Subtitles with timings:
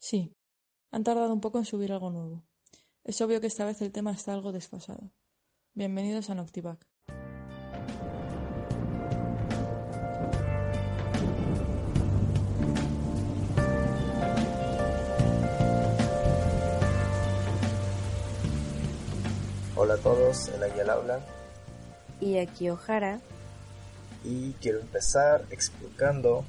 [0.00, 0.34] Sí,
[0.90, 2.44] han tardado un poco en subir algo nuevo.
[3.04, 5.10] Es obvio que esta vez el tema está algo desfasado.
[5.74, 6.86] Bienvenidos a Noctivac.
[19.76, 21.20] Hola a todos, el Ayala habla
[22.20, 23.20] Y aquí Ojara.
[24.24, 26.44] y quiero empezar explicando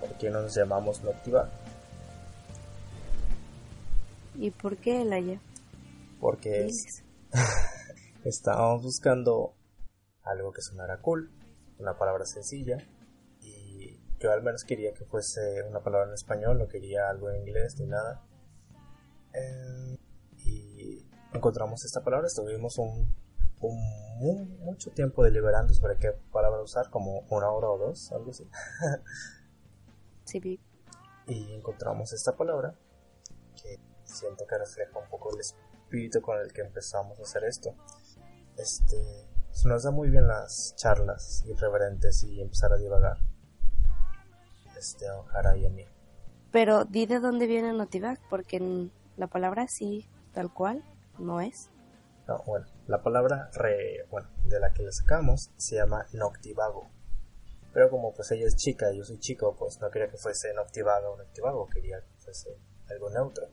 [0.00, 1.48] por qué nos llamamos Noctivac.
[4.38, 5.40] ¿Y por qué el Aya?
[6.20, 6.68] Porque
[8.24, 9.54] estábamos buscando
[10.22, 11.30] algo que sonara cool,
[11.78, 12.78] una palabra sencilla,
[13.40, 17.40] y yo al menos quería que fuese una palabra en español, no quería algo en
[17.40, 18.24] inglés ni nada.
[19.32, 19.96] Eh,
[20.44, 23.14] y encontramos esta palabra, estuvimos un,
[23.60, 23.76] un
[24.18, 28.48] mu- mucho tiempo deliberando sobre qué palabra usar, como una hora o dos, algo así.
[30.24, 30.60] Sí,
[31.26, 32.74] y encontramos esta palabra
[33.62, 37.74] que siento que refleja un poco el espíritu con el que empezamos a hacer esto.
[38.56, 38.96] Este,
[39.50, 43.18] se nos da muy bien las charlas irreverentes y empezar a divagar.
[44.78, 45.06] Este,
[45.56, 45.84] y a mí.
[46.52, 50.84] Pero di de dónde viene Notivac, porque en la palabra sí, tal cual,
[51.18, 51.70] no es.
[52.26, 56.88] No, bueno, la palabra re, bueno, de la que le sacamos se llama noctivago.
[57.72, 60.52] Pero como pues ella es chica y yo soy chico, pues no quería que fuese
[60.54, 63.48] noctivago o noctivago, quería que fuese algo neutro.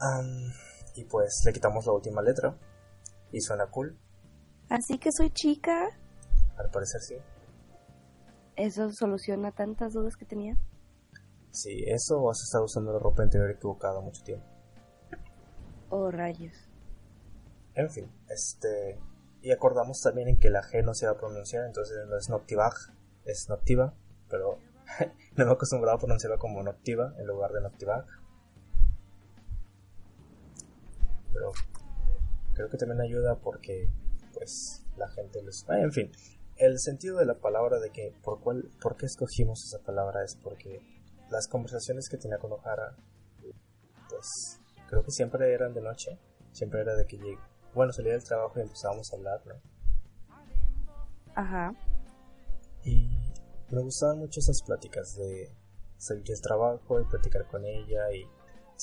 [0.00, 0.52] Am,
[0.94, 2.56] y pues le quitamos la última letra
[3.32, 3.98] y suena cool,
[4.68, 5.88] Así que soy chica.
[6.56, 7.16] al parecer sí.
[8.56, 10.56] Eso soluciona tantas dudas que tenía.
[11.50, 14.46] Sí, eso o has estado usando la ropa interior equivocada mucho tiempo.
[15.90, 16.54] Oh, rayos.
[17.74, 18.98] En fin, este.
[19.42, 22.30] Y acordamos también en que la G no se va a pronunciar, entonces no es
[22.30, 22.72] Noctivag,
[23.24, 23.94] es Noctiva,
[24.30, 24.58] pero
[25.36, 28.06] no me he acostumbrado a pronunciarlo como Noctiva en lugar de Noctivag.
[31.34, 31.52] Pero
[32.54, 33.90] creo que también ayuda porque,
[34.32, 35.68] pues, la gente los.
[35.68, 36.10] Ah, en fin,
[36.56, 40.36] el sentido de la palabra de que por cuál, por qué escogimos esa palabra es
[40.36, 40.80] porque
[41.30, 42.96] las conversaciones que tenía con Ojara,
[44.08, 46.18] pues, creo que siempre eran de noche,
[46.52, 47.38] siempre era de que llegué
[47.74, 49.54] bueno, salía del trabajo y empezábamos a hablar, ¿no?
[51.34, 51.74] Ajá.
[52.84, 53.10] Y
[53.70, 55.52] me gustaban mucho esas pláticas de
[55.96, 58.24] salir del trabajo y platicar con ella y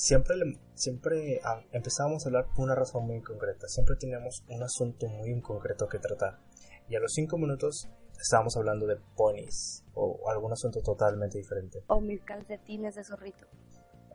[0.02, 0.34] siempre,
[0.74, 5.40] siempre ah, empezábamos a hablar por una razón muy concreta, siempre teníamos un asunto muy
[5.40, 6.40] concreto que tratar
[6.88, 7.88] y a los cinco minutos
[8.20, 13.46] estábamos hablando de ponis o algún asunto totalmente diferente O mis calcetines de zorrito.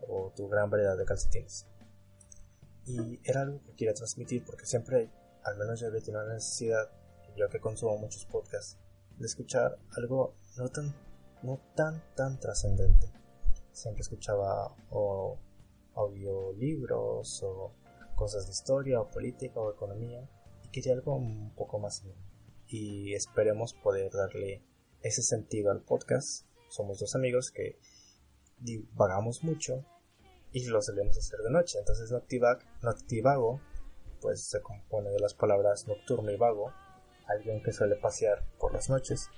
[0.10, 1.68] o tu gran variedad de calcetines.
[2.86, 5.10] Y era algo que quería transmitir porque siempre,
[5.44, 6.90] al menos yo había tenido la necesidad,
[7.36, 8.78] yo que consumo muchos podcasts,
[9.18, 10.94] de escuchar algo no tan,
[11.44, 13.12] no tan, tan trascendente.
[13.74, 15.38] Siempre escuchaba o
[15.98, 17.74] audiolibros o
[18.16, 20.28] cosas de historia o política o economía
[20.64, 22.16] y quería algo un poco más mío.
[22.68, 24.64] Y esperemos poder darle
[25.02, 26.46] ese sentido al podcast.
[26.70, 27.80] Somos dos amigos que
[28.60, 29.86] divagamos mucho
[30.52, 31.80] y lo solemos hacer de noche.
[31.80, 33.62] Entonces Noctivac, Noctivago
[34.22, 36.74] pues se compone de las palabras nocturno y vago,
[37.28, 39.30] alguien que suele pasear por las noches.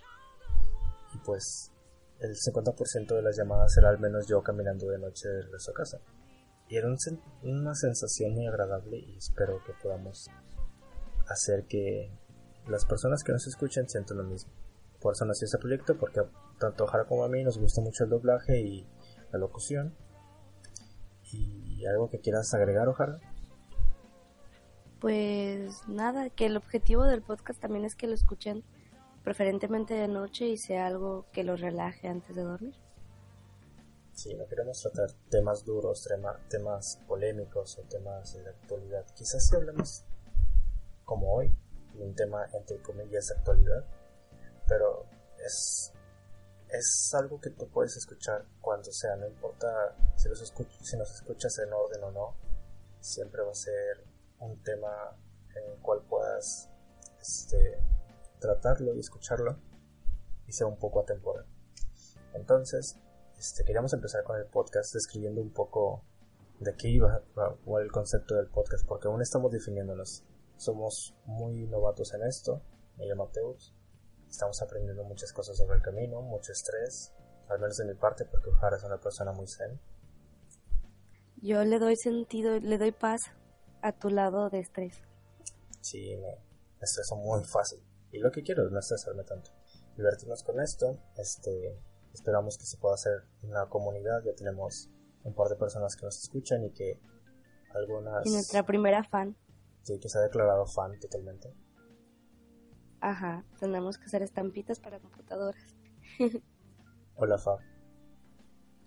[1.13, 1.71] Y pues
[2.19, 5.73] el 50% de las llamadas era al menos yo caminando de noche de regreso a
[5.73, 6.01] casa.
[6.69, 6.97] Y era un
[7.41, 10.29] una sensación muy agradable y espero que podamos
[11.27, 12.11] hacer que
[12.67, 14.51] las personas que nos escuchen sientan lo mismo.
[15.01, 16.21] Por eso nació este proyecto, porque
[16.59, 18.87] tanto Jara como a mí nos gusta mucho el doblaje y
[19.31, 19.95] la locución.
[21.31, 23.19] ¿Y algo que quieras agregar, Ojara?
[24.99, 28.63] Pues nada, que el objetivo del podcast también es que lo escuchen
[29.23, 32.75] preferentemente de noche y sea algo que los relaje antes de dormir.
[34.19, 39.05] Sí, no queremos tratar temas duros, tema- temas polémicos o temas de la actualidad.
[39.15, 40.03] Quizás si hablemos
[41.05, 41.55] como hoy,
[41.93, 43.85] de un tema entre comillas de actualidad,
[44.67, 45.05] pero
[45.45, 45.93] es,
[46.67, 51.57] es algo que tú puedes escuchar cuando sea, no importa si, los si nos escuchas
[51.59, 52.35] en orden o no,
[52.99, 54.05] siempre va a ser
[54.39, 55.17] un tema
[55.55, 56.69] en el cual puedas
[57.21, 57.81] este,
[58.41, 59.57] tratarlo y escucharlo
[60.45, 61.45] y sea un poco atemporal.
[62.33, 62.99] Entonces,
[63.39, 66.03] este, queríamos empezar con el podcast describiendo un poco
[66.59, 67.23] de qué iba
[67.65, 70.25] o el concepto del podcast, porque aún estamos definiéndonos.
[70.57, 72.61] Somos muy novatos en esto,
[72.97, 73.73] me llamo Teus,
[74.29, 77.13] estamos aprendiendo muchas cosas sobre el camino, mucho estrés,
[77.47, 79.79] al menos de mi parte, porque Ojara es una persona muy zen.
[81.41, 83.21] Yo le doy sentido, le doy paz
[83.81, 85.01] a tu lado de estrés.
[85.79, 86.43] Sí, me,
[86.81, 87.79] estreso muy fácil.
[88.11, 89.51] Y lo que quiero es no estresarme tanto.
[89.95, 90.99] Divertirnos con esto.
[91.15, 91.79] Este,
[92.13, 94.23] esperamos que se pueda hacer una comunidad.
[94.25, 94.89] Ya tenemos
[95.23, 96.99] un par de personas que nos escuchan y que
[97.73, 98.25] algunas...
[98.25, 99.35] Y nuestra primera fan.
[99.83, 101.53] Sí, que se ha declarado fan totalmente.
[103.01, 105.75] Ajá, tenemos que hacer estampitas para computadoras.
[107.15, 107.59] Hola, Fab.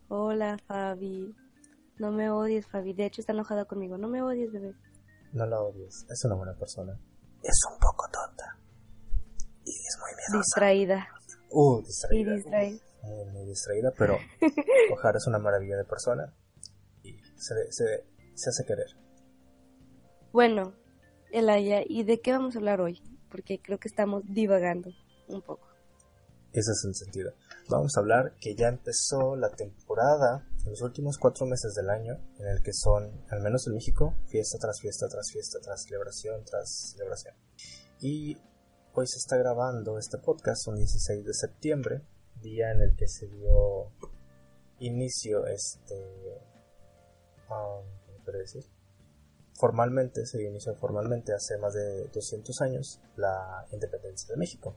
[0.08, 1.34] Hola, Fabi.
[1.98, 2.92] No me odies, Fabi.
[2.92, 3.96] De hecho, está enojada conmigo.
[3.96, 4.74] No me odies, bebé.
[5.32, 6.06] No la odies.
[6.10, 6.98] Es una buena persona.
[7.42, 8.58] Es un poco tonta.
[9.64, 10.38] Y es muy miedosa.
[10.38, 11.08] Distraída.
[11.50, 12.84] Uh, Y distraída.
[13.02, 14.18] Muy, muy distraída, pero
[14.92, 16.34] Ojar es una maravilla de persona
[17.02, 18.86] y se, se, se hace querer.
[20.32, 20.74] Bueno,
[21.30, 23.02] Elaya, ¿y de qué vamos a hablar hoy?
[23.30, 24.90] Porque creo que estamos divagando
[25.28, 25.72] un poco.
[26.52, 27.32] Ese es el sentido.
[27.70, 32.46] Vamos a hablar que ya empezó la temporada, los últimos cuatro meses del año, en
[32.46, 36.92] el que son, al menos en México, fiesta tras fiesta tras fiesta, tras celebración tras
[36.92, 37.34] celebración.
[38.00, 38.36] Y
[38.92, 42.02] hoy se está grabando este podcast, un 16 de septiembre,
[42.42, 43.90] día en el que se dio
[44.78, 46.42] inicio este...
[47.48, 48.64] um, ¿Cómo decir?
[49.54, 54.76] Formalmente, se dio inicio formalmente hace más de 200 años la independencia de México.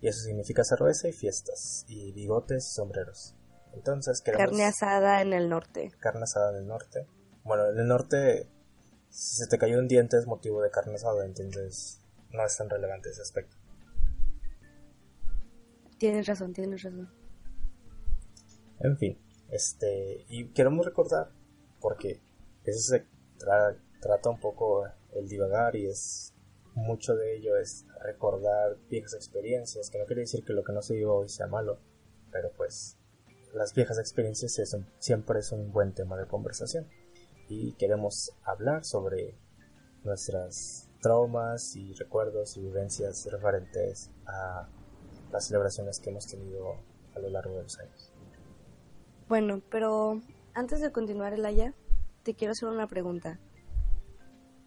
[0.00, 3.34] Y eso significa cerveza y fiestas, y bigotes y sombreros.
[3.72, 5.90] Entonces, queremos Carne asada en el norte.
[6.00, 7.06] carne asada en el norte.
[7.44, 8.48] Bueno, en el norte,
[9.10, 12.00] si se te cayó un diente es motivo de carne asada, entonces
[12.30, 13.55] no es tan relevante ese aspecto.
[15.98, 17.10] Tienes razón, tienes razón.
[18.80, 19.18] En fin,
[19.50, 21.30] este, y queremos recordar,
[21.80, 22.20] porque
[22.64, 23.06] eso se
[23.38, 26.34] tra- trata un poco el divagar y es
[26.74, 30.82] mucho de ello es recordar viejas experiencias, que no quiere decir que lo que no
[30.82, 31.78] se viva hoy sea malo,
[32.30, 32.98] pero pues
[33.54, 36.86] las viejas experiencias es un- siempre es un buen tema de conversación
[37.48, 39.38] y queremos hablar sobre
[40.04, 44.68] nuestras traumas y recuerdos y vivencias referentes a
[45.36, 46.74] las celebraciones que hemos tenido
[47.14, 48.12] a lo largo de los años.
[49.28, 50.20] Bueno, pero
[50.54, 51.74] antes de continuar, Elaya,
[52.22, 53.38] te quiero hacer una pregunta.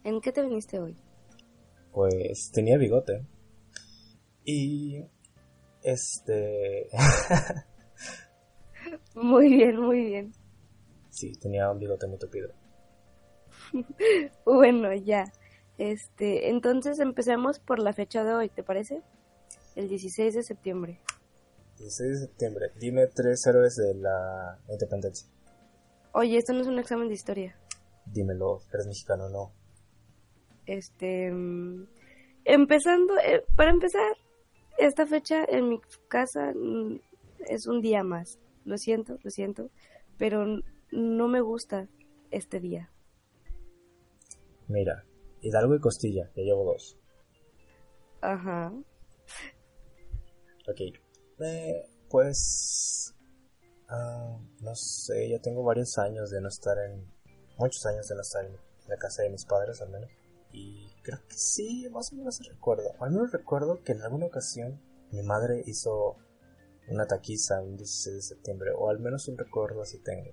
[0.04, 0.96] ¿En qué te viniste hoy?
[1.92, 3.26] pues tenía bigote.
[4.44, 5.04] Y
[5.82, 6.88] este
[9.14, 10.32] Muy bien, muy bien.
[11.10, 12.50] sí, tenía un bigote muy tupido.
[14.44, 15.24] Bueno, ya.
[15.78, 19.02] Este, entonces empecemos por la fecha de hoy, ¿te parece?
[19.76, 21.00] El 16 de septiembre.
[21.78, 22.66] 16 de septiembre.
[22.78, 25.28] Dime tres héroes de la independencia.
[26.12, 27.56] Oye, esto no es un examen de historia.
[28.06, 29.52] Dímelo, eres mexicano o no.
[30.66, 31.86] Este, mm,
[32.44, 34.16] empezando, eh, para empezar,
[34.78, 37.00] esta fecha en mi casa mm,
[37.48, 38.38] es un día más.
[38.64, 39.70] Lo siento, lo siento,
[40.18, 40.44] pero
[40.90, 41.88] no me gusta
[42.30, 42.90] este día.
[44.68, 45.04] Mira,
[45.40, 46.98] Hidalgo y Costilla, ya llevo dos.
[48.20, 48.72] Ajá.
[50.70, 50.80] Ok.
[51.40, 53.14] Eh, pues
[53.88, 57.10] ah, no sé, ya tengo varios años de no estar en
[57.58, 58.56] muchos años de no estar en
[58.86, 60.10] la casa de mis padres al menos.
[60.52, 62.94] Y creo que sí, más o menos recuerdo.
[63.00, 64.80] Al menos recuerdo que en alguna ocasión
[65.10, 66.16] mi madre hizo
[66.88, 70.30] una taquiza un 16 de septiembre, o al menos un recuerdo así tengo.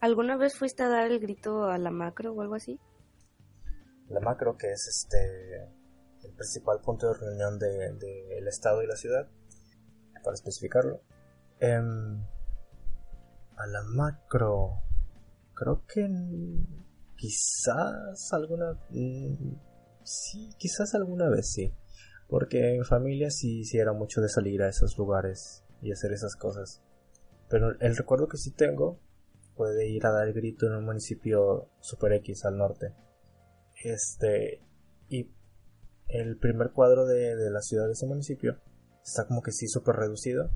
[0.00, 2.80] ¿Alguna vez fuiste a dar el grito a la macro o algo así?
[4.08, 5.68] La macro, que es este
[6.24, 9.28] el principal punto de reunión del de, el estado y la ciudad,
[10.22, 11.02] para especificarlo.
[11.60, 12.22] Em,
[13.56, 14.82] a la macro,
[15.54, 16.08] creo que
[17.16, 18.72] quizás alguna...
[18.90, 19.54] mm,
[20.02, 21.72] sí, quizás alguna vez sí.
[22.28, 26.36] Porque en familia sí, sí era mucho de salir a esos lugares y hacer esas
[26.36, 26.82] cosas.
[27.48, 29.00] Pero el recuerdo que sí tengo
[29.56, 32.94] fue de ir a dar el grito en un municipio super X al norte.
[33.82, 34.62] Este,
[35.08, 35.30] y
[36.12, 38.58] el primer cuadro de, de la ciudad de ese municipio
[39.04, 40.50] está como que sí súper reducido.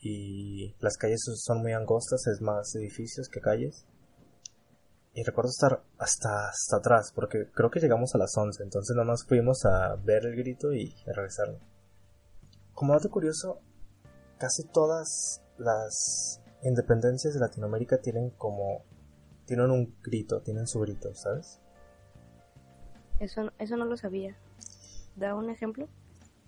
[0.00, 3.86] Y las calles son muy angostas, es más edificios que calles.
[5.14, 9.24] Y recuerdo estar hasta, hasta atrás, porque creo que llegamos a las 11, entonces nomás
[9.26, 11.60] fuimos a ver el grito y a regresarlo.
[12.72, 13.60] Como dato curioso,
[14.38, 18.84] casi todas las independencias de Latinoamérica tienen como...
[19.46, 21.60] tienen un grito, tienen su grito, ¿sabes?
[23.20, 24.34] Eso, eso no lo sabía.
[25.16, 25.88] ¿Da un ejemplo?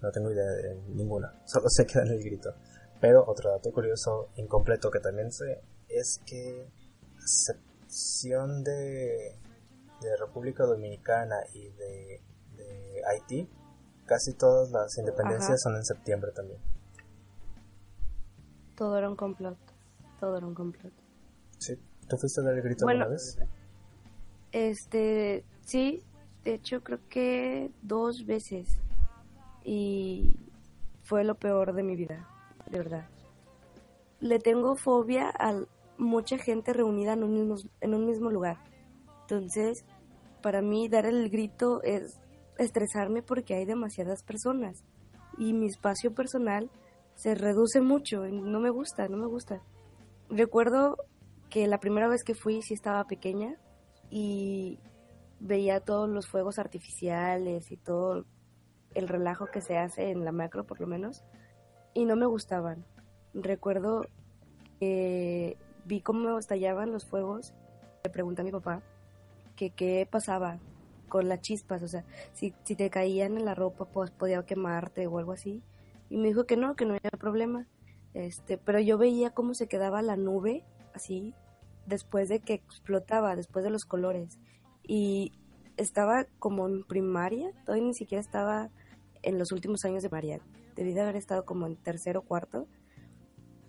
[0.00, 2.54] No tengo idea de ninguna, solo sé que dan el grito.
[3.00, 9.38] Pero otro dato curioso, incompleto que también sé, es que a excepción de,
[10.00, 12.23] de República Dominicana y de,
[12.56, 13.49] de Haití,
[14.06, 15.59] casi todas las independencias Ajá.
[15.59, 16.61] son en septiembre también.
[18.76, 19.59] Todo era un complot.
[20.18, 20.92] Todo era un complot.
[21.59, 21.78] ¿Sí?
[22.09, 23.38] ¿Tú fuiste a dar el grito Bueno, alguna vez?
[24.52, 26.02] Este, sí,
[26.44, 28.78] de hecho creo que dos veces.
[29.64, 30.36] Y
[31.02, 32.28] fue lo peor de mi vida,
[32.70, 33.08] de verdad.
[34.20, 38.58] Le tengo fobia al, mucha gente reunida en un mismo, en un mismo lugar.
[39.22, 39.84] Entonces,
[40.42, 42.20] para mí dar el grito es
[42.58, 44.84] estresarme porque hay demasiadas personas
[45.38, 46.70] y mi espacio personal
[47.14, 49.62] se reduce mucho, no me gusta, no me gusta.
[50.28, 50.98] Recuerdo
[51.48, 53.56] que la primera vez que fui sí estaba pequeña
[54.10, 54.78] y
[55.44, 58.24] veía todos los fuegos artificiales y todo
[58.94, 61.22] el relajo que se hace en la macro por lo menos
[61.92, 62.86] y no me gustaban.
[63.34, 64.06] Recuerdo
[64.80, 67.52] que vi cómo estallaban los fuegos,
[68.04, 68.82] le pregunté a mi papá
[69.54, 70.58] que qué pasaba
[71.10, 75.06] con las chispas, o sea, si, si te caían en la ropa pues podía quemarte
[75.06, 75.62] o algo así.
[76.08, 77.66] Y me dijo que no, que no había problema.
[78.14, 81.34] Este, pero yo veía cómo se quedaba la nube así
[81.86, 84.38] después de que explotaba, después de los colores.
[84.86, 85.32] Y
[85.76, 88.70] estaba como en primaria, todavía ni siquiera estaba
[89.22, 90.40] en los últimos años de primaria.
[90.76, 92.66] Debí de haber estado como en tercero o cuarto.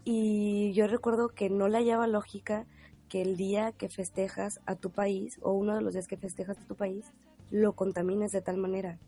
[0.03, 2.67] Y yo recuerdo que no le hallaba lógica
[3.09, 6.57] que el día que festejas a tu país, o uno de los días que festejas
[6.57, 7.11] a tu país,
[7.51, 8.99] lo contamines de tal manera.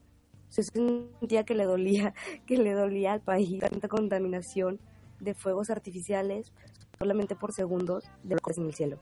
[0.50, 2.14] Se sentía que le dolía,
[2.46, 4.80] que le dolía al país tanta contaminación
[5.20, 6.54] de fuegos artificiales
[6.98, 9.00] solamente por segundos de lo que es en el cielo.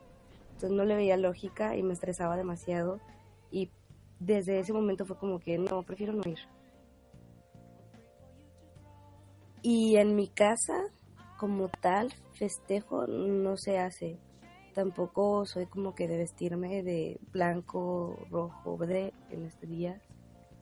[0.56, 2.98] Entonces no le veía lógica y me estresaba demasiado
[3.50, 3.70] y
[4.18, 6.38] desde ese momento fue como que no, prefiero no ir.
[9.60, 10.84] Y en mi casa,
[11.38, 14.18] como tal, festejo no se hace.
[14.74, 20.00] Tampoco soy como que de vestirme de blanco, rojo, verde en este día,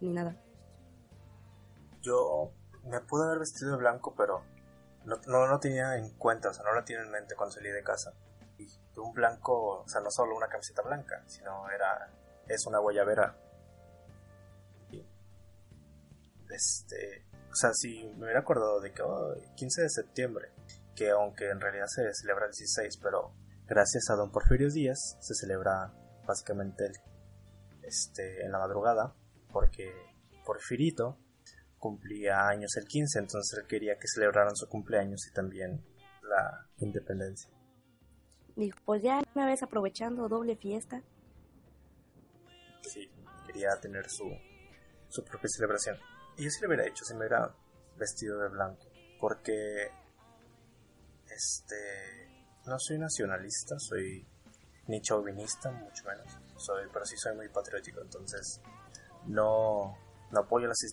[0.00, 0.36] ni nada.
[2.02, 2.50] Yo
[2.82, 4.42] me pude haber vestido de blanco, pero
[5.04, 7.68] no, no, no tenía en cuenta, o sea, no lo tenía en mente cuando salí
[7.70, 8.12] de casa.
[8.96, 12.10] Un blanco, o sea, no solo una camiseta blanca, sino era,
[12.46, 13.36] es una guayabera.
[16.50, 20.52] este, o sea, si me hubiera acordado de que, oh, 15 de septiembre,
[20.94, 23.34] que aunque en realidad se celebra el 16, pero
[23.66, 25.92] gracias a don Porfirio Díaz se celebra
[26.26, 26.92] básicamente
[27.82, 29.14] este, en la madrugada,
[29.52, 29.92] porque
[30.44, 31.18] Porfirito
[31.78, 35.84] cumplía años el 15, entonces él quería que celebraran su cumpleaños y también
[36.22, 37.53] la independencia.
[38.56, 41.02] Dijo, pues ya una vez aprovechando doble fiesta.
[42.82, 43.10] Sí,
[43.46, 44.30] quería tener su,
[45.08, 45.96] su propia celebración.
[46.36, 47.54] Y yo sí lo hubiera hecho, si me hubiera
[47.96, 48.86] vestido de blanco,
[49.20, 49.88] porque
[51.28, 52.28] este
[52.66, 54.26] no soy nacionalista, soy
[54.86, 56.38] ni chauvinista, mucho menos.
[56.56, 58.60] Soy, pero sí soy muy patriótico, entonces
[59.26, 59.96] no
[60.34, 60.84] no apoyo las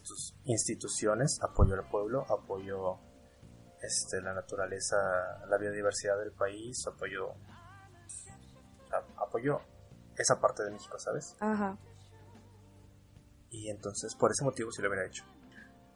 [0.46, 3.00] instituciones, apoyo al pueblo, apoyo
[3.82, 4.98] este, la naturaleza,
[5.48, 7.34] la biodiversidad del país, apoyo,
[9.18, 9.60] apoyo
[10.18, 11.36] esa parte de México, ¿sabes?
[11.40, 11.78] Ajá.
[13.50, 15.24] Y entonces por ese motivo sí lo hubiera hecho.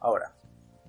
[0.00, 0.34] Ahora,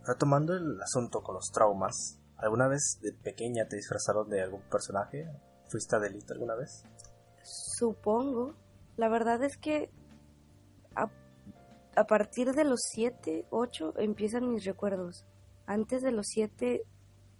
[0.05, 5.29] retomando el asunto con los traumas, ¿alguna vez de pequeña te disfrazaron de algún personaje?
[5.69, 6.83] ¿Fuiste a delito alguna vez?
[7.43, 8.55] Supongo.
[8.95, 9.91] La verdad es que
[11.97, 15.25] a partir de los 7, 8 empiezan mis recuerdos.
[15.67, 16.81] Antes de los 7,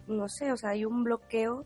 [0.08, 1.66] no sé, o sea, hay un bloqueo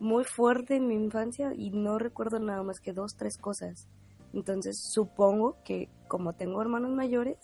[0.00, 3.88] muy fuerte en mi infancia y no recuerdo nada más que dos, tres cosas.
[4.32, 7.36] Entonces supongo que como tengo hermanos mayores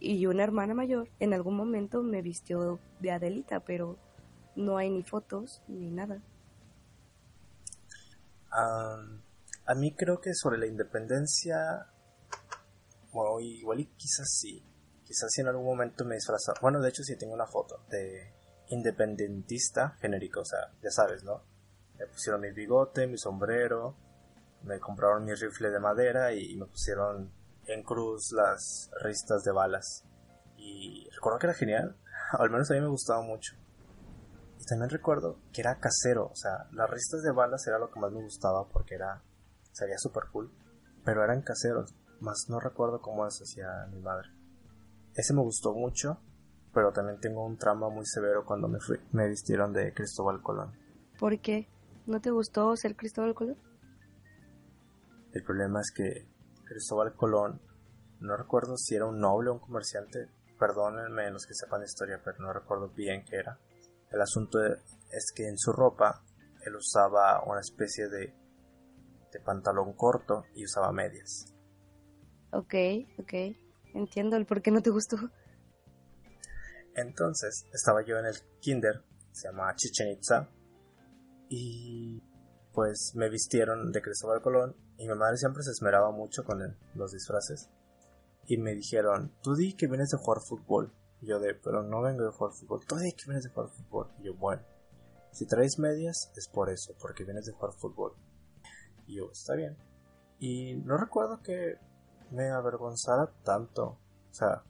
[0.00, 3.96] y una hermana mayor, en algún momento me vistió de Adelita, pero
[4.56, 6.20] no hay ni fotos ni nada.
[9.68, 11.86] a mí creo que sobre la independencia
[13.12, 14.62] igual y quizás sí.
[15.06, 16.58] Quizás sí en algún momento me disfrazaba.
[16.60, 18.34] Bueno, de hecho sí tengo una foto de
[18.68, 21.44] independentista genérico, o sea, ya sabes, ¿no?
[21.96, 23.96] Me pusieron mi bigote, mi sombrero,
[24.64, 27.32] me compraron mi rifle de madera y me pusieron
[27.66, 30.04] en cruz las ristas de balas.
[30.56, 31.96] Y recuerdo que era genial,
[32.32, 33.54] al menos a mí me gustaba mucho.
[34.58, 38.00] Y también recuerdo que era casero, o sea, las ristas de balas era lo que
[38.00, 39.22] más me gustaba porque era,
[39.70, 40.52] sería super cool,
[41.04, 44.28] pero eran caseros más no recuerdo cómo las hacía mi madre.
[45.16, 46.20] Ese me gustó mucho,
[46.74, 50.72] pero también tengo un trauma muy severo cuando me fui, me vistieron de Cristóbal Colón.
[51.18, 51.68] ¿Por qué?
[52.04, 53.56] ¿No te gustó ser Cristóbal Colón?
[55.32, 56.28] El problema es que
[56.66, 57.62] Cristóbal Colón,
[58.20, 62.20] no recuerdo si era un noble o un comerciante, perdónenme los que sepan la historia,
[62.22, 63.58] pero no recuerdo bien qué era.
[64.10, 66.22] El asunto es que en su ropa
[66.62, 68.34] él usaba una especie de,
[69.32, 71.54] de pantalón corto y usaba medias.
[72.52, 72.74] Ok,
[73.18, 73.65] ok.
[73.96, 75.16] Entiendo el por qué no te gustó.
[76.94, 80.50] Entonces, estaba yo en el kinder, se llama Chichen Itza,
[81.48, 82.22] y
[82.74, 86.58] pues me vistieron de Cristóbal Colón, y mi madre siempre se esmeraba mucho con
[86.94, 87.70] los disfraces,
[88.46, 90.92] y me dijeron, tú di que vienes de jugar fútbol.
[91.22, 93.70] Y yo de, pero no vengo de jugar fútbol, tú di que vienes de jugar
[93.70, 94.12] fútbol.
[94.18, 94.62] Y yo, bueno.
[95.32, 98.12] si traes medias es por eso, porque vienes de jugar fútbol.
[99.06, 99.76] Y yo, está bien.
[100.38, 101.78] Y no recuerdo que
[102.30, 103.98] me avergonzara tanto.
[104.30, 104.62] O sea,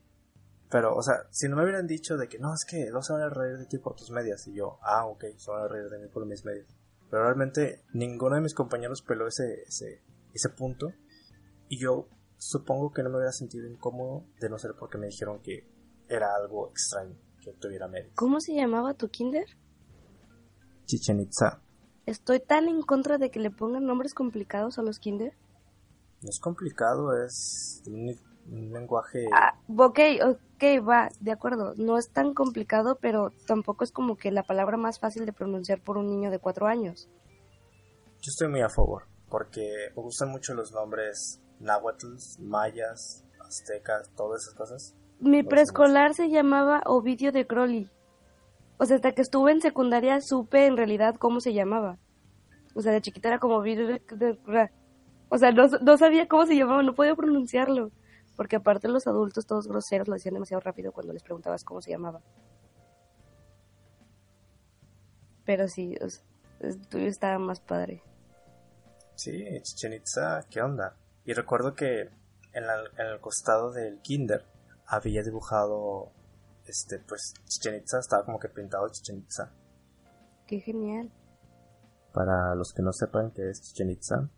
[0.71, 3.13] pero, o sea, si no me hubieran dicho de que no, es que no se
[3.13, 4.47] van a reír de ti por tus medias.
[4.47, 6.67] Y yo, ah, ok, se van a reír de mí por mis medias.
[7.11, 10.03] Pero realmente ninguno de mis compañeros peló ese, ese,
[10.35, 10.89] ese punto.
[11.69, 15.41] Y yo supongo que no me hubiera sentido incómodo de no ser porque me dijeron
[15.41, 15.69] que
[16.09, 18.13] era algo extraño que tuviera medias.
[18.15, 19.47] ¿Cómo se llamaba tu kinder?
[20.87, 21.63] Chichen Itza.
[22.07, 25.33] Estoy tan en contra de que le pongan nombres complicados a los kinder.
[26.23, 28.17] No es complicado, es un,
[28.51, 29.27] un lenguaje...
[29.35, 31.75] Ah, ok, ok, va, de acuerdo.
[31.77, 35.81] No es tan complicado, pero tampoco es como que la palabra más fácil de pronunciar
[35.83, 37.09] por un niño de cuatro años.
[38.23, 44.43] Yo estoy muy a favor, porque me gustan mucho los nombres náhuatl, mayas, aztecas, todas
[44.43, 44.95] esas cosas.
[45.21, 47.91] Mi preescolar se llamaba Ovidio de Crowley.
[48.79, 51.99] O sea, hasta que estuve en secundaria supe en realidad cómo se llamaba.
[52.75, 54.39] O sea, de chiquita era como Ovidio de...
[55.29, 57.91] O sea, no, no sabía cómo se llamaba, no podía pronunciarlo.
[58.37, 61.91] Porque aparte los adultos, todos groseros, lo decían demasiado rápido cuando les preguntabas cómo se
[61.91, 62.21] llamaba.
[65.45, 66.23] Pero sí, o sea,
[66.61, 68.03] el tuyo estaba más padre.
[69.15, 70.97] Sí, Chichen Itza, ¿qué onda?
[71.25, 72.11] Y recuerdo que
[72.53, 74.45] en, la- en el costado del kinder
[74.87, 76.11] había dibujado,
[76.67, 79.51] este, pues, Chichen Itza, estaba como que pintado Chichen Itza.
[80.47, 81.11] Qué genial.
[82.13, 84.29] Para los que no sepan qué es Chichen Itza,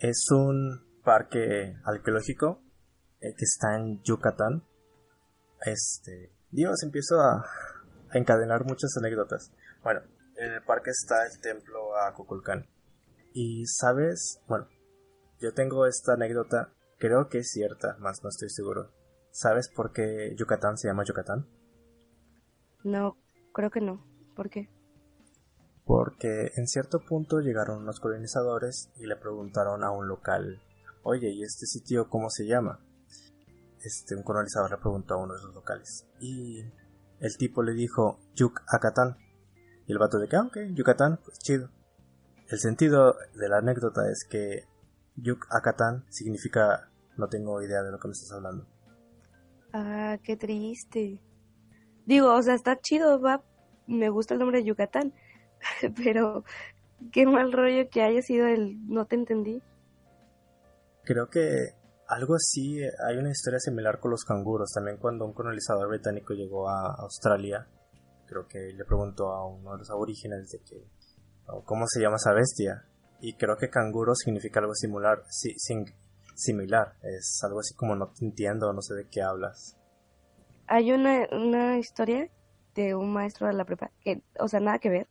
[0.00, 2.62] es un parque arqueológico
[3.20, 4.64] eh, que está en Yucatán.
[5.64, 7.44] Este, Dios, empiezo a,
[8.12, 9.52] encadenar muchas anécdotas.
[9.84, 10.00] Bueno,
[10.36, 12.12] en el parque está el templo a.
[13.32, 14.66] Y sabes, bueno,
[15.38, 18.90] yo tengo esta anécdota, creo que es cierta, más no estoy seguro.
[19.30, 21.46] ¿Sabes por qué Yucatán se llama Yucatán?
[22.82, 23.16] No,
[23.52, 24.04] creo que no.
[24.34, 24.68] ¿Por qué?
[25.90, 30.62] Porque en cierto punto llegaron unos colonizadores y le preguntaron a un local,
[31.02, 32.78] oye, ¿y este sitio cómo se llama?
[33.82, 36.06] Este, un colonizador le preguntó a uno de los locales.
[36.20, 36.62] Y
[37.18, 39.16] el tipo le dijo, Yucatán.
[39.88, 41.70] Y el vato de que, ah, ok, Yucatán, pues chido.
[42.48, 44.68] El sentido de la anécdota es que
[45.16, 48.64] Yucatán significa no tengo idea de lo que me estás hablando.
[49.72, 51.20] Ah, qué triste.
[52.06, 53.42] Digo, o sea, está chido, va.
[53.88, 55.14] Me gusta el nombre de Yucatán.
[55.96, 56.44] Pero
[57.12, 59.62] qué mal rollo que haya sido el no te entendí.
[61.04, 61.70] Creo que
[62.08, 64.70] algo así, hay una historia similar con los canguros.
[64.74, 67.66] También cuando un colonizador británico llegó a Australia,
[68.26, 70.84] creo que le preguntó a uno de los aborígenes de que,
[71.48, 72.84] oh, ¿cómo se llama esa bestia?
[73.20, 75.92] Y creo que canguro significa algo similar, sí, sin-
[76.34, 76.94] similar.
[77.02, 79.76] Es algo así como no te entiendo, no sé de qué hablas.
[80.66, 82.28] Hay una, una historia
[82.74, 85.08] de un maestro de la prepa, que, o sea, nada que ver,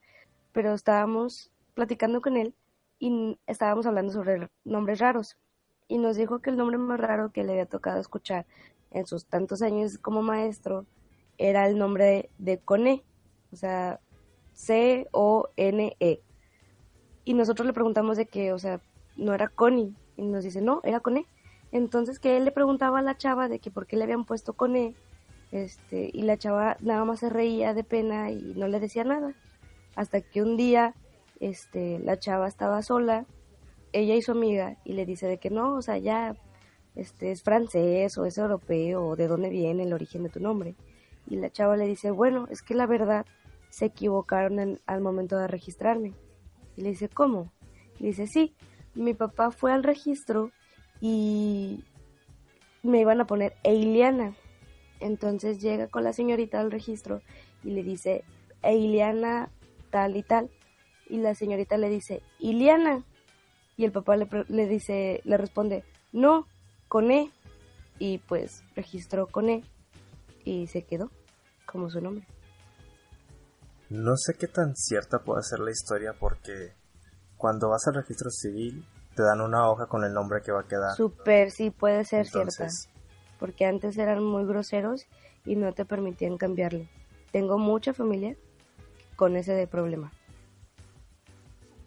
[0.52, 2.54] pero estábamos platicando con él
[3.00, 5.38] y estábamos hablando sobre nombres raros.
[5.88, 8.46] Y nos dijo que el nombre más raro que le había tocado escuchar
[8.92, 10.86] en sus tantos años como maestro
[11.38, 13.04] era el nombre de, de Cone,
[13.52, 14.00] o sea,
[14.54, 16.22] C-O-N-E.
[17.24, 18.82] Y nosotros le preguntamos de que, o sea,
[19.16, 19.94] no era Connie.
[20.18, 21.26] Y nos dice, no, era Cone.
[21.72, 24.54] Entonces que él le preguntaba a la chava de que por qué le habían puesto
[24.54, 24.96] Cone.
[25.52, 29.34] Este, y la chava nada más se reía de pena y no le decía nada.
[30.00, 30.96] Hasta que un día,
[31.42, 33.26] este, la chava estaba sola,
[33.92, 36.38] ella y su amiga, y le dice de que no, o sea, ya,
[36.96, 40.76] este, es francés o es europeo o de dónde viene el origen de tu nombre.
[41.28, 43.26] Y la chava le dice, bueno, es que la verdad
[43.68, 46.14] se equivocaron al momento de registrarme.
[46.78, 47.52] Y le dice, ¿cómo?
[48.00, 48.56] Y dice, sí,
[48.96, 50.52] mi papá fue al registro
[51.02, 51.84] y
[52.84, 54.34] me iban a poner Eiliana.
[55.02, 57.22] Entonces llega con la señorita al registro
[57.66, 58.24] y le dice,
[58.62, 59.52] Eiliana
[59.90, 60.50] tal y tal.
[61.08, 63.04] Y la señorita le dice, Iliana.
[63.78, 66.48] Y el papá le, le dice, le responde, no,
[66.88, 67.32] con E.
[67.98, 69.64] Y pues registró con E
[70.46, 71.12] y se quedó
[71.66, 72.26] como su nombre.
[73.90, 76.74] No sé qué tan cierta puede ser la historia porque
[77.38, 80.68] cuando vas al registro civil te dan una hoja con el nombre que va a
[80.68, 80.96] quedar.
[80.96, 82.64] Super, sí, puede ser cierta.
[82.64, 82.90] Entonces,
[83.40, 85.08] Porque antes eran muy groseros
[85.46, 86.86] y no te permitían cambiarlo.
[87.32, 88.36] Tengo mucha familia
[89.20, 90.14] con ese de problema.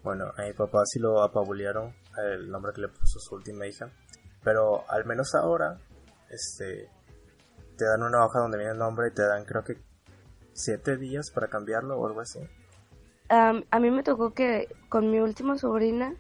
[0.03, 3.91] Bueno, a mi papá sí lo apabulearon el nombre que le puso su última hija.
[4.45, 5.79] Pero al menos ahora,
[6.29, 6.91] este,
[7.79, 9.79] te dan una hoja donde viene el nombre y te dan creo que
[10.53, 12.41] siete días para cambiarlo o algo así.
[13.31, 16.15] A mí me tocó que con mi última sobrina,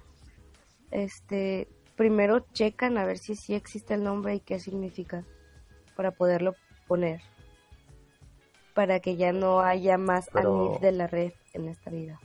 [0.90, 5.26] este, primero checan a ver si sí existe el nombre y qué significa
[5.94, 6.54] para poderlo
[6.88, 7.20] poner.
[8.74, 12.18] Para que ya no haya más Pero- de la red en esta vida.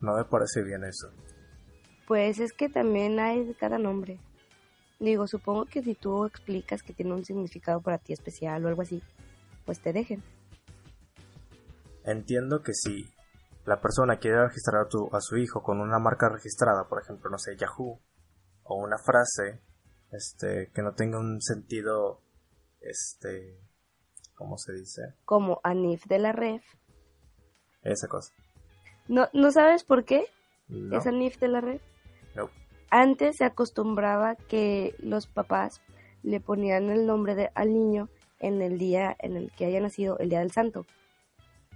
[0.00, 1.08] No me parece bien eso.
[2.08, 4.18] Pues es que también hay de cada nombre.
[4.98, 8.82] Digo, supongo que si tú explicas que tiene un significado para ti especial o algo
[8.82, 9.02] así,
[9.64, 10.22] pues te dejen.
[12.04, 13.04] Entiendo que si
[13.64, 17.30] la persona quiere registrar a, tu- a su hijo con una marca registrada, por ejemplo,
[17.30, 18.00] no sé, Yahoo,
[18.64, 19.60] o una frase,
[20.10, 22.20] este, que no tenga un sentido,
[22.80, 23.58] este,
[24.34, 25.14] ¿cómo se dice?
[25.24, 26.64] Como Anif de la Ref.
[27.82, 28.32] Esa cosa.
[29.08, 30.26] ¿No, ¿no sabes por qué
[30.68, 31.82] No, es Anif de la Ref?
[32.34, 32.48] no.
[32.90, 35.80] Antes se acostumbraba que los papás
[36.22, 40.18] le ponían el nombre de, al niño en el día en el que haya nacido,
[40.18, 40.84] el día del santo.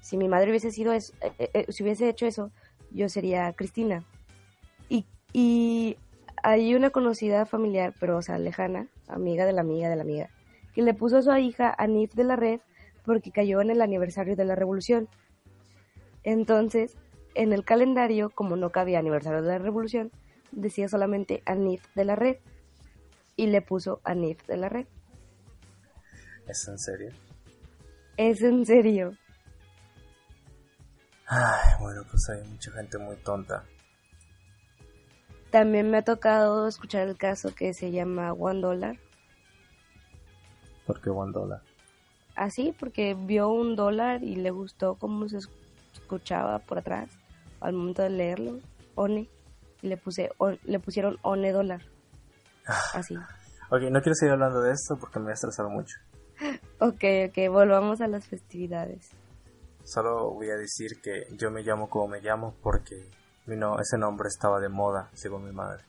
[0.03, 2.51] Si mi madre hubiese sido eso, eh, eh, eh, si hubiese hecho eso,
[2.91, 4.05] yo sería Cristina.
[4.89, 5.97] Y, y
[6.43, 10.31] hay una conocida familiar, pero o sea, lejana, amiga de la amiga de la amiga,
[10.77, 12.61] que le puso a su hija Anif de la Red
[13.03, 15.09] porque cayó en el aniversario de la revolución.
[16.23, 16.95] Entonces,
[17.35, 20.13] en el calendario, como no cabía aniversario de la revolución,
[20.53, 22.37] decía solamente Anif de la Red
[23.37, 24.87] y le puso Anif de la Red.
[26.47, 27.11] ¿Es en serio?
[28.19, 29.17] Es en serio.
[31.27, 33.65] Ay, bueno, pues hay mucha gente muy tonta.
[35.51, 38.99] También me ha tocado escuchar el caso que se llama One Dollar.
[40.87, 41.61] ¿Por qué one dólar?
[42.35, 45.39] Así, porque vio un dólar y le gustó cómo se
[45.95, 47.11] escuchaba por atrás
[47.61, 48.59] al momento de leerlo.
[48.95, 49.29] One.
[49.83, 51.83] Y le, puse, on- le pusieron One Dólar.
[52.95, 53.15] Así.
[53.71, 55.97] Ok, no quiero seguir hablando de esto porque me voy a estresar mucho.
[56.81, 59.11] Ok, ok, volvamos a las festividades.
[59.85, 63.09] Solo voy a decir que yo me llamo como me llamo porque
[63.47, 65.85] mi no, ese nombre estaba de moda, según mi madre.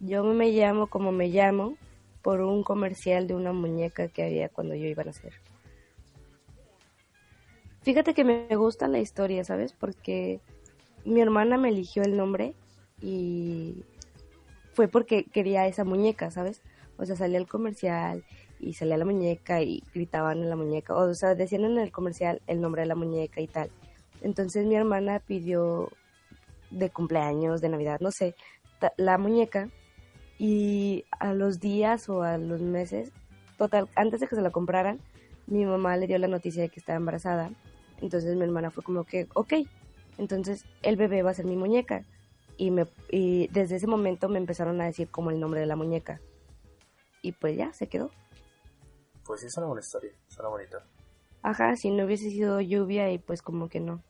[0.00, 1.74] Yo me llamo como me llamo
[2.22, 5.32] por un comercial de una muñeca que había cuando yo iba a nacer.
[7.82, 9.72] Fíjate que me gusta la historia, ¿sabes?
[9.72, 10.40] Porque
[11.04, 12.54] mi hermana me eligió el nombre
[13.00, 13.84] y
[14.74, 16.62] fue porque quería esa muñeca, ¿sabes?
[16.98, 18.24] O sea, salía el comercial
[18.60, 22.42] y salía la muñeca y gritaban en la muñeca, o sea, decían en el comercial
[22.46, 23.70] el nombre de la muñeca y tal.
[24.20, 25.90] Entonces mi hermana pidió
[26.70, 28.34] de cumpleaños, de Navidad, no sé,
[28.96, 29.70] la muñeca
[30.38, 33.12] y a los días o a los meses,
[33.56, 35.00] total, antes de que se la compraran,
[35.46, 37.50] mi mamá le dio la noticia de que estaba embarazada.
[38.00, 39.54] Entonces mi hermana fue como que, ok,
[40.18, 42.04] entonces el bebé va a ser mi muñeca.
[42.56, 45.76] Y, me, y desde ese momento me empezaron a decir como el nombre de la
[45.76, 46.20] muñeca.
[47.22, 48.10] Y pues ya, se quedó.
[49.24, 50.84] Pues sí, es una buena historia, suena bonita.
[51.42, 54.02] Ajá, si no hubiese sido lluvia y pues como que no.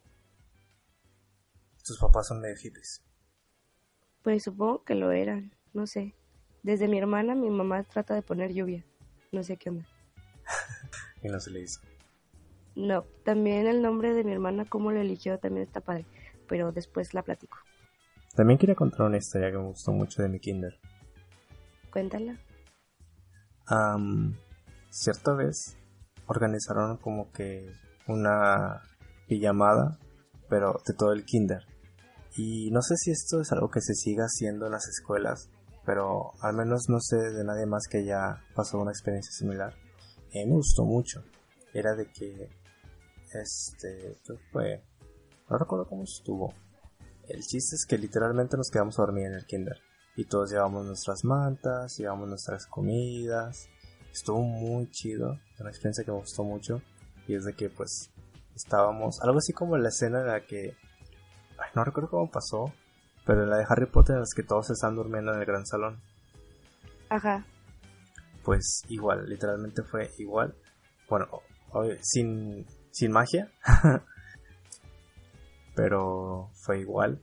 [1.85, 3.03] Tus papás son hippies.
[4.23, 6.15] Pues supongo que lo eran, no sé.
[6.63, 8.85] Desde mi hermana, mi mamá trata de poner lluvia.
[9.33, 9.87] No sé qué onda.
[11.23, 11.81] Y no se le hizo.
[12.77, 16.07] No, también el nombre de mi hermana, cómo lo eligió, también está padre.
[16.47, 17.59] Pero después la platico.
[18.37, 20.79] También quería contar una historia que me gustó mucho de mi kinder.
[21.91, 22.39] Cuéntala.
[23.67, 24.37] Am,
[24.91, 25.77] cierta vez
[26.27, 27.69] organizaron como que
[28.07, 28.83] una
[29.27, 29.99] pijamada,
[30.49, 31.65] pero de todo el kinder.
[32.37, 35.51] Y no sé si esto es algo que se siga haciendo en las escuelas,
[35.89, 39.75] pero al menos no sé de nadie más que ya pasó una experiencia similar.
[40.35, 41.25] Mí me gustó mucho.
[41.73, 42.51] Era de que,
[43.33, 44.85] este, ¿qué fue?
[45.49, 46.53] No recuerdo cómo estuvo.
[47.27, 49.81] El chiste es que literalmente nos quedamos a dormir en el kinder.
[50.15, 53.71] Y todos llevamos nuestras mantas, llevamos nuestras comidas.
[54.13, 56.83] Estuvo muy chido, una experiencia que me gustó mucho.
[57.27, 58.11] Y es de que pues
[58.55, 60.77] estábamos, algo así como la escena en la que,
[61.57, 62.75] ay, no recuerdo cómo pasó,
[63.29, 65.67] pero en la de Harry Potter en las que todos están durmiendo en el gran
[65.67, 66.01] salón.
[67.11, 67.45] Ajá.
[68.43, 70.57] Pues igual, literalmente fue igual.
[71.11, 71.27] Bueno,
[71.73, 73.53] obvio, sin, sin magia,
[75.77, 77.21] pero fue igual.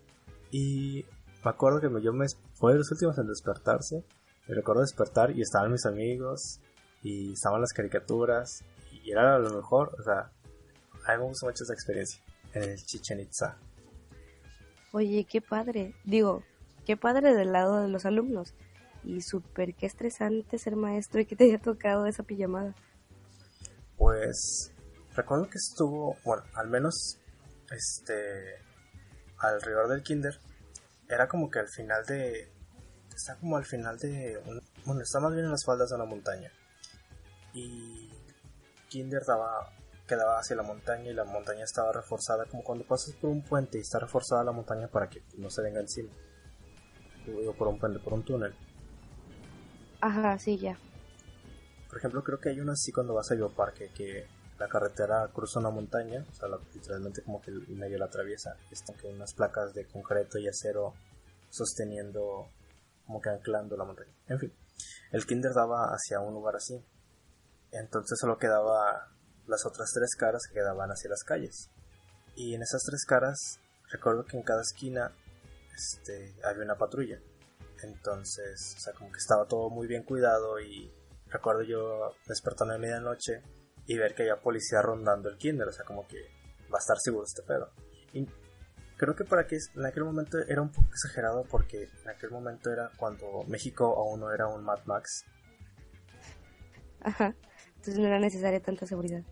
[0.51, 1.03] Y
[1.43, 4.05] me acuerdo que yo me fue de los últimos en despertarse.
[4.47, 6.59] Me recuerdo despertar y estaban mis amigos
[7.01, 9.95] y estaban las caricaturas y era lo mejor.
[9.99, 10.31] O sea,
[11.07, 12.21] a mí me gustó mucho esa experiencia
[12.53, 13.57] en el Chichen Itza.
[14.95, 15.93] Oye, qué padre.
[16.05, 16.41] Digo,
[16.85, 18.53] qué padre del lado de los alumnos.
[19.03, 22.73] Y súper, qué estresante ser maestro y que te haya tocado esa pijamada.
[23.97, 24.71] Pues
[25.13, 27.19] recuerdo que estuvo, bueno, al menos
[27.71, 28.55] este
[29.37, 30.39] alrededor del kinder
[31.09, 32.49] era como que al final de
[33.13, 34.39] está como al final de
[34.85, 36.49] bueno, está más bien en las faldas de una montaña.
[37.53, 38.13] Y
[38.87, 39.73] kinder daba
[40.07, 43.77] quedaba hacia la montaña y la montaña estaba reforzada como cuando pasas por un puente
[43.77, 46.11] y está reforzada la montaña para que no se venga encima.
[47.47, 48.53] O por un puente, por un túnel.
[50.01, 50.77] Ajá, sí, ya.
[51.89, 54.27] Por ejemplo, creo que hay uno así cuando vas a Bioparque, que
[54.59, 59.07] la carretera cruza una montaña, o sea, literalmente como que medio la atraviesa, están que
[59.07, 60.93] unas placas de concreto y acero
[61.49, 62.47] sosteniendo,
[63.05, 64.11] como que anclando la montaña.
[64.27, 64.53] En fin,
[65.11, 66.83] el kinder daba hacia un lugar así.
[67.71, 69.14] Entonces solo quedaba
[69.47, 71.69] las otras tres caras que quedaban hacia las calles.
[72.35, 73.59] Y en esas tres caras,
[73.91, 75.11] recuerdo que en cada esquina
[75.75, 77.19] este, había una patrulla.
[77.83, 80.91] Entonces, o sea, como que estaba todo muy bien cuidado y
[81.27, 83.41] recuerdo yo despertando a medianoche
[83.85, 86.17] y ver que había policía rondando el kinder, o sea, como que
[86.73, 87.69] va a estar seguro este pedo.
[88.13, 88.27] Y
[88.97, 92.71] creo que para que en aquel momento era un poco exagerado porque en aquel momento
[92.71, 95.25] era cuando México aún no era un Mad Max.
[97.01, 97.35] Ajá,
[97.67, 99.23] entonces no era necesaria tanta seguridad.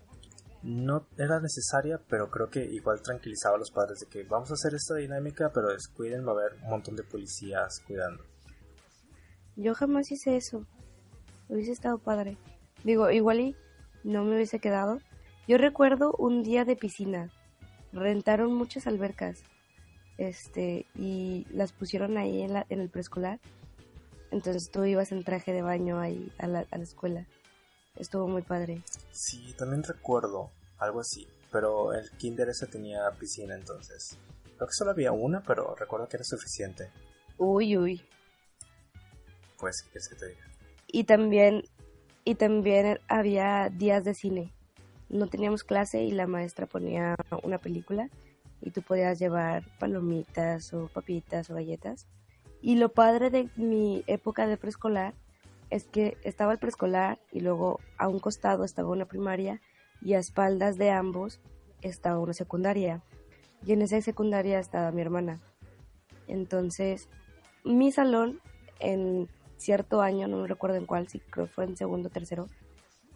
[0.63, 4.53] No era necesaria, pero creo que igual tranquilizaba a los padres de que vamos a
[4.53, 8.23] hacer esta dinámica, pero descuiden, va a haber un montón de policías cuidando.
[9.55, 10.65] Yo jamás hice eso.
[11.49, 12.37] Hubiese estado padre.
[12.83, 13.55] Digo, igual y
[14.03, 14.99] no me hubiese quedado.
[15.47, 17.29] Yo recuerdo un día de piscina.
[17.91, 19.43] Rentaron muchas albercas.
[20.17, 23.39] Este, y las pusieron ahí en, la, en el preescolar.
[24.31, 27.27] Entonces tú ibas en traje de baño ahí a la, a la escuela.
[27.95, 28.81] Estuvo muy padre.
[29.11, 31.27] Sí, también recuerdo algo así.
[31.51, 34.17] Pero el kinder ese tenía piscina entonces.
[34.55, 36.89] Creo que solo había una, pero recuerdo que era suficiente.
[37.37, 38.01] Uy, uy.
[39.59, 40.45] Pues, ¿qué se te diga?
[40.87, 41.63] Y también
[42.25, 44.51] y también había días de cine.
[45.09, 48.09] No teníamos clase y la maestra ponía una película
[48.61, 52.07] y tú podías llevar palomitas o papitas o galletas.
[52.61, 55.13] Y lo padre de mi época de preescolar
[55.73, 59.59] es que estaba el preescolar y luego a un costado estaba una primaria
[60.03, 61.41] y a espaldas de ambos
[61.81, 63.01] estaba una secundaria.
[63.65, 65.41] Y en esa secundaria estaba mi hermana.
[66.27, 67.09] Entonces,
[67.63, 68.39] mi salón
[68.79, 72.11] en cierto año, no me recuerdo en cuál, si creo que fue en segundo o
[72.11, 72.49] tercero,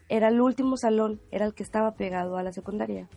[0.09, 3.07] era el último salón, era el que estaba pegado a la secundaria.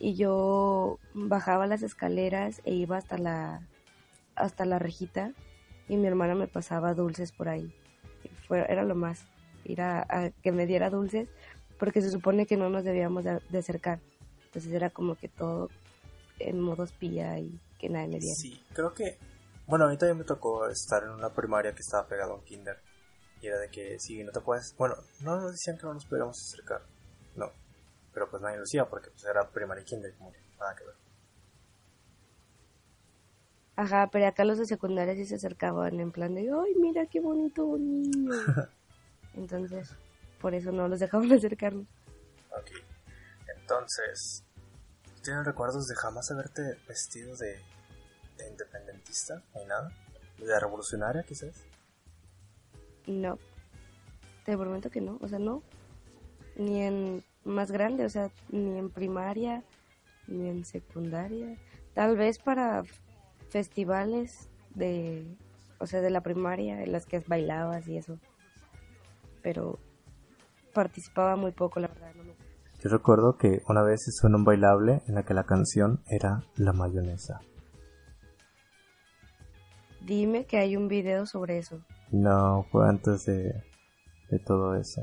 [0.00, 3.68] Y yo bajaba las escaleras e iba hasta la,
[4.34, 5.34] hasta la rejita
[5.88, 7.72] y mi hermana me pasaba dulces por ahí.
[8.52, 9.24] Fue, era lo más,
[9.64, 11.26] ir a, que me diera dulces
[11.78, 13.98] porque se supone que no nos debíamos de, acercar.
[14.44, 15.70] Entonces era como que todo
[16.38, 18.34] en modo espía y que nadie me viera.
[18.36, 19.16] Sí, creo que
[19.66, 22.44] bueno, a mí también me tocó estar en una primaria que estaba pegado a un
[22.44, 22.78] kinder.
[23.40, 24.74] Y era de que si no te puedes...
[24.76, 26.82] Bueno, no nos decían que no nos pudiéramos acercar.
[27.36, 27.50] No.
[28.12, 30.94] Pero pues nadie lo decía porque pues era primaria y kinder, como nada que ver.
[33.76, 37.20] Ajá, pero acá los de secundaria sí se acercaban en plan de, ay, mira qué
[37.20, 38.32] bonito niño.
[39.34, 39.90] Entonces,
[40.40, 41.86] por eso no los dejaban acercarnos.
[42.50, 42.70] Ok.
[43.60, 44.44] Entonces,
[45.22, 47.58] ¿tienes recuerdos de jamás haberte vestido de
[48.38, 49.92] de independentista ni nada?
[50.38, 51.64] ¿De revolucionaria quizás?
[53.06, 53.38] No,
[54.44, 55.62] te prometo que no, o sea, no.
[56.56, 59.62] Ni en más grande, o sea, ni en primaria,
[60.26, 61.56] ni en secundaria.
[61.94, 62.84] Tal vez para
[63.52, 65.36] festivales de,
[65.78, 68.18] o sea, de la primaria, en las que bailabas y eso.
[69.42, 69.78] Pero
[70.72, 72.14] participaba muy poco, la verdad.
[72.16, 72.32] No me...
[72.82, 76.44] Yo recuerdo que una vez hizo en un bailable en la que la canción era
[76.56, 77.40] La mayonesa.
[80.00, 81.80] Dime que hay un video sobre eso.
[82.10, 83.62] No, fue antes de,
[84.30, 85.02] de todo eso.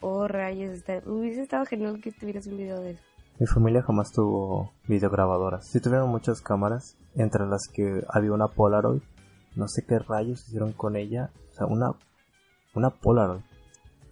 [0.00, 1.02] Oh, rayos, está...
[1.06, 3.09] hubiese estado genial que tuvieras un video de eso.
[3.40, 5.66] Mi familia jamás tuvo videograbadoras.
[5.66, 9.00] Sí tuvieron muchas cámaras, entre las que había una Polaroid.
[9.56, 11.30] No sé qué rayos hicieron con ella.
[11.48, 11.94] O sea, una,
[12.74, 13.40] una Polaroid.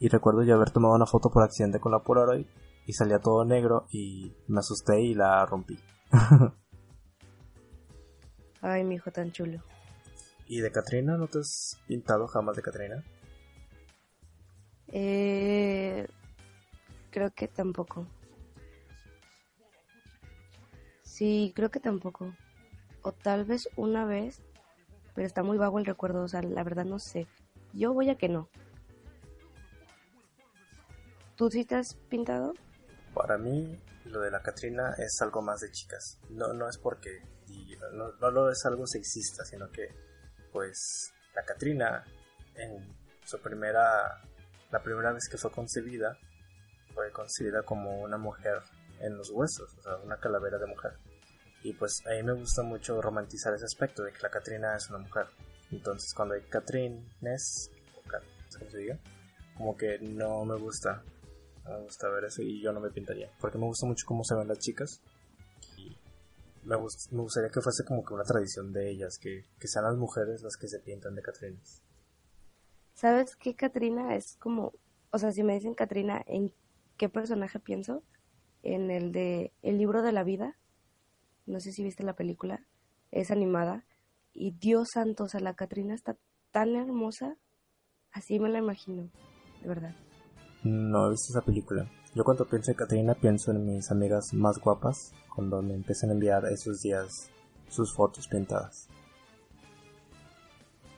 [0.00, 2.46] Y recuerdo yo haber tomado una foto por accidente con la Polaroid
[2.86, 5.78] y salía todo negro y me asusté y la rompí.
[8.62, 9.58] Ay, mi hijo tan chulo.
[10.46, 11.18] ¿Y de Katrina?
[11.18, 13.04] ¿No te has pintado jamás de Katrina?
[14.86, 16.08] Eh,
[17.10, 18.06] creo que tampoco.
[21.18, 22.32] Sí, creo que tampoco.
[23.02, 24.40] O tal vez una vez,
[25.16, 27.26] pero está muy vago el recuerdo, o sea, la verdad no sé.
[27.72, 28.48] Yo voy a que no.
[31.34, 32.54] ¿Tú sí te has pintado?
[33.14, 36.20] Para mí, lo de la Katrina es algo más de chicas.
[36.30, 37.20] No, no es porque
[37.94, 39.88] no, no lo es algo sexista, sino que
[40.52, 42.04] pues la Katrina
[42.54, 44.22] en su primera
[44.70, 46.16] la primera vez que fue concebida
[46.94, 48.62] fue concebida como una mujer
[49.00, 50.92] en los huesos, o sea, una calavera de mujer.
[51.62, 54.88] Y pues a mí me gusta mucho romantizar ese aspecto de que la Katrina es
[54.90, 55.26] una mujer.
[55.70, 57.70] Entonces cuando hay Catrines.
[59.56, 61.02] Como que no me gusta,
[61.64, 63.30] no me gusta ver eso y yo no me pintaría.
[63.40, 65.00] Porque me gusta mucho cómo se ven las chicas
[66.64, 70.56] me, gustaría que fuese como que una tradición de ellas, que, sean las mujeres las
[70.58, 71.82] que se pintan de Catrinas.
[72.92, 74.14] ¿Sabes qué, Catrina?
[74.14, 74.74] Es como
[75.10, 76.52] o sea, si me dicen Katrina, ¿en
[76.96, 78.02] qué personaje pienso?
[78.62, 80.57] En el de El libro de la vida.
[81.48, 82.60] No sé si viste la película.
[83.10, 83.86] Es animada.
[84.34, 86.16] Y Dios santo, o sea, la Katrina está
[86.50, 87.36] tan hermosa.
[88.12, 89.08] Así me la imagino,
[89.62, 89.94] de verdad.
[90.62, 91.90] No he visto esa película.
[92.14, 96.12] Yo cuando pienso en Katrina pienso en mis amigas más guapas cuando me empiezan a
[96.12, 97.30] enviar esos días
[97.70, 98.88] sus fotos pintadas.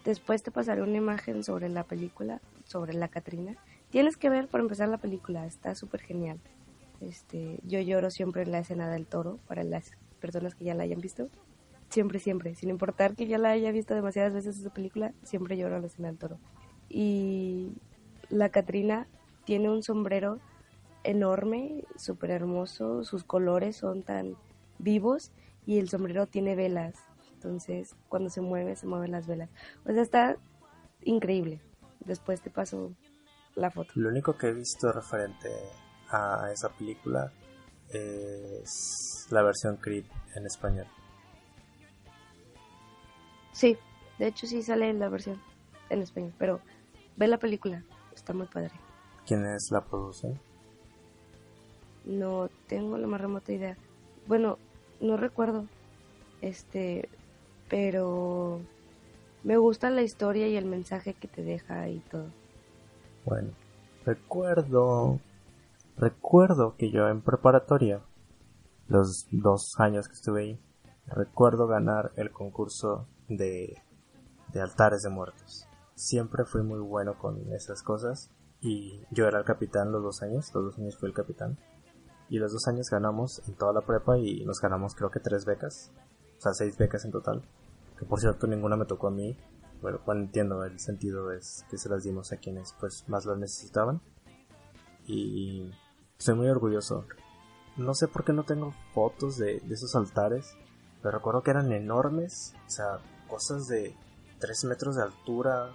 [0.05, 3.57] Después te pasaré una imagen sobre la película, sobre la Katrina.
[3.91, 6.41] Tienes que ver por empezar la película, está súper genial.
[7.01, 10.85] Este, yo lloro siempre en la escena del toro, para las personas que ya la
[10.85, 11.29] hayan visto.
[11.89, 15.77] Siempre, siempre, sin importar que ya la haya visto demasiadas veces esa película, siempre lloro
[15.77, 16.39] en la escena del toro.
[16.89, 17.73] Y
[18.29, 19.09] la Katrina
[19.45, 20.39] tiene un sombrero
[21.03, 24.37] enorme, súper hermoso, sus colores son tan
[24.79, 25.33] vivos
[25.67, 26.95] y el sombrero tiene velas
[27.41, 29.49] entonces, cuando se mueve, se mueven las velas.
[29.87, 30.37] O sea, está
[31.03, 31.63] increíble.
[32.01, 32.93] Después te paso
[33.55, 33.91] la foto.
[33.95, 35.49] Lo único que he visto referente
[36.11, 37.33] a esa película
[37.93, 40.87] es la versión Creep en español.
[43.53, 43.77] Sí,
[44.19, 45.41] de hecho sí sale la versión
[45.91, 46.61] en español, pero
[47.17, 47.83] ve la película,
[48.15, 48.73] está muy padre.
[49.27, 50.39] ¿Quiénes la producen?
[52.05, 53.77] No tengo la más remota idea.
[54.27, 54.59] Bueno,
[55.01, 55.67] no recuerdo.
[56.41, 57.09] Este,
[57.69, 58.61] pero
[59.45, 62.27] me gusta la historia y el mensaje que te deja y todo.
[63.25, 63.51] Bueno,
[64.05, 65.21] recuerdo,
[65.97, 68.03] recuerdo que yo en preparatoria,
[68.89, 70.61] los dos años que estuve ahí,
[71.07, 73.83] recuerdo ganar el concurso de,
[74.53, 75.67] de altares de muertos.
[75.95, 80.51] Siempre fui muy bueno con esas cosas y yo era el capitán los dos años,
[80.55, 81.59] los dos años fui el capitán.
[82.29, 85.45] Y los dos años ganamos en toda la prepa y nos ganamos creo que tres
[85.45, 85.93] becas,
[86.39, 87.43] o sea, seis becas en total
[88.01, 89.37] que por cierto ninguna me tocó a mí.
[89.83, 93.39] Bueno, bueno, entiendo, el sentido es que se las dimos a quienes pues más las
[93.39, 94.01] necesitaban.
[95.13, 95.69] Y
[96.17, 97.05] estoy muy orgulloso.
[97.77, 100.55] No sé por qué no tengo fotos de, esos altares,
[101.03, 103.97] pero recuerdo que eran enormes, o sea, cosas de
[104.39, 105.73] 3 metros de altura,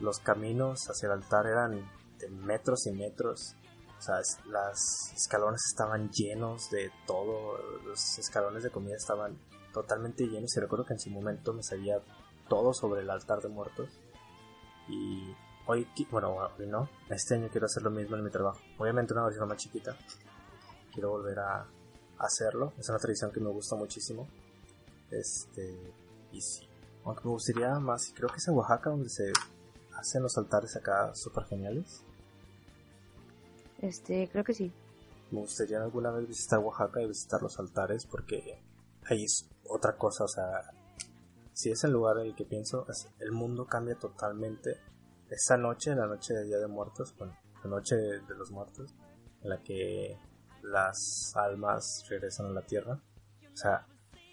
[0.00, 3.54] los caminos hacia el altar eran de metros y metros.
[3.98, 9.38] O sea, las escalones estaban llenos de todo, los escalones de comida estaban
[9.74, 12.00] totalmente llenos y recuerdo que en su momento me sabía
[12.48, 13.90] todo sobre el altar de muertos
[14.88, 15.34] y
[15.66, 19.24] hoy, bueno, hoy no, este año quiero hacer lo mismo en mi trabajo, obviamente una
[19.24, 19.96] versión más chiquita,
[20.92, 21.66] quiero volver a
[22.18, 24.28] hacerlo, es una tradición que me gusta muchísimo,
[25.10, 25.92] este,
[26.32, 26.68] y sí,
[27.04, 29.32] aunque me gustaría más, creo que es en Oaxaca donde se
[29.96, 32.02] hacen los altares acá súper geniales.
[33.80, 34.72] Este, creo que sí.
[35.30, 38.62] Me gustaría alguna vez visitar Oaxaca y visitar los altares porque
[39.04, 40.62] ahí es otra cosa, o sea,
[41.52, 42.86] si es el lugar en el que pienso,
[43.20, 44.80] el mundo cambia totalmente.
[45.30, 48.94] Esa noche, la noche de Día de Muertos, bueno, la noche de, los muertos,
[49.42, 50.18] en la que
[50.62, 53.00] las almas regresan a la tierra.
[53.52, 53.86] O sea,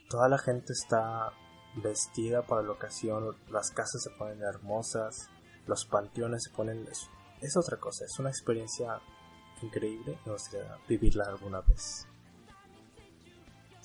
[0.10, 1.32] toda la gente está
[1.76, 5.30] vestida para la ocasión, las casas se ponen hermosas,
[5.68, 6.88] los panteones se ponen...
[6.88, 7.10] Es,
[7.42, 9.00] es otra cosa, es una experiencia
[9.62, 12.08] increíble, me gustaría vivirla alguna vez.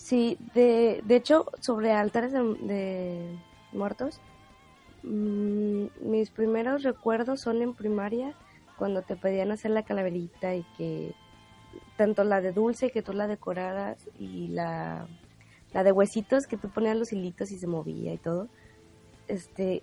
[0.07, 3.39] Sí, de, de hecho, sobre altares de,
[3.73, 4.36] muertos, mm,
[5.03, 8.35] mis primeros recuerdos son en primaria,
[8.77, 11.15] cuando te pedían hacer la calaverita y que
[11.97, 15.07] tanto la de dulce que tú la decoraras y la,
[15.73, 18.49] la de huesitos que tú ponías los hilitos y se movía y todo.
[19.29, 19.83] Este,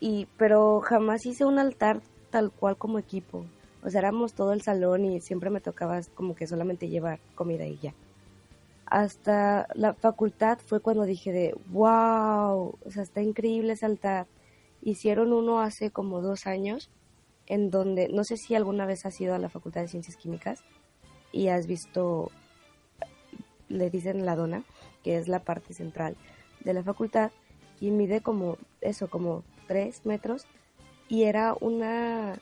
[0.00, 3.44] y, pero jamás hice un altar tal cual como equipo.
[3.82, 7.66] O sea, éramos todo el salón y siempre me tocaba como que solamente llevar comida
[7.66, 7.94] y ya
[8.90, 14.26] hasta la facultad fue cuando dije de, wow, o sea, está increíble ese altar.
[14.88, 16.90] Hicieron uno hace como dos años,
[17.46, 20.64] en donde, no sé si alguna vez has ido a la Facultad de Ciencias Químicas
[21.30, 22.30] y has visto,
[23.68, 24.64] le dicen la dona,
[25.04, 26.16] que es la parte central
[26.64, 27.32] de la facultad,
[27.82, 30.46] y mide como eso, como tres metros,
[31.06, 32.40] y era una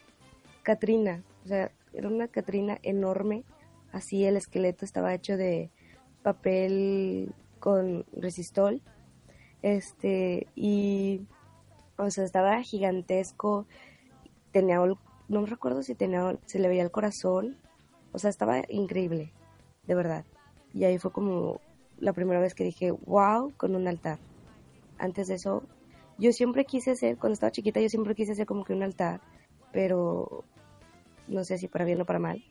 [0.63, 3.43] Catrina, o sea, era una Catrina enorme,
[3.91, 5.73] así el esqueleto estaba hecho de
[6.23, 8.83] papel con resistol.
[9.63, 11.23] Este, y,
[11.97, 13.67] o sea, estaba gigantesco.
[14.53, 17.57] Tenía, no me recuerdo si tenía, se le veía el corazón.
[18.13, 19.33] O sea, estaba increíble,
[19.87, 20.25] de verdad.
[20.73, 21.61] Y ahí fue como
[21.99, 24.19] la primera vez que dije, wow, con un altar.
[24.99, 25.63] Antes de eso,
[26.19, 29.21] yo siempre quise hacer, cuando estaba chiquita, yo siempre quise hacer como que un altar,
[29.73, 30.45] pero
[31.29, 32.43] no sé si para bien o para mal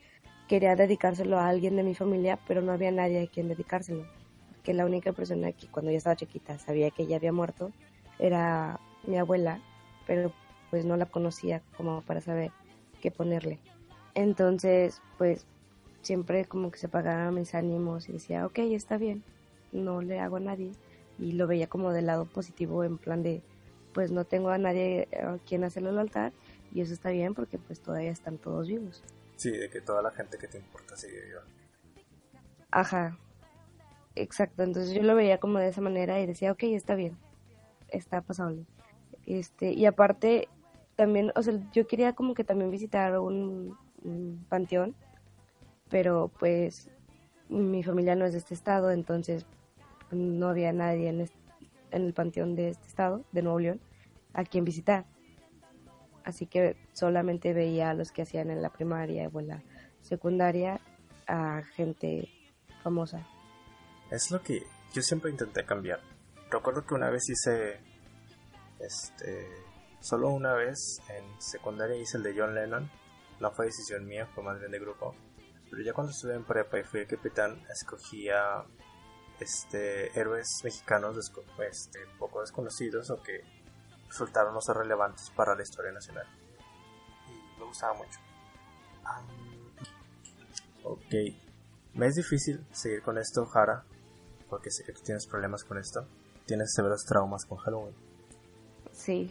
[0.47, 4.05] quería dedicárselo a alguien de mi familia, pero no había nadie a quien dedicárselo.
[4.63, 7.71] Que la única persona que cuando yo estaba chiquita sabía que ella había muerto
[8.19, 9.59] era mi abuela,
[10.07, 10.31] pero
[10.69, 12.51] pues no la conocía como para saber
[13.01, 13.59] qué ponerle.
[14.13, 15.45] Entonces, pues
[16.01, 19.23] siempre como que se pagaban mis ánimos y decía, ok, está bien,
[19.71, 20.71] no le hago a nadie.
[21.17, 23.41] Y lo veía como del lado positivo, en plan de,
[23.93, 26.33] pues no tengo a nadie a quien hacerlo al altar
[26.73, 29.03] y eso está bien porque pues todavía están todos vivos.
[29.37, 31.41] Sí, de que toda la gente que te importa sigue viva.
[32.71, 33.17] Ajá,
[34.15, 34.63] exacto.
[34.63, 37.17] Entonces yo lo veía como de esa manera y decía, ok, está bien,
[37.87, 38.65] está pasable.
[39.25, 40.47] Este, y aparte,
[40.95, 43.77] también, o sea, yo quería como que también visitar un,
[44.49, 44.95] panteón,
[45.89, 46.89] pero pues
[47.49, 49.47] mi familia no es de este estado, entonces
[50.11, 53.81] no había nadie en, en el panteón de este estado, de Nuevo León,
[54.33, 55.05] a quien visitar.
[56.23, 59.63] Así que solamente veía a los que hacían en la primaria o en la
[60.01, 60.79] secundaria
[61.27, 62.29] a gente
[62.83, 63.27] famosa.
[64.11, 64.61] Es lo que
[64.93, 65.99] yo siempre intenté cambiar.
[66.51, 67.79] Recuerdo que una vez hice
[68.79, 69.49] este
[69.99, 72.89] solo una vez en secundaria hice el de John Lennon.
[73.39, 75.15] No fue decisión mía, fue más bien de grupo.
[75.69, 78.63] Pero ya cuando estuve en prepa y fui el capitán, escogía
[79.39, 81.17] este héroes mexicanos
[81.69, 83.41] este, poco desconocidos o que
[84.07, 86.27] resultaron no ser relevantes para la historia nacional.
[87.27, 88.19] Y me gustaba mucho.
[90.83, 91.13] ok.
[91.93, 93.85] Me es difícil seguir con esto, Jara,
[94.49, 96.07] porque sé que tú tienes problemas con esto.
[96.45, 98.04] Tienes severos traumas con Halloween.
[98.95, 99.29] Sí.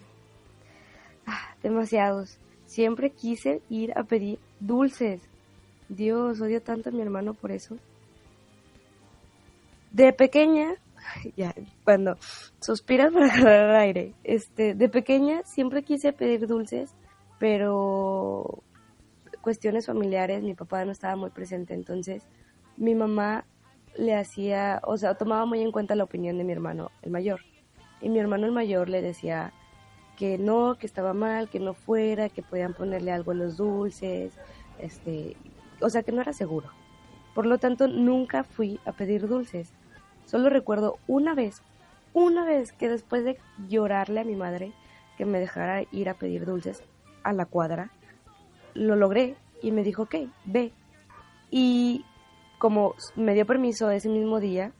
[1.26, 2.38] Ah, demasiados.
[2.66, 5.22] Siempre quise ir a pedir dulces.
[5.88, 7.76] Dios, odio tanto a mi hermano por eso.
[9.90, 10.74] De pequeña,
[11.36, 11.54] ya,
[11.84, 12.16] cuando
[12.60, 16.94] suspiras para agarrar aire, este, de pequeña siempre quise pedir dulces,
[17.38, 18.62] pero
[19.40, 22.26] cuestiones familiares, mi papá no estaba muy presente, entonces
[22.76, 23.44] mi mamá
[23.96, 27.40] le hacía, o sea, tomaba muy en cuenta la opinión de mi hermano, el mayor.
[28.04, 29.54] Y mi hermano el mayor le decía
[30.18, 34.38] que no, que estaba mal, que no fuera, que podían ponerle algo en los dulces,
[34.78, 35.38] este,
[35.80, 36.68] o sea, que no era seguro.
[37.34, 39.72] Por lo tanto, nunca fui a pedir dulces.
[40.26, 41.62] Solo recuerdo una vez,
[42.12, 43.38] una vez que después de
[43.70, 44.74] llorarle a mi madre
[45.16, 46.82] que me dejara ir a pedir dulces
[47.22, 47.90] a la cuadra,
[48.74, 50.72] lo logré y me dijo, ok, ve.
[51.50, 52.04] Y
[52.58, 54.72] como me dio permiso ese mismo día,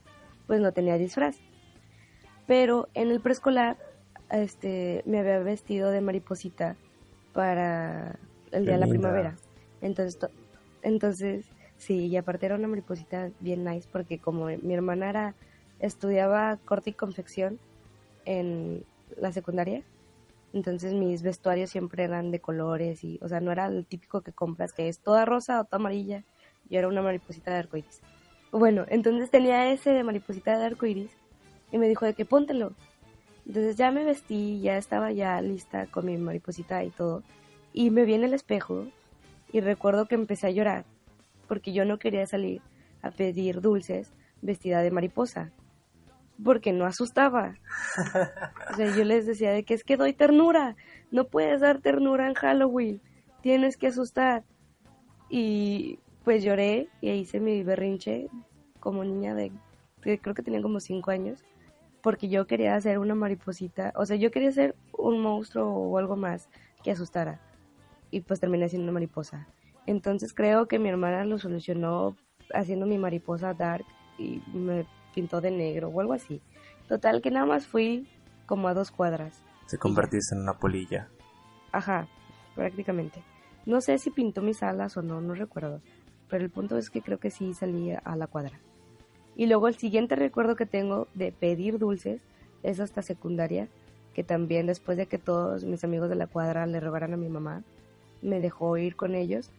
[0.47, 1.39] pues no tenía disfraz.
[2.47, 3.77] Pero en el preescolar
[4.31, 6.77] este, me había vestido de mariposita
[7.33, 8.19] para
[8.53, 9.37] el día de la primavera.
[9.81, 10.19] Entonces,
[10.83, 15.35] entonces, sí, y aparte era una mariposita bien nice porque como mi hermana era,
[15.81, 17.59] estudiaba corte y confección
[18.25, 18.85] en
[19.17, 19.83] la secundaria,
[20.53, 24.33] entonces mis vestuarios siempre eran de colores y, o sea, no era el típico que
[24.33, 26.25] compras que es toda rosa o toda amarilla
[26.71, 28.01] yo era una mariposita de arcoíris.
[28.51, 31.11] Bueno, entonces tenía ese de mariposita de arcoíris
[31.75, 32.73] y me dijo de que póntelo.
[33.49, 37.25] Entonces ya me vestí, ya estaba ya lista con mi mariposita y todo.
[37.73, 38.87] Y me vi en el espejo
[39.53, 40.85] y recuerdo que empecé a llorar
[41.49, 42.63] porque yo no quería salir
[43.03, 45.51] a pedir dulces vestida de mariposa
[46.45, 47.57] porque no asustaba.
[48.71, 50.77] O sea, yo les decía de que es que doy ternura,
[51.11, 53.01] no puedes dar ternura en Halloween,
[53.41, 54.45] tienes que asustar.
[55.29, 58.29] Y pues lloré y hice mi berrinche
[58.79, 59.51] como niña de,
[60.01, 61.45] creo que tenía como cinco años,
[62.05, 66.17] porque yo quería hacer una mariposita, o sea, yo quería ser un monstruo o algo
[66.17, 66.51] más
[66.83, 67.41] que asustara.
[68.11, 69.49] Y pues terminé siendo una mariposa.
[69.87, 72.15] Entonces creo que mi hermana lo solucionó
[72.53, 73.87] haciendo mi mariposa dark
[74.19, 76.43] y me pintó de negro o algo así.
[76.89, 78.07] Total que nada más fui
[78.45, 79.43] como a dos cuadras.
[79.65, 81.09] Se convertiste en una polilla.
[81.73, 82.07] Ajá,
[82.55, 83.25] prácticamente.
[83.65, 85.81] No sé si pintó mis alas o no, no recuerdo
[86.29, 88.59] pero el punto es que creo que sí salí a la cuadra.
[89.37, 92.21] Y luego el siguiente recuerdo que tengo de pedir dulces
[92.63, 93.69] es hasta secundaria,
[94.15, 97.29] que también después de que todos mis amigos de la cuadra le robaran a mi
[97.29, 97.63] mamá,
[98.23, 99.51] me dejó ir con ellos.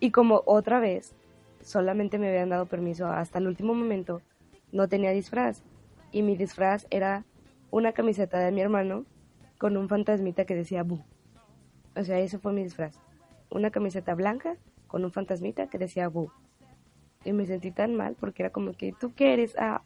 [0.00, 1.14] Y como otra vez,
[1.60, 4.22] solamente me habían dado permiso hasta el último momento,
[4.72, 5.62] no tenía disfraz.
[6.12, 7.24] Y mi disfraz era
[7.70, 9.04] una camiseta de mi hermano
[9.58, 11.00] con un fantasmita que decía Bu.
[11.96, 12.98] O sea, ese fue mi disfraz.
[13.50, 14.56] Una camiseta blanca
[14.86, 16.30] con un fantasmita que decía Bu.
[17.26, 19.56] Y me sentí tan mal porque era como que, ¿tú qué eres?
[19.58, 19.82] Ah,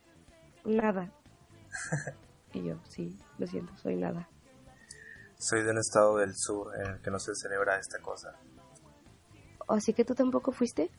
[0.66, 1.10] nada.
[2.52, 4.28] y yo, sí, lo siento, soy nada.
[5.38, 8.36] Soy de un estado del sur en el que no se celebra esta cosa.
[9.66, 10.90] ¿O así que tú tampoco fuiste?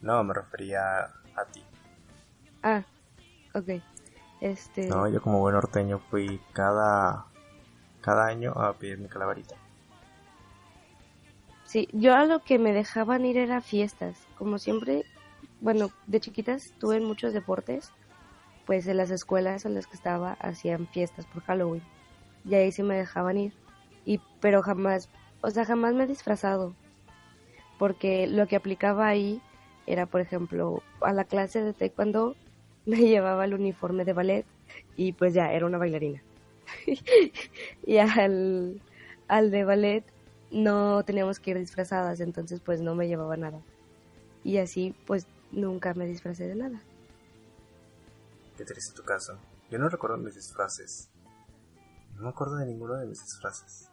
[0.00, 1.62] No, me refería a ti.
[2.62, 2.82] Ah,
[3.52, 3.82] ok.
[4.40, 4.86] Este...
[4.86, 7.26] No, yo como buen norteño fui cada,
[8.00, 9.56] cada año a pedir mi calaverita.
[11.66, 14.16] Sí, yo a lo que me dejaban ir era fiestas.
[14.38, 15.04] Como siempre,
[15.60, 17.92] bueno, de chiquitas tuve muchos deportes,
[18.66, 21.82] pues en las escuelas en las que estaba hacían fiestas por Halloween.
[22.44, 23.52] Y ahí sí me dejaban ir.
[24.04, 25.08] Y, pero jamás,
[25.42, 26.74] o sea, jamás me he disfrazado.
[27.78, 29.40] porque lo que aplicaba ahí
[29.86, 32.36] era, por ejemplo, a la clase de taekwondo
[32.86, 34.46] me llevaba el uniforme de ballet
[34.96, 36.22] y pues ya era una bailarina.
[37.86, 38.80] y al,
[39.28, 40.04] al de ballet
[40.50, 43.60] no teníamos que ir disfrazadas, entonces pues no me llevaba nada.
[44.44, 46.80] Y así pues nunca me disfracé de nada.
[48.56, 49.38] Qué triste tu caso.
[49.70, 51.10] Yo no recuerdo mis disfraces.
[52.14, 53.90] No me acuerdo de ninguno de mis disfraces.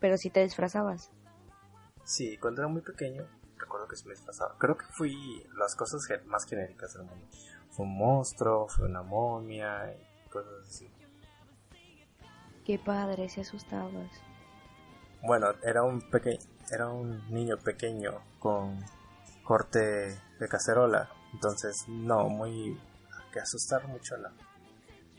[0.00, 1.10] Pero si te disfrazabas.
[2.04, 3.26] Sí, cuando era muy pequeño,
[3.58, 4.56] recuerdo que se me disfrazaba.
[4.58, 7.26] Creo que fui las cosas más genéricas del mundo.
[7.70, 10.90] Fue un monstruo, fue una momia y cosas así.
[12.64, 14.10] Qué padre, si asustabas.
[15.22, 16.40] Bueno, era un pequeño,
[16.70, 18.78] era un niño pequeño con
[19.52, 22.80] corte de cacerola, entonces no muy
[23.30, 24.32] que asustar mucho la.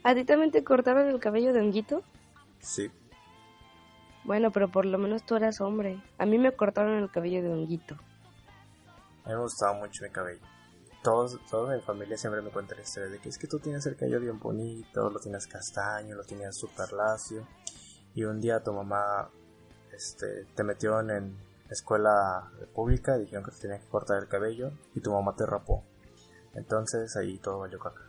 [0.04, 2.02] ¿A ti también te cortaron el cabello de honguito?
[2.60, 2.92] Sí.
[4.24, 6.02] Bueno, pero por lo menos tú eras hombre.
[6.18, 7.94] A mí me cortaron el cabello de honguito.
[9.24, 10.42] A mí me gustaba mucho mi cabello.
[11.04, 13.86] Todos, toda mi familia siempre me cuenta la historia de que es que tú tienes
[13.86, 17.48] el cabello bien bonito, lo tienes castaño, lo tienes súper lacio.
[18.16, 19.30] Y un día tu mamá
[19.92, 21.38] este, te metió en
[21.70, 25.84] escuela pública dijeron que te tenías que cortar el cabello y tu mamá te rapó.
[26.54, 28.02] Entonces ahí todo valió caca.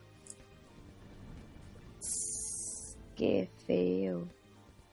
[3.17, 4.29] Qué feo.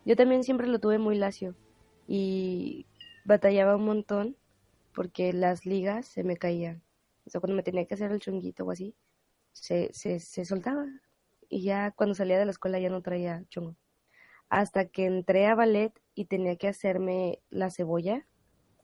[0.05, 1.55] Yo también siempre lo tuve muy lacio
[2.07, 2.85] y
[3.25, 4.37] batallaba un montón
[4.93, 6.83] porque las ligas se me caían.
[7.25, 8.95] O sea, cuando me tenía que hacer el chunguito o así,
[9.53, 10.85] se, se, se soltaba.
[11.49, 13.75] Y ya cuando salía de la escuela ya no traía chungo.
[14.49, 18.27] Hasta que entré a ballet y tenía que hacerme la cebolla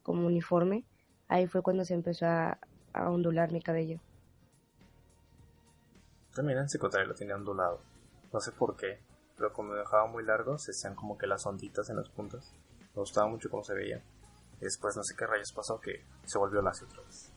[0.08, 0.86] como uniforme,
[1.28, 2.58] ahí fue cuando se empezó a,
[2.93, 3.99] ondular mi cabello.
[6.34, 7.82] También en secundaria lo tenía ondulado.
[8.32, 9.01] No sé por qué,
[9.36, 12.53] pero como me dejaba muy largo, se hacían como que las onditas en las puntas.
[12.95, 14.01] Me gustaba mucho cómo se veía.
[14.62, 17.34] Y después no sé qué rayos pasó que se volvió lacio otra vez.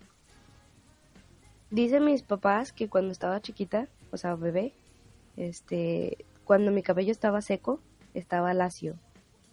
[1.71, 4.75] Dicen mis papás que cuando estaba chiquita, o sea, bebé,
[5.37, 7.81] este, cuando mi cabello estaba seco,
[8.15, 8.97] estaba lacio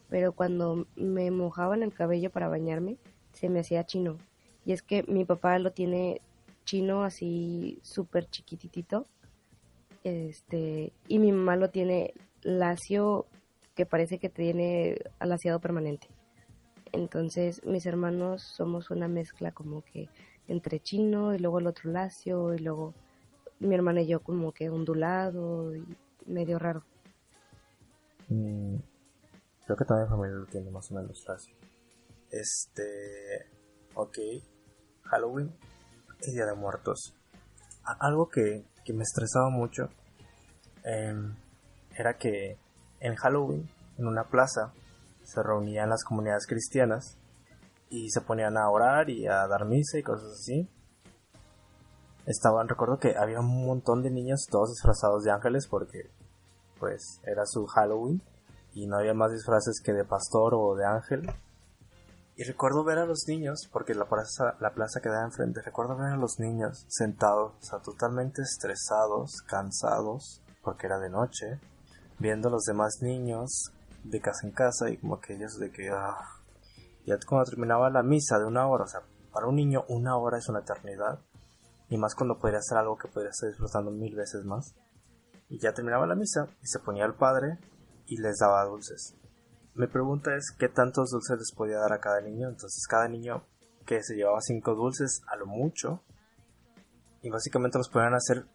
[0.09, 2.97] pero cuando me mojaban el cabello para bañarme,
[3.33, 4.17] se me hacía chino.
[4.65, 6.21] Y es que mi papá lo tiene
[6.65, 9.07] chino así súper chiquititito.
[10.03, 13.25] Este, y mi mamá lo tiene lacio
[13.75, 16.07] que parece que tiene alaciado permanente.
[16.91, 20.09] Entonces, mis hermanos somos una mezcla como que
[20.47, 22.93] entre chino y luego el otro lacio y luego
[23.59, 25.83] mi hermana y yo como que ondulado y
[26.25, 26.83] medio raro.
[28.29, 28.77] Mm,
[29.67, 31.51] Creo que también familia lo tiene más o menos así.
[32.31, 33.51] Este.
[33.95, 34.17] Ok.
[35.03, 35.53] Halloween
[36.21, 37.13] y Día de Muertos.
[37.83, 39.89] algo que, que, me estresaba mucho
[40.83, 41.35] em,
[41.97, 42.57] era que
[43.01, 44.73] en Halloween, en una plaza,
[45.23, 47.17] se reunían las comunidades cristianas
[47.89, 50.69] y se ponían a orar y a dar misa y cosas así.
[52.25, 56.09] Estaban, recuerdo que había un montón de niños todos disfrazados de ángeles porque
[56.79, 58.21] pues era su Halloween
[58.77, 61.27] y no había más disfraces que de pastor o de ángel.
[62.35, 66.13] Y recuerdo ver a los niños, porque la plaza, la plaza quedaba enfrente, recuerdo ver
[66.13, 71.59] a los niños sentados, o sea, totalmente estresados, cansados, porque era de noche,
[72.19, 73.71] viendo a los demás niños
[74.03, 76.15] de casa en casa y como que ellos de que, ah,
[77.03, 79.01] ya cuando terminaba la misa de una hora, o sea,
[79.33, 81.19] para un niño una hora es una eternidad,
[81.89, 84.75] y más cuando podría hacer algo que podría estar disfrutando mil veces más.
[85.49, 87.57] Y ya terminaba la misa y se ponía el padre
[88.07, 89.15] y les daba dulces.
[89.75, 92.49] Mi pregunta es qué tantos dulces les podía dar a cada niño.
[92.49, 93.45] Entonces cada niño
[93.85, 96.01] que se llevaba cinco dulces a lo mucho
[97.21, 98.45] y básicamente los ponían a hacer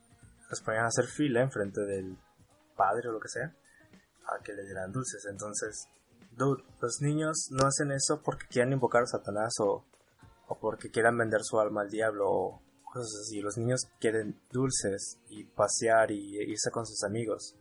[0.51, 2.19] los ponían a hacer fila enfrente del
[2.77, 3.55] padre o lo que sea
[4.27, 5.25] a que le dieran dulces.
[5.31, 5.87] Entonces,
[6.37, 9.85] los niños no hacen eso porque quieran invocar a Satanás o,
[10.49, 13.41] o porque quieran vender su alma al diablo o cosas así.
[13.41, 17.57] Los niños quieren dulces y pasear y irse con sus amigos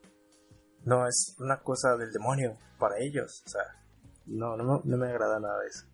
[0.86, 3.44] no es una cosa del demonio para ellos.
[3.46, 3.62] O sea,
[4.26, 5.86] no, no, no me agrada nada eso.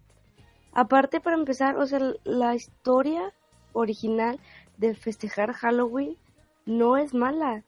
[0.73, 3.33] Aparte, para empezar, o sea, la historia
[3.73, 4.39] original
[4.77, 6.17] de festejar Halloween
[6.65, 7.63] no es mala.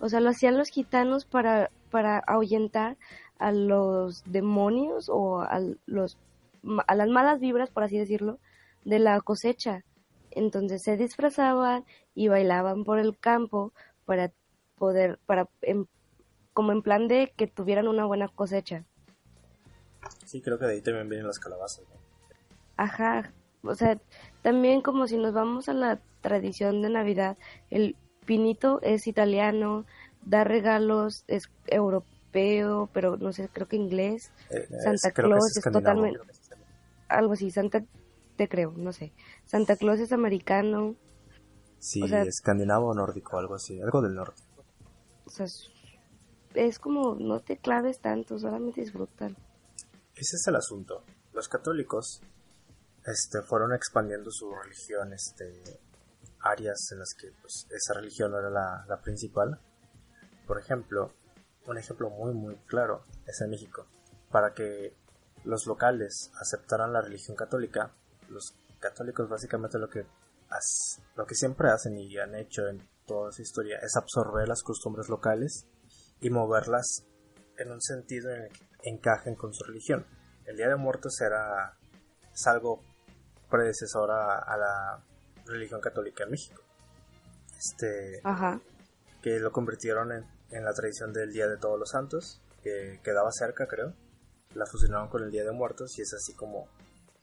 [0.00, 2.96] O sea, lo hacían los gitanos para, para ahuyentar
[3.38, 6.18] a los demonios o a, los,
[6.86, 8.38] a las malas vibras, por así decirlo,
[8.84, 9.84] de la cosecha.
[10.30, 13.72] Entonces se disfrazaban y bailaban por el campo
[14.04, 14.32] para
[14.76, 15.86] poder, para em,
[16.54, 18.84] como en plan de que tuvieran una buena cosecha.
[20.24, 21.84] Sí, creo que de ahí también vienen las calabazas.
[22.76, 23.32] Ajá,
[23.62, 24.00] o sea,
[24.42, 27.36] también como si nos vamos a la tradición de Navidad,
[27.70, 29.84] el pinito es italiano,
[30.24, 34.32] dar regalos es europeo, pero no sé, creo que inglés.
[34.50, 36.20] Eh, Santa Claus es, totalmente...
[37.08, 37.84] algo así, Santa,
[38.36, 39.12] te creo, no sé.
[39.46, 40.94] Santa Claus es americano.
[41.78, 44.42] Sí, O sea- escandinavo o nórdico, algo así, algo del norte.
[45.26, 45.70] O sea, es,
[46.54, 49.36] es como no te claves tanto, solamente disfrutan.
[50.14, 51.02] Ese es el asunto.
[51.32, 52.20] Los católicos
[53.04, 55.80] este, fueron expandiendo su religión, este,
[56.40, 59.58] áreas en las que pues, esa religión no era la, principal.
[60.46, 61.12] Por ejemplo,
[61.66, 63.86] un ejemplo muy muy claro es en México.
[64.30, 64.94] Para que
[65.44, 67.92] los locales aceptaran la religión católica,
[68.28, 70.06] los católicos básicamente lo que,
[71.16, 75.08] lo que siempre hacen y han hecho en toda su historia es absorber las costumbres
[75.08, 75.66] locales
[76.24, 77.04] y moverlas
[77.58, 80.04] en un sentido en el que encajen con su religión.
[80.46, 81.76] El Día de Muertos era
[82.32, 82.82] es algo
[83.50, 85.04] predecesor a, a la
[85.46, 86.60] religión católica en México.
[87.58, 88.60] Este, Ajá.
[89.22, 93.30] que lo convirtieron en, en la tradición del Día de Todos los Santos, que quedaba
[93.32, 93.94] cerca, creo.
[94.54, 96.68] La fusionaron con el Día de Muertos y es así como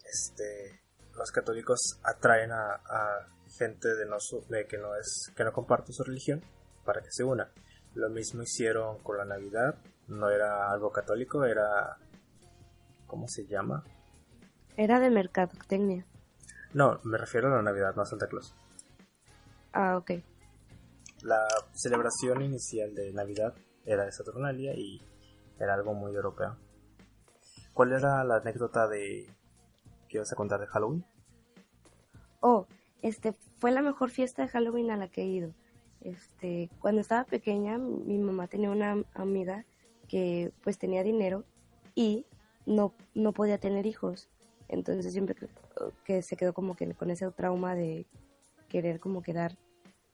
[0.05, 0.79] este
[1.15, 3.27] los católicos atraen a, a
[3.57, 6.41] gente de, no su- de que no es que no comparte su religión
[6.85, 7.51] para que se una.
[7.93, 9.75] Lo mismo hicieron con la Navidad,
[10.07, 11.97] no era algo católico, era
[13.07, 13.83] ¿cómo se llama?
[14.77, 16.05] Era de mercadotecnia.
[16.73, 18.55] No, me refiero a la Navidad, no a Santa Claus.
[19.73, 20.11] Ah, ok.
[21.23, 23.53] La celebración inicial de Navidad
[23.85, 25.01] era de Saturnalia y
[25.59, 26.57] era algo muy europeo.
[27.73, 29.29] ¿Cuál era la anécdota de
[30.07, 31.05] que ibas a contar de Halloween?
[32.39, 32.65] Oh,
[33.01, 35.53] este, fue la mejor fiesta de Halloween a la que he ido.
[36.01, 39.65] Este, cuando estaba pequeña, mi mamá tenía una amiga
[40.07, 41.45] que pues tenía dinero
[41.95, 42.25] y
[42.65, 44.29] no, no podía tener hijos.
[44.67, 45.35] Entonces siempre
[46.05, 48.07] que, se quedó como que con ese trauma de
[48.69, 49.57] querer como quedar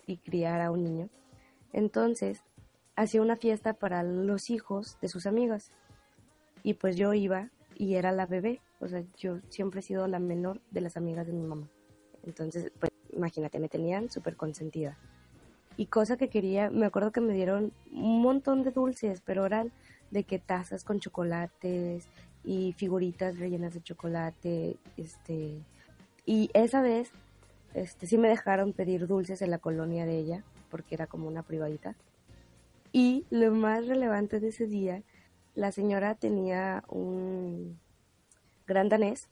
[0.06, 1.10] y criar a un niño.
[1.74, 2.44] Entonces
[2.96, 5.72] hacía una fiesta para los hijos de sus amigas.
[6.64, 8.62] Y pues yo iba y era la bebé.
[8.80, 11.70] O sea, yo siempre he sido la menor de las amigas de mi mamá.
[12.24, 14.98] Entonces, pues imagínate, me tenían súper consentida.
[15.78, 19.72] Y cosa que quería, me acuerdo que me dieron un montón de dulces, pero eran
[20.12, 22.08] de que tazas con chocolates
[22.44, 25.62] y figuritas rellenas de chocolate, este,
[26.26, 27.12] y esa vez,
[27.74, 31.44] este, sí me dejaron pedir dulces en la colonia de ella, porque era como una
[31.44, 31.96] privadita.
[32.92, 35.04] Y lo más relevante de ese día,
[35.56, 37.80] la señora tenía un
[38.66, 39.30] gran danés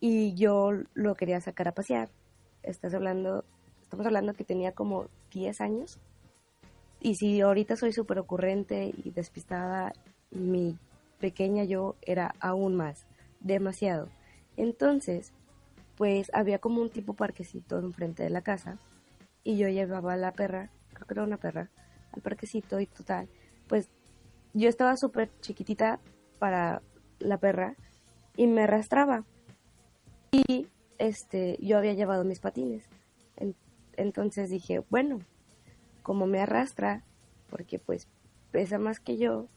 [0.00, 2.08] y yo lo quería sacar a pasear.
[2.62, 3.44] Estás hablando,
[3.82, 5.98] estamos hablando que tenía como 10 años.
[7.00, 9.92] Y si ahorita soy súper ocurrente y despistada,
[10.30, 10.78] mi
[11.20, 13.06] pequeña yo era aún más,
[13.40, 14.08] demasiado.
[14.56, 15.32] Entonces,
[15.96, 18.78] pues había como un tipo parquecito enfrente de la casa
[19.44, 21.70] y yo llevaba a la perra, creo que era una perra,
[22.12, 23.28] al parquecito y total,
[23.68, 23.88] pues
[24.54, 26.00] yo estaba súper chiquitita
[26.38, 26.82] para
[27.18, 27.76] la perra
[28.36, 29.24] y me arrastraba.
[30.32, 30.66] Y
[30.98, 32.84] este, yo había llevado mis patines.
[33.96, 35.20] En- entonces dije, bueno,
[36.02, 37.02] como me arrastra,
[37.50, 38.06] porque pues
[38.50, 39.48] pesa más que yo,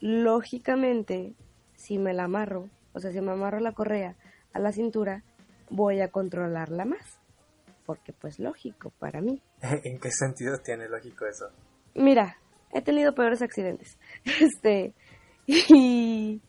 [0.00, 1.34] lógicamente,
[1.76, 4.16] si me la amarro, o sea, si me amarro la correa
[4.52, 5.22] a la cintura,
[5.70, 7.20] voy a controlarla más.
[7.84, 9.40] Porque pues lógico para mí.
[9.84, 11.46] ¿En qué sentido tiene lógico eso?
[11.94, 12.36] Mira,
[12.72, 13.98] he tenido peores accidentes.
[14.40, 14.94] Este,
[15.46, 16.42] y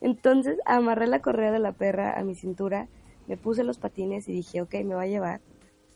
[0.00, 2.88] entonces amarré la correa de la perra a mi cintura,
[3.26, 5.40] me puse los patines y dije, ok, me va a llevar.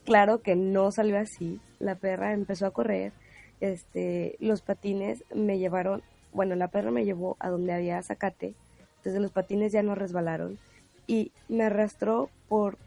[0.09, 1.61] Claro que no salió así.
[1.81, 3.13] La perra empezó a correr.
[3.61, 6.03] Este, los patines me llevaron,
[6.33, 8.55] bueno, la perra me llevó a donde había zacate.
[8.97, 10.59] Entonces los patines ya no resbalaron
[11.07, 12.79] y me arrastró por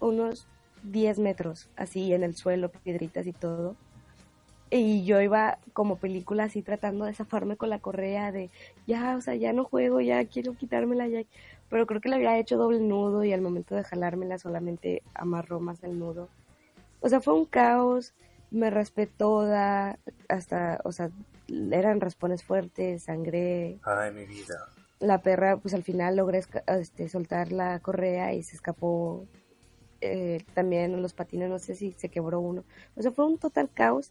[0.00, 0.48] unos
[0.82, 3.76] 10 metros, así en el suelo, piedritas y todo.
[4.76, 8.50] Y yo iba como película así tratando de zafarme con la correa de,
[8.88, 11.22] ya, o sea, ya no juego, ya quiero quitármela, ya.
[11.70, 15.60] Pero creo que le había hecho doble nudo y al momento de jalármela solamente amarró
[15.60, 16.28] más el nudo.
[16.98, 18.14] O sea, fue un caos,
[18.50, 19.96] me raspé toda,
[20.28, 21.08] hasta, o sea,
[21.70, 23.78] eran raspones fuertes, sangré.
[23.84, 24.56] Ay, mi vida.
[24.98, 29.24] La perra, pues al final logré este, soltar la correa y se escapó
[30.00, 32.64] eh, también los patines, no sé si se quebró uno.
[32.96, 34.10] O sea, fue un total caos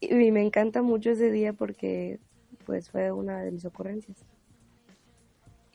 [0.00, 2.18] y me encanta mucho ese día porque
[2.66, 4.18] pues fue una de mis ocurrencias.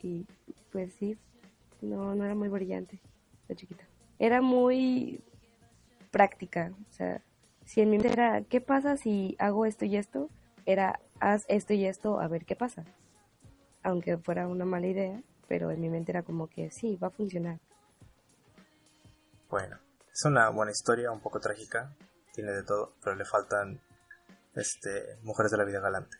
[0.02, 0.24] Y
[0.70, 1.18] pues sí,
[1.80, 3.00] no, no era muy brillante
[3.48, 3.84] de chiquita.
[4.18, 5.20] Era muy
[6.12, 7.22] práctica, o sea,
[7.64, 10.30] si en mi mente era, ¿qué pasa si hago esto y esto?
[10.64, 12.84] Era, haz esto y esto a ver qué pasa.
[13.82, 17.10] Aunque fuera una mala idea, pero en mi mente era como que sí, va a
[17.10, 17.58] funcionar.
[19.50, 19.78] Bueno,
[20.12, 21.92] es una buena historia, un poco trágica,
[22.32, 23.80] tiene de todo, pero le faltan
[24.56, 26.16] este mujeres de la vida galante,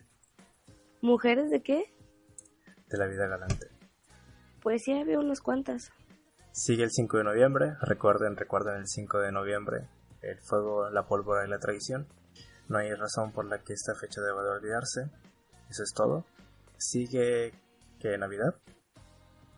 [1.01, 1.93] ¿Mujeres de qué?
[2.89, 3.67] de la vida galante.
[4.61, 5.91] Pues sí, había unas cuantas.
[6.51, 9.87] Sigue el 5 de noviembre, recuerden, recuerden el 5 de noviembre,
[10.21, 12.07] el fuego, la pólvora y la traición.
[12.67, 15.09] No hay razón por la que esta fecha deba de olvidarse.
[15.69, 16.25] Eso es todo.
[16.77, 17.53] Sigue
[17.99, 18.55] que Navidad.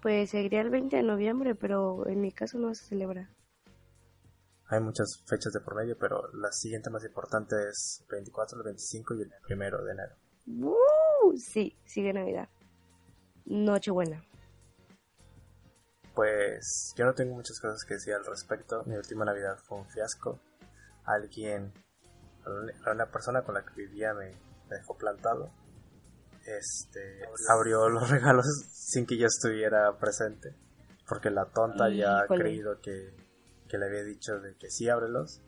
[0.01, 3.29] Pues seguiría el 20 de noviembre, pero en mi caso no se celebra.
[4.69, 8.63] Hay muchas fechas de por medio, pero la siguiente más importante es el 24, el
[8.65, 10.15] 25 y el 1 de enero.
[10.45, 11.35] ¡Uh!
[11.37, 12.49] Sí, sigue Navidad.
[13.45, 14.23] Nochebuena.
[16.13, 18.83] Pues yo no tengo muchas cosas que decir al respecto.
[18.85, 20.39] Mi última Navidad fue un fiasco.
[21.05, 21.73] Alguien,
[22.91, 24.37] una persona con la que vivía me,
[24.69, 25.49] dejó plantado.
[26.45, 30.55] Este, abrió los regalos sin que yo estuviera presente.
[31.07, 33.15] Porque la tonta ya ha creído que,
[33.69, 35.41] que le había dicho de que sí ábrelos.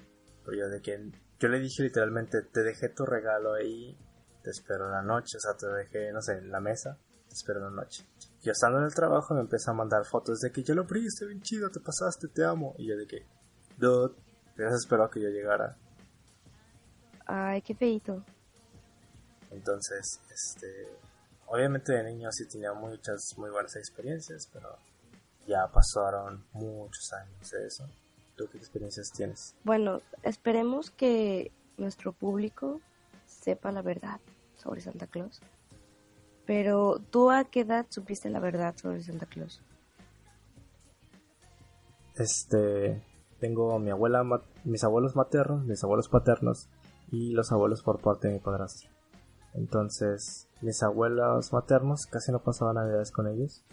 [0.46, 3.98] Pero yo de que yo le dije literalmente, te dejé tu regalo ahí,
[4.44, 6.98] te espero en la noche, o sea, te dejé, no sé, en la mesa,
[7.28, 8.06] te espero en la noche.
[8.42, 11.06] Yo estando en el trabajo me empieza a mandar fotos de que yo lo abrí,
[11.28, 12.76] bien chido, te pasaste, te amo.
[12.78, 13.26] Y yo de que,
[13.78, 14.16] dude,
[14.70, 15.78] esperó a que yo llegara.
[17.26, 18.24] Ay, qué feito.
[19.52, 20.68] Entonces, este,
[21.48, 24.78] obviamente de niño sí tenía muchas muy buenas experiencias, pero
[25.46, 27.86] ya pasaron muchos años de eso.
[28.42, 29.56] ¿Tú qué experiencias tienes?
[29.64, 32.82] Bueno, esperemos que nuestro público
[33.28, 34.20] sepa la verdad
[34.56, 35.42] sobre Santa Claus.
[36.48, 39.62] Pero ¿tú a qué edad supiste la verdad sobre Santa Claus?
[42.16, 43.04] Este,
[43.40, 44.24] tengo mi abuela,
[44.64, 46.68] mis abuelos maternos, mis abuelos paternos
[47.12, 48.90] y los abuelos por parte de mi padrastro.
[49.54, 53.64] Entonces, mis abuelos maternos casi no pasaban navidades con ellos.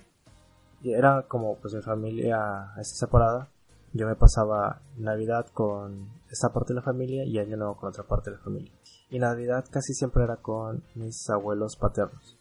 [0.82, 3.48] Y era como pues mi familia está separada.
[3.92, 8.04] Yo me pasaba Navidad con esta parte de la familia y Año Nuevo con otra
[8.04, 8.72] parte de la familia.
[9.10, 12.38] Y Navidad casi siempre era con mis abuelos paternos.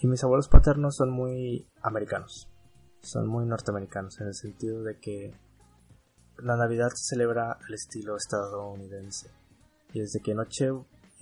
[0.00, 2.48] Y mis abuelos paternos son muy americanos.
[3.00, 5.34] Son muy norteamericanos en el sentido de que
[6.38, 9.30] la Navidad se celebra al estilo estadounidense.
[9.92, 10.72] Y desde que noche,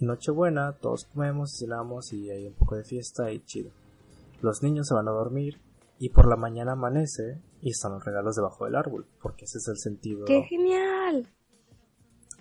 [0.00, 3.70] Nochebuena todos comemos, cenamos y hay un poco de fiesta y chido.
[4.40, 5.60] Los niños se van a dormir
[5.98, 9.68] y por la mañana amanece y están los regalos debajo del árbol, porque ese es
[9.68, 10.24] el sentido.
[10.26, 11.28] ¡Qué genial!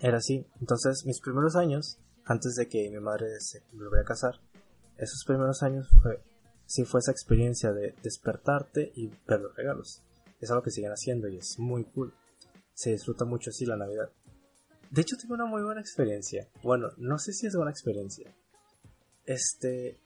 [0.01, 0.47] Era así.
[0.59, 4.41] Entonces, mis primeros años, antes de que mi madre se volviera a casar,
[4.97, 6.23] esos primeros años fue,
[6.65, 10.01] sí fue esa experiencia de despertarte y ver los regalos.
[10.39, 12.13] Es algo que siguen haciendo y es muy cool.
[12.73, 14.09] Se disfruta mucho así la Navidad.
[14.89, 16.49] De hecho, tuve una muy buena experiencia.
[16.63, 18.33] Bueno, no sé si es buena experiencia.
[19.25, 19.99] Este.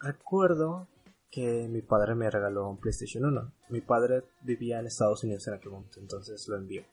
[0.00, 0.86] Recuerdo
[1.30, 3.52] que mi padre me regaló un PlayStation 1.
[3.68, 6.84] Mi padre vivía en Estados Unidos en aquel momento, entonces lo envió.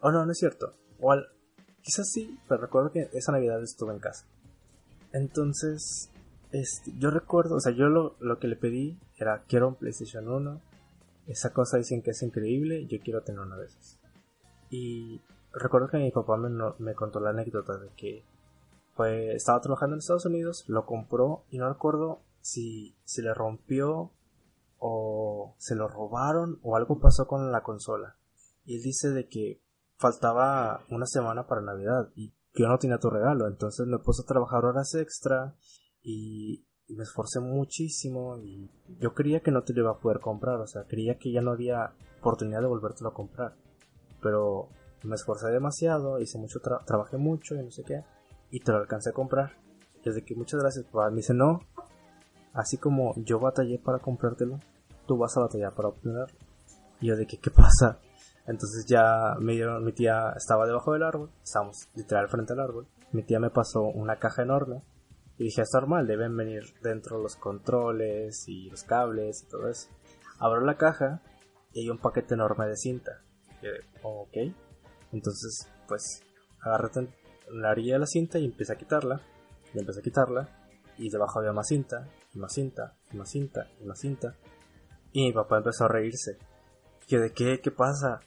[0.00, 0.74] Oh, no, no es cierto.
[1.00, 1.14] O
[1.82, 4.26] quizás sí, pero recuerdo que esa Navidad estuve en casa.
[5.12, 6.10] Entonces,
[6.52, 10.28] este, yo recuerdo, o sea, yo lo, lo que le pedí era, quiero un PlayStation
[10.28, 10.60] 1.
[11.26, 13.98] Esa cosa dicen que es increíble, yo quiero tener una de esas.
[14.68, 15.20] Y
[15.52, 18.24] recuerdo que mi papá me, me contó la anécdota de que
[18.94, 24.12] fue, estaba trabajando en Estados Unidos, lo compró y no recuerdo si se le rompió
[24.78, 28.16] o se lo robaron o algo pasó con la consola.
[28.64, 29.62] Y él dice de que
[29.96, 34.26] faltaba una semana para Navidad y yo no tenía tu regalo, entonces me puse a
[34.26, 35.54] trabajar horas extra
[36.02, 38.68] y, me esforcé muchísimo y
[38.98, 41.40] yo creía que no te lo iba a poder comprar, o sea, creía que ya
[41.40, 43.54] no había oportunidad de volvértelo a comprar.
[44.20, 44.70] Pero
[45.04, 48.02] me esforcé demasiado, hice mucho, trabajé mucho y no sé qué,
[48.50, 49.52] y te lo alcancé a comprar.
[50.04, 51.10] Desde que muchas gracias, papá.
[51.10, 51.60] Me dice, no,
[52.52, 54.58] así como yo batallé para comprártelo,
[55.06, 56.38] tú vas a batallar para obtenerlo.
[57.00, 57.98] Y yo de que, ¿qué pasa?
[58.46, 62.86] Entonces ya me dieron, mi tía estaba debajo del árbol, estábamos literal frente al árbol.
[63.12, 64.82] Mi tía me pasó una caja enorme
[65.38, 69.88] y dije, es normal, deben venir dentro los controles y los cables y todo eso.
[70.38, 71.22] Abro la caja
[71.72, 73.22] y hay un paquete enorme de cinta.
[73.62, 73.72] Y yo,
[74.02, 74.36] ok.
[75.12, 76.22] Entonces, pues,
[76.60, 77.08] agarré
[77.50, 79.20] la orilla de la cinta y empecé a quitarla.
[79.72, 80.48] Y empecé a quitarla.
[80.98, 84.36] Y debajo había más cinta, y más cinta, y más cinta, y más cinta.
[85.12, 86.38] Y mi papá empezó a reírse.
[87.08, 87.60] Y ¿de qué?
[87.60, 88.20] ¿Qué pasa?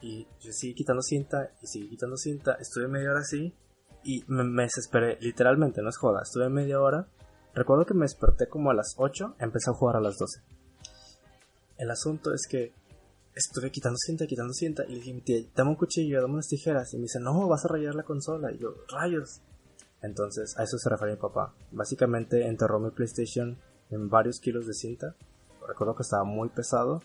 [0.00, 2.52] Y yo seguí quitando cinta, y seguí quitando cinta.
[2.60, 3.54] Estuve media hora así
[4.02, 6.22] y me, desesperé, literalmente, no es joda.
[6.22, 7.06] Estuve media hora.
[7.54, 10.40] Recuerdo que me desperté como a las 8, empecé a jugar a las 12.
[11.78, 12.72] El asunto es que
[13.34, 16.92] estuve quitando cinta, quitando cinta, y le dije, tía, dame un cuchillo, dame unas tijeras.
[16.94, 18.52] Y me dice, no, vas a rayar la consola.
[18.52, 19.42] Y yo, rayos.
[20.02, 21.54] Entonces, a eso se refería mi papá.
[21.70, 23.58] Básicamente enterró mi PlayStation
[23.90, 25.14] en varios kilos de cinta.
[25.66, 27.00] Recuerdo que estaba muy pesado.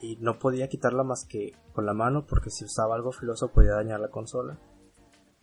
[0.00, 3.74] Y no podía quitarla más que con la mano porque si usaba algo filoso podía
[3.74, 4.58] dañar la consola.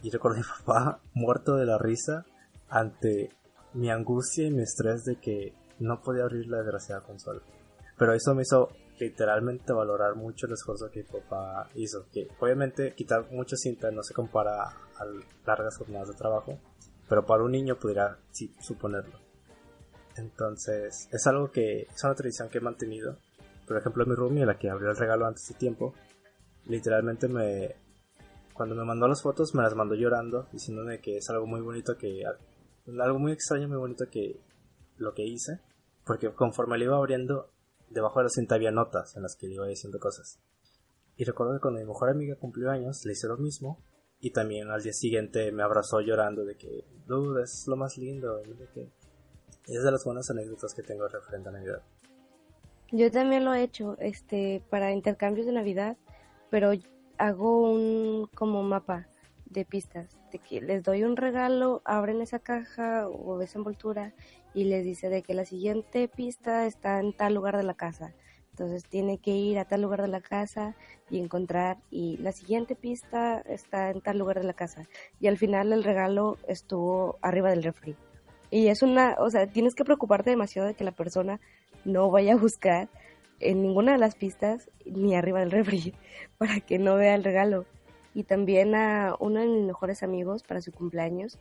[0.04, 2.26] Y recuerdo a mi papá muerto de la risa
[2.68, 3.30] ante
[3.74, 7.42] mi angustia y mi estrés de que no podía abrir la desgraciada consola.
[7.98, 12.08] Pero eso me hizo literalmente valorar mucho el esfuerzo que mi papá hizo.
[12.12, 15.06] Que obviamente quitar mucha cinta no se compara a
[15.46, 16.60] largas jornadas de trabajo,
[17.08, 19.20] pero para un niño pudiera sí, suponerlo.
[20.18, 23.18] Entonces, es algo que es una tradición que he mantenido.
[23.68, 25.94] Por ejemplo, mi roomie, la que abrió el regalo antes de tiempo,
[26.66, 27.76] literalmente me.
[28.54, 31.98] Cuando me mandó las fotos, me las mandó llorando, diciéndome que es algo muy bonito
[31.98, 32.24] que.
[33.00, 34.42] Algo muy extraño, muy bonito que.
[34.98, 35.62] Lo que hice.
[36.06, 37.52] Porque conforme le iba abriendo,
[37.90, 40.40] debajo de la cinta había notas en las que le iba diciendo cosas.
[41.18, 43.84] Y recuerdo que cuando mi mejor amiga cumplió años, le hice lo mismo.
[44.22, 48.38] Y también al día siguiente me abrazó llorando de que, dude, es lo más lindo.
[48.38, 48.90] De que...
[49.68, 51.82] Es de las buenas anécdotas que tengo referente a Navidad.
[52.92, 55.98] Yo también lo he hecho, este, para intercambios de Navidad,
[56.50, 56.72] pero
[57.18, 59.08] hago un como mapa
[59.50, 64.14] de pistas, de que les doy un regalo, abren esa caja o esa envoltura
[64.54, 68.14] y les dice de que la siguiente pista está en tal lugar de la casa.
[68.52, 70.76] Entonces tiene que ir a tal lugar de la casa
[71.10, 74.88] y encontrar y la siguiente pista está en tal lugar de la casa.
[75.20, 77.96] Y al final el regalo estuvo arriba del refri.
[78.52, 81.40] Y es una, o sea, tienes que preocuparte demasiado de que la persona
[81.86, 82.90] no vaya a buscar
[83.40, 85.94] en ninguna de las pistas ni arriba del refri
[86.38, 87.66] para que no vea el regalo.
[88.14, 91.40] Y también a uno de mis mejores amigos para su cumpleaños,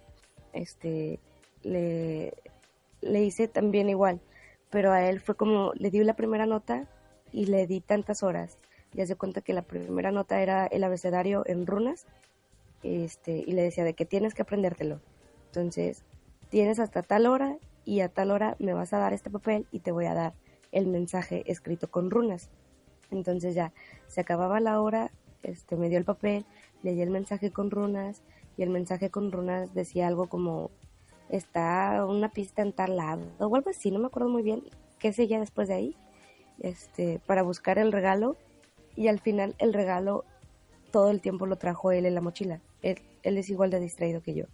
[0.52, 1.18] este,
[1.62, 2.34] le,
[3.00, 4.20] le hice también igual,
[4.70, 6.86] pero a él fue como, le di la primera nota
[7.32, 8.58] y le di tantas horas.
[8.92, 12.06] Ya se cuenta que la primera nota era el abecedario en runas,
[12.82, 15.00] este, y le decía de que tienes que aprendértelo.
[15.46, 16.04] Entonces,
[16.48, 19.80] tienes hasta tal hora y a tal hora me vas a dar este papel y
[19.80, 20.34] te voy a dar
[20.72, 22.50] el mensaje escrito con runas.
[23.10, 23.72] Entonces ya
[24.06, 25.10] se acababa la hora,
[25.42, 26.44] este me dio el papel,
[26.82, 28.22] leí el mensaje con runas
[28.56, 30.70] y el mensaje con runas decía algo como
[31.28, 34.62] está una pista en tal lado o algo así, no me acuerdo muy bien
[34.98, 35.96] qué ya después de ahí,
[36.60, 38.36] este, para buscar el regalo
[38.96, 40.24] y al final el regalo
[40.90, 42.60] todo el tiempo lo trajo él en la mochila.
[42.82, 44.44] Él, él es igual de distraído que yo.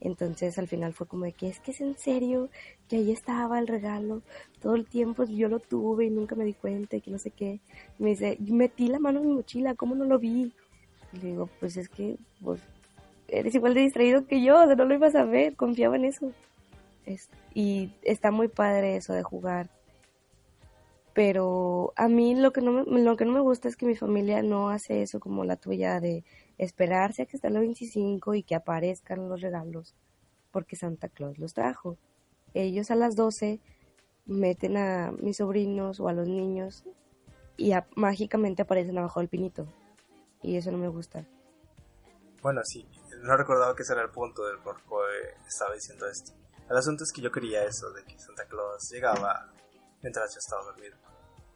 [0.00, 2.48] Entonces al final fue como de que es que es en serio,
[2.88, 4.22] que ahí estaba el regalo,
[4.62, 7.60] todo el tiempo yo lo tuve y nunca me di cuenta que no sé qué.
[7.98, 10.52] me dice, metí la mano en mi mochila, ¿cómo no lo vi?
[11.12, 12.60] Le digo, pues es que pues,
[13.28, 16.32] eres igual de distraído que yo, no lo ibas a ver, confiaba en eso.
[17.54, 19.70] y está muy padre eso de jugar.
[21.14, 23.96] Pero a mí lo que, no me, lo que no me gusta es que mi
[23.96, 26.22] familia no hace eso como la tuya de
[26.58, 29.96] esperarse a que esté el 25 y que aparezcan los regalos
[30.50, 31.96] porque Santa Claus los trajo.
[32.54, 33.60] Ellos a las 12
[34.26, 36.84] meten a mis sobrinos o a los niños
[37.56, 39.66] y mágicamente aparecen abajo del pinito.
[40.42, 41.24] Y eso no me gusta.
[42.42, 42.88] Bueno, sí,
[43.22, 46.32] no recordaba que ese era el punto del por qué estaba diciendo esto.
[46.70, 49.52] El asunto es que yo quería eso, de que Santa Claus llegaba
[50.02, 50.96] mientras yo estaba dormido.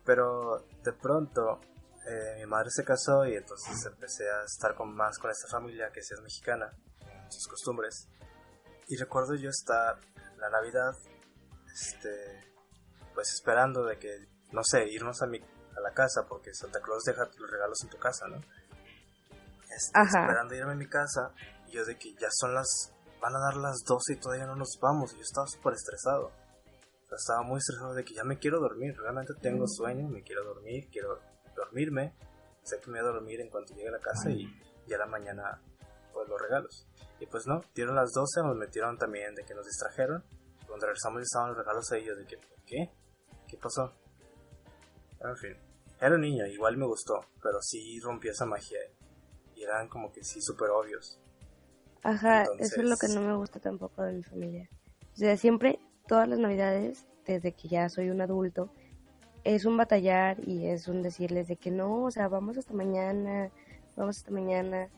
[0.05, 1.61] Pero de pronto
[2.07, 5.93] eh, mi madre se casó y entonces empecé a estar con, más con esta familia
[5.93, 6.73] que sí es mexicana,
[7.29, 8.09] sus costumbres.
[8.89, 10.01] Y recuerdo yo estar
[10.39, 10.97] la Navidad,
[11.73, 12.55] este,
[13.15, 17.05] pues esperando de que, no sé, irnos a, mi, a la casa porque Santa Claus
[17.05, 18.41] deja los regalos en tu casa, ¿no?
[19.77, 21.33] Este, esperando irme a mi casa
[21.67, 24.57] y yo de que ya son las, van a dar las 12 y todavía no
[24.57, 26.31] nos vamos y yo estaba súper estresado.
[27.11, 30.89] estaba muy estresado de que ya me quiero dormir, realmente tengo sueño, me quiero dormir,
[30.91, 31.21] quiero
[31.57, 32.15] dormirme,
[32.63, 34.47] sé que me voy a dormir en cuanto llegue a la casa y
[34.87, 35.61] ya la mañana
[36.13, 36.87] pues los regalos.
[37.21, 40.25] Y pues no, dieron las 12, nos metieron también de que nos distrajeron.
[40.67, 42.91] Cuando regresamos estaban los regalos a ellos de que, ¿qué?
[43.47, 43.95] ¿Qué pasó?
[45.21, 45.57] En fin,
[46.01, 48.79] era un niño, igual me gustó, pero sí rompió esa magia.
[49.63, 51.21] Y eran como que sí súper obvios.
[52.03, 54.69] Ajá, eso es lo que no me gusta tampoco de mi familia.
[55.13, 58.71] O sea, siempre, todas las navidades, desde que ya soy un adulto,
[59.45, 63.51] es un batallar y es un decirles de que no, o sea, vamos hasta mañana,
[63.95, 64.89] vamos hasta mañana,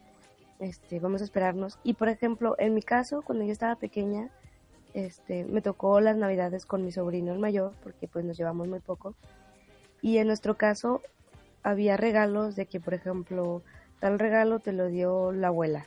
[0.60, 1.78] este, vamos a esperarnos.
[1.84, 4.30] Y por ejemplo, en mi caso, cuando yo estaba pequeña,
[4.94, 8.80] este, me tocó las navidades con mi sobrino el mayor, porque pues nos llevamos muy
[8.80, 9.14] poco.
[10.00, 11.02] Y en nuestro caso
[11.62, 13.62] había regalos de que, por ejemplo,
[14.04, 15.86] tal regalo te lo dio la abuela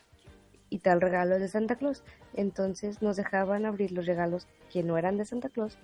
[0.72, 2.04] y tal regalo es de Santa Claus.
[2.34, 5.78] Entonces nos dejaban abrir los regalos que no eran de Santa Claus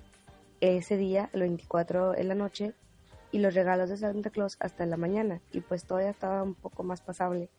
[0.59, 2.73] ese día, el 24 en la noche,
[3.31, 6.81] y los regalos de Santa Claus hasta la mañana, y pues todavía estaba un poco
[6.81, 7.49] más pasable.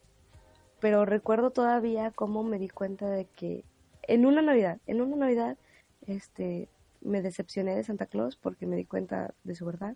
[0.81, 3.65] Pero recuerdo todavía cómo me di cuenta de que
[4.03, 5.57] en una Navidad, en una Navidad,
[6.05, 6.69] este,
[7.01, 9.95] me decepcioné de Santa Claus porque me di cuenta de su verdad.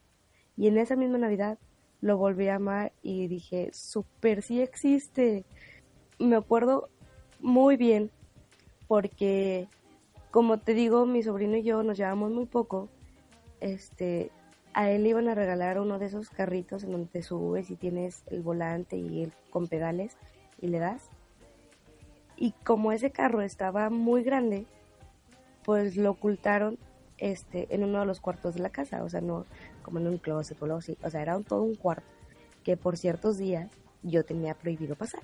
[0.57, 1.59] Y en esa misma Navidad
[2.01, 5.45] lo volví a amar y dije, super, sí existe.
[6.19, 6.89] Me acuerdo
[7.41, 8.11] muy bien
[8.87, 9.69] porque,
[10.31, 12.89] como te digo, mi sobrino y yo nos llevamos muy poco
[13.61, 14.31] este,
[14.75, 17.77] a él le iban a regalar uno de esos carritos en donde te subes y
[17.77, 20.17] tienes el volante y con pedales
[20.61, 21.09] y le das.
[22.37, 24.67] Y como ese carro estaba muy grande,
[25.65, 26.79] pues lo ocultaron
[27.19, 29.45] este en uno de los cuartos de la casa, o sea, no
[29.89, 32.07] como en un closet o algo así, o sea, era todo un cuarto
[32.63, 33.71] que por ciertos días
[34.03, 35.23] yo tenía prohibido pasar.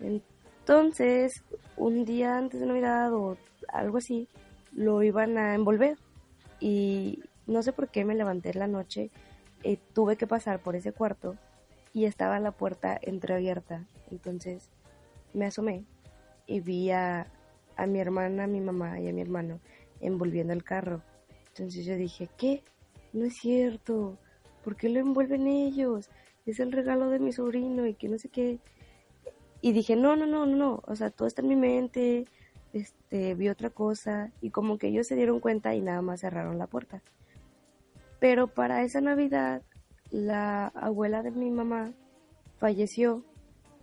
[0.00, 1.44] Entonces,
[1.76, 3.36] un día antes de Navidad o
[3.68, 4.26] algo así,
[4.72, 5.96] lo iban a envolver
[6.58, 9.12] y no sé por qué me levanté en la noche,
[9.62, 11.36] eh, tuve que pasar por ese cuarto
[11.92, 13.86] y estaba la puerta entreabierta.
[14.10, 14.68] Entonces
[15.34, 15.84] me asomé
[16.48, 17.28] y vi a,
[17.76, 19.60] a mi hermana, a mi mamá y a mi hermano
[20.00, 21.02] envolviendo el carro.
[21.50, 22.64] Entonces yo dije, ¿qué?
[23.12, 24.18] No es cierto.
[24.64, 26.08] ¿Por qué lo envuelven ellos?
[26.46, 28.58] Es el regalo de mi sobrino y que no sé qué.
[29.60, 30.82] Y dije, no, no, no, no, no.
[30.86, 32.26] O sea, todo está en mi mente.
[32.72, 34.30] Este, vi otra cosa.
[34.40, 37.02] Y como que ellos se dieron cuenta y nada más cerraron la puerta.
[38.18, 39.62] Pero para esa Navidad,
[40.10, 41.92] la abuela de mi mamá
[42.58, 43.24] falleció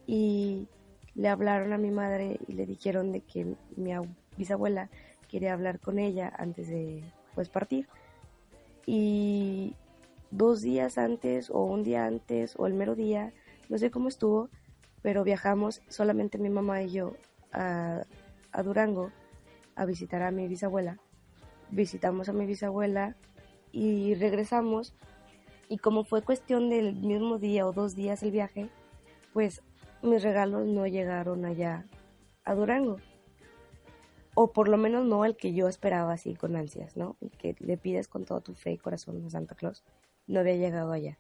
[0.07, 0.67] y
[1.15, 3.91] le hablaron a mi madre y le dijeron de que mi
[4.37, 4.89] bisabuela
[5.27, 7.03] quería hablar con ella antes de
[7.35, 7.87] pues partir.
[8.85, 9.75] Y
[10.31, 13.33] dos días antes o un día antes o el mero día,
[13.67, 14.49] no sé cómo estuvo,
[15.01, 17.13] pero viajamos solamente mi mamá y yo
[17.51, 18.03] a,
[18.63, 19.11] Durango
[19.75, 20.97] a visitar a mi bisabuela.
[21.71, 23.15] Visitamos a mi bisabuela
[23.71, 24.95] y regresamos
[25.67, 28.69] y como fue cuestión del mismo día o dos días el viaje,
[29.33, 29.61] pues
[30.01, 31.85] mis regalos no llegaron allá
[32.43, 32.97] a Durango.
[34.41, 37.17] O por lo menos no el que yo esperaba así con ansias, ¿no?
[37.19, 39.83] El que le pides con todo tu fe y corazón a Santa Claus.
[40.27, 41.19] No había llegado allá.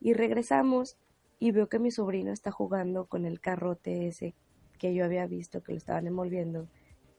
[0.00, 0.96] Y regresamos
[1.40, 4.36] y veo que mi sobrino está jugando con el carrote ese
[4.78, 6.68] que yo había visto que lo estaban envolviendo.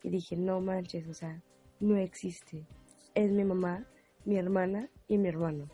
[0.01, 1.41] Y dije, no manches, o sea,
[1.81, 2.65] no existe.
[3.13, 3.85] Es mi mamá
[4.23, 5.67] mi hermana y mi hermano.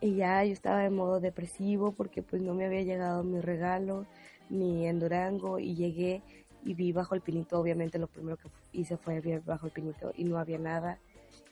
[0.00, 4.06] Y ya yo estaba de modo depresivo porque pues no me había llegado mi regalo
[4.48, 6.22] ni en Durango y llegué
[6.68, 10.12] y vi bajo el pinito, obviamente lo primero que hice fue ver bajo el pinito
[10.14, 10.98] y no había nada.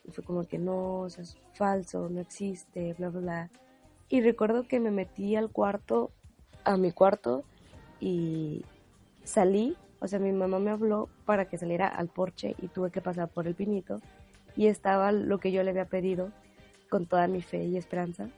[0.04, 3.50] Y fue como que no, eso es falso, no existe, bla, bla, bla.
[4.10, 6.10] Y recuerdo que me metí al cuarto,
[6.64, 7.44] a mi cuarto
[7.98, 8.62] y
[9.24, 13.00] salí, o sea, mi mamá me habló para que saliera al porche y tuve que
[13.00, 14.02] pasar por el pinito
[14.54, 16.30] y estaba lo que yo le había pedido
[16.90, 18.28] con toda mi fe y esperanza.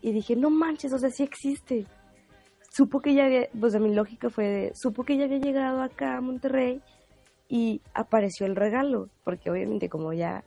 [0.00, 1.84] Y dije, no manches, o sea, sí existe.
[2.78, 6.16] Supo que ya había, pues mi lógica fue, de, supo que ya había llegado acá
[6.16, 6.80] a Monterrey
[7.48, 10.44] y apareció el regalo, porque obviamente como ya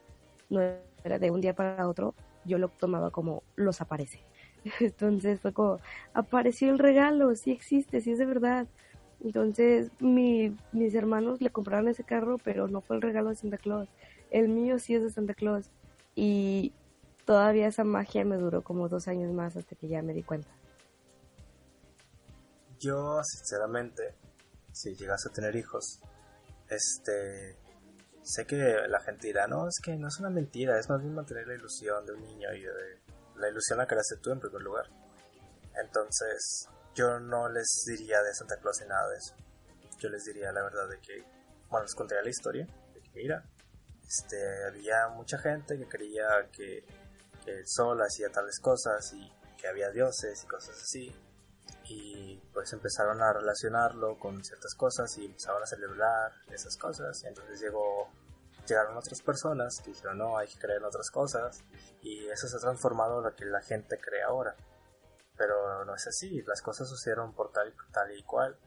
[0.49, 0.61] no
[1.03, 2.15] era de un día para otro,
[2.45, 4.21] yo lo tomaba como los aparece.
[4.79, 5.81] Entonces fue como,
[6.13, 8.65] apareció el regalo, sí existe, sí es de verdad.
[9.21, 13.57] Entonces mi, mis hermanos le compraron ese carro, pero no fue el regalo de Santa
[13.57, 13.89] Claus.
[14.29, 15.69] El mío sí es de Santa Claus.
[16.15, 16.71] Y
[17.25, 20.60] todavía esa magia me duró como dos años más hasta que ya me di cuenta.
[22.81, 24.15] Yo, sinceramente,
[24.73, 26.01] si llegas a tener hijos,
[26.67, 27.55] este,
[28.23, 28.55] sé que
[28.87, 31.53] la gente dirá, no, es que no es una mentira, es más bien mantener la
[31.53, 33.01] ilusión de un niño y de
[33.35, 34.89] la ilusión la creaste tú en primer lugar.
[35.79, 39.35] Entonces, yo no les diría de Santa Claus ni nada de eso.
[39.99, 41.23] Yo les diría la verdad de que,
[41.69, 43.43] bueno, les contaría la historia, de que mira,
[44.07, 46.83] este, había mucha gente que creía que,
[47.45, 51.11] el sol hacía tales cosas y que había dioses y cosas así.
[51.93, 57.21] Y pues empezaron a relacionarlo con ciertas cosas y empezaron a celebrar esas cosas.
[57.23, 58.09] Y entonces llegó,
[58.65, 61.63] llegaron otras personas que dijeron, no, hay que creer en otras cosas.
[62.01, 64.55] Y eso se ha transformado en lo que la gente cree ahora.
[65.37, 68.57] Pero no es así, las cosas sucedieron por tal, tal y cual.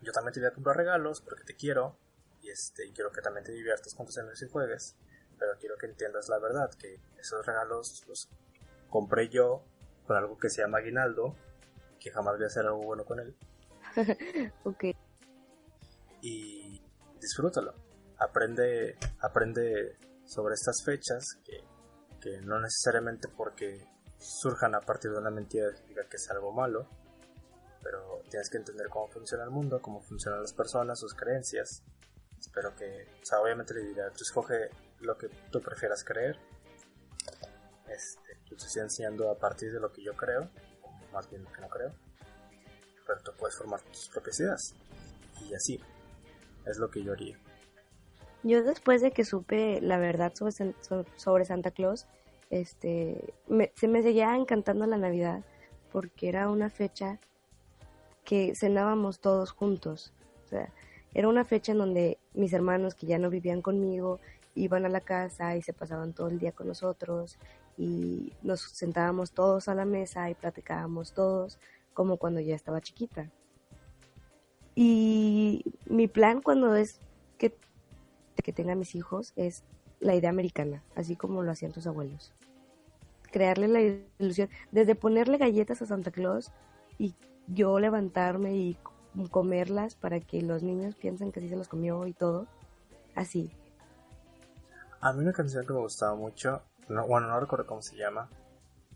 [0.00, 1.98] Yo también te voy a comprar regalos porque te quiero,
[2.40, 4.96] y este, quiero que también te diviertas con tus amigos y juegues,
[5.38, 8.30] pero quiero que entiendas la verdad, que esos regalos los
[8.88, 9.62] compré yo
[10.06, 11.36] con algo que se llama aguinaldo,
[12.00, 13.36] que jamás voy a hacer algo bueno con él.
[14.64, 14.84] ok.
[16.22, 16.82] Y
[17.20, 17.74] disfrútalo.
[18.18, 21.62] Aprende, aprende sobre estas fechas que,
[22.20, 23.86] que no necesariamente porque
[24.18, 26.88] surjan a partir de una mentira significa que es algo malo,
[27.82, 31.82] pero tienes que entender cómo funciona el mundo, cómo funcionan las personas, sus creencias,
[32.40, 34.70] Espero que, o sea, obviamente le diré, tú escoge
[35.00, 36.38] lo que tú prefieras creer.
[37.86, 40.50] Este, yo te estoy enseñando a partir de lo que yo creo,
[41.12, 41.92] más bien que no creo.
[43.06, 44.74] Pero tú puedes formar tus propias ideas.
[45.48, 45.80] Y así,
[46.66, 47.38] es lo que yo haría.
[48.42, 50.74] Yo después de que supe la verdad sobre,
[51.16, 52.06] sobre Santa Claus,
[52.48, 53.34] este,
[53.74, 55.44] se me seguía encantando la Navidad
[55.92, 57.18] porque era una fecha
[58.24, 60.12] que cenábamos todos juntos.
[60.44, 60.72] O sea,
[61.14, 64.20] era una fecha en donde mis hermanos que ya no vivían conmigo
[64.54, 67.38] iban a la casa y se pasaban todo el día con nosotros
[67.80, 71.58] y nos sentábamos todos a la mesa y platicábamos todos
[71.94, 73.30] como cuando ya estaba chiquita.
[74.74, 77.00] Y mi plan cuando es
[77.38, 77.56] que,
[78.36, 79.64] que tenga mis hijos es
[79.98, 82.34] la idea americana, así como lo hacían tus abuelos.
[83.32, 83.80] Crearle la
[84.18, 86.52] ilusión, desde ponerle galletas a Santa Claus
[86.98, 87.14] y
[87.46, 88.76] yo levantarme y
[89.30, 92.46] comerlas para que los niños piensen que sí se los comió y todo.
[93.14, 93.50] Así.
[95.00, 98.28] A mí una canción que me gustaba mucho, no, bueno, no recuerdo cómo se llama,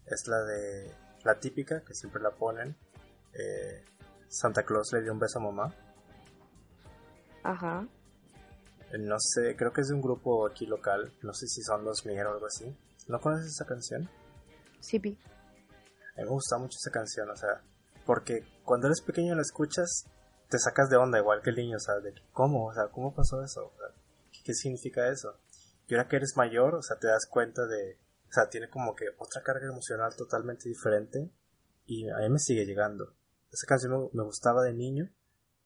[0.06, 2.76] es la de la típica que siempre la ponen.
[3.32, 3.84] Eh,
[4.28, 5.74] Santa Claus le dio un beso a mamá.
[7.44, 7.86] Ajá.
[8.92, 11.12] Eh, no sé, creo que es de un grupo aquí local.
[11.22, 12.76] No sé si son los Mier o algo así.
[13.06, 14.08] ¿No conoces esa canción?
[14.80, 15.16] Sí, vi.
[16.16, 17.62] A mí me gusta mucho esa canción, o sea,
[18.04, 20.04] porque cuando eres pequeño la escuchas,
[20.48, 23.14] te sacas de onda igual que el niño, o sea, de cómo, o sea, cómo
[23.14, 23.72] pasó eso,
[24.44, 25.36] ¿qué significa eso?
[25.86, 28.94] Y ahora que eres mayor, o sea, te das cuenta de, o sea, tiene como
[28.94, 31.30] que otra carga emocional totalmente diferente
[31.86, 33.14] y a mí me sigue llegando.
[33.52, 35.10] Esa canción me, gustaba de niño,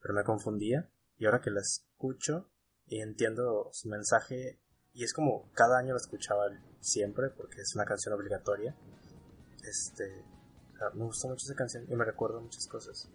[0.03, 2.49] pero me confundía y ahora que la escucho
[2.87, 4.59] y entiendo su mensaje
[4.93, 6.47] y es como cada año la escuchaba
[6.81, 8.75] siempre porque es una canción obligatoria.
[9.65, 10.25] Este,
[10.95, 13.09] me gusta mucho esa canción y me recuerda muchas cosas.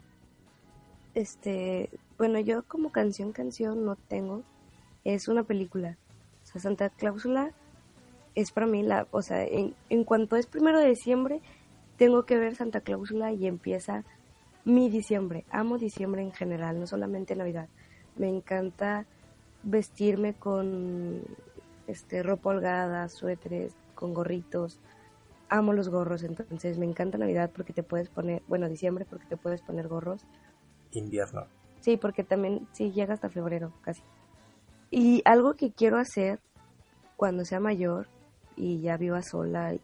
[1.14, 4.44] Este, bueno, yo como canción canción no tengo,
[5.04, 5.98] es una película.
[6.54, 7.52] Sea, Santa Cláusula
[8.36, 11.42] es para mí la, o sea, en, en cuanto es primero de diciembre,
[11.98, 14.04] tengo que ver Santa Cláusula y empieza
[14.66, 15.46] mi diciembre.
[15.50, 17.68] Amo diciembre en general, no solamente Navidad.
[18.16, 19.06] Me encanta
[19.64, 21.22] vestirme con
[21.88, 24.80] este ropa holgada, suéteres, con gorritos,
[25.50, 29.38] amo los gorros, entonces me encanta Navidad porque te puedes poner, bueno, diciembre porque te
[29.38, 30.26] puedes poner gorros.
[30.92, 31.46] Invierno.
[31.82, 34.02] Sí, porque también, sí, llega hasta febrero, casi.
[34.96, 36.40] Y algo que quiero hacer
[37.18, 38.06] cuando sea mayor
[38.56, 39.82] y ya viva sola y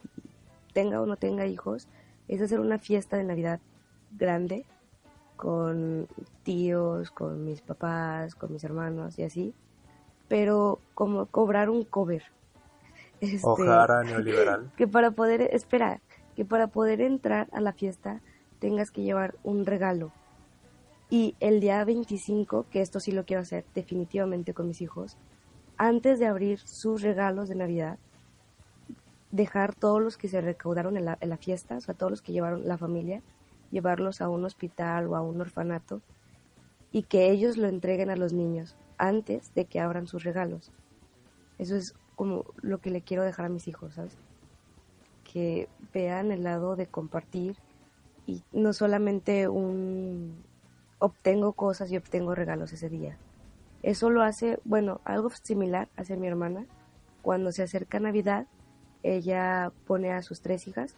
[0.72, 1.88] tenga o no tenga hijos,
[2.28, 3.60] es hacer una fiesta de Navidad
[4.12, 4.68] grande
[5.36, 6.08] con
[6.44, 9.56] tíos, con mis papás, con mis hermanos y así,
[10.28, 12.26] pero como cobrar un cover,
[13.20, 14.72] este, Ojara neoliberal.
[14.78, 16.02] Que para poder, espera,
[16.36, 18.22] que para poder entrar a la fiesta
[18.60, 20.12] tengas que llevar un regalo.
[21.10, 25.18] Y el día 25, que esto sí lo quiero hacer definitivamente con mis hijos,
[25.78, 27.98] antes de abrir sus regalos de Navidad,
[29.32, 32.22] dejar todos los que se recaudaron en la, en la fiesta, o sea, todos los
[32.22, 33.24] que llevaron la familia,
[33.72, 36.02] llevarlos a un hospital o a un orfanato
[36.92, 40.72] y que ellos lo entreguen a los niños antes de que abran sus regalos.
[41.58, 44.18] Eso es como lo que le quiero dejar a mis hijos, ¿sabes?
[45.24, 47.58] Que vean el lado de compartir
[48.26, 50.44] y no solamente un
[51.00, 53.18] obtengo cosas y obtengo regalos ese día.
[53.82, 56.66] Eso lo hace, bueno, algo similar hace mi hermana.
[57.22, 58.48] Cuando se acerca Navidad,
[59.04, 60.96] ella pone a sus tres hijas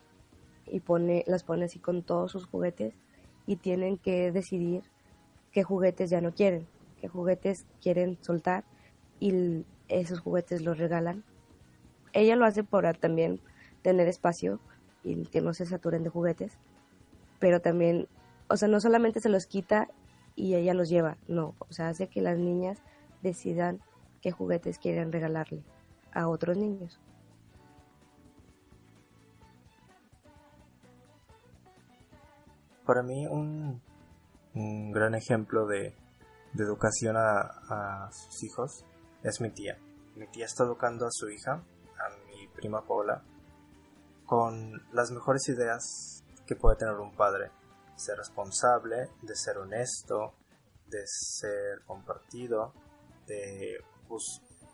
[0.66, 2.94] y pone, las pone así con todos sus juguetes
[3.46, 4.84] y tienen que decidir
[5.52, 6.68] qué juguetes ya no quieren,
[7.00, 8.64] qué juguetes quieren soltar
[9.20, 11.24] y esos juguetes los regalan.
[12.14, 13.40] Ella lo hace para también
[13.82, 14.60] tener espacio
[15.04, 16.58] y que no se saturen de juguetes,
[17.40, 18.08] pero también,
[18.52, 19.88] o sea, no solamente se los quita
[20.36, 22.80] y ella los lleva, no, o sea, hace que las niñas
[23.22, 23.82] decidan
[24.22, 25.64] qué juguetes quieren regalarle
[26.14, 27.00] a otros niños.
[32.86, 33.82] Para mí un,
[34.54, 35.96] un gran ejemplo de,
[36.54, 38.86] de educación a, a sus hijos
[39.24, 39.78] es mi tía.
[40.16, 43.24] Mi tía está educando a su hija, a mi prima Paula,
[44.26, 47.52] con las mejores ideas que puede tener un padre.
[47.96, 50.34] Ser responsable, de ser honesto,
[50.88, 52.74] de ser compartido,
[53.28, 53.78] de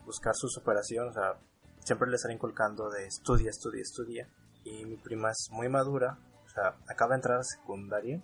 [0.04, 1.08] buscar su superación.
[1.08, 1.38] O sea,
[1.80, 4.28] siempre le están inculcando de estudia, estudia, estudia.
[4.64, 8.22] Y mi prima es muy madura, o sea, acaba de entrar a secundaria.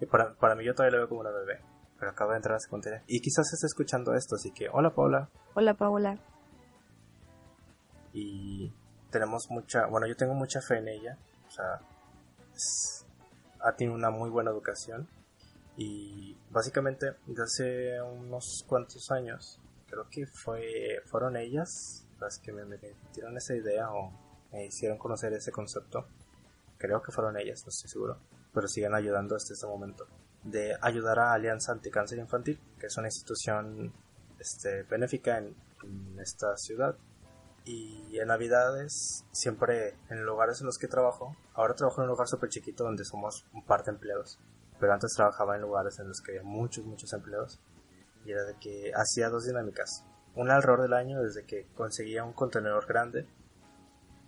[0.00, 1.62] Y para, para mí yo todavía la veo como una bebé
[1.98, 3.02] pero acaba de entrar a secundaria.
[3.06, 5.30] Y quizás esté escuchando esto, así que hola Paula.
[5.54, 6.18] Hola Paula.
[8.12, 8.72] Y
[9.10, 11.18] tenemos mucha, bueno, yo tengo mucha fe en ella.
[11.46, 11.80] O sea,
[13.66, 15.08] ha tenido una muy buena educación.
[15.76, 22.64] Y básicamente, desde hace unos cuantos años, creo que fue, fueron ellas las que me
[22.64, 24.12] metieron esa idea o
[24.52, 26.06] me hicieron conocer ese concepto.
[26.78, 28.18] Creo que fueron ellas, no estoy seguro.
[28.54, 30.06] Pero siguen ayudando hasta este momento
[30.46, 33.92] de ayudar a Alianza Anticáncer Infantil, que es una institución
[34.38, 35.54] este, benéfica en,
[36.20, 36.96] esta ciudad.
[37.66, 42.28] Y en Navidades, siempre en lugares en los que trabajo, ahora trabajo en un lugar
[42.28, 44.38] súper chiquito donde somos un par de empleados,
[44.78, 47.60] pero antes trabajaba en lugares en los que había muchos, muchos empleados.
[48.24, 50.04] Y era de que hacía dos dinámicas.
[50.36, 53.26] un error del año desde que conseguía un contenedor grande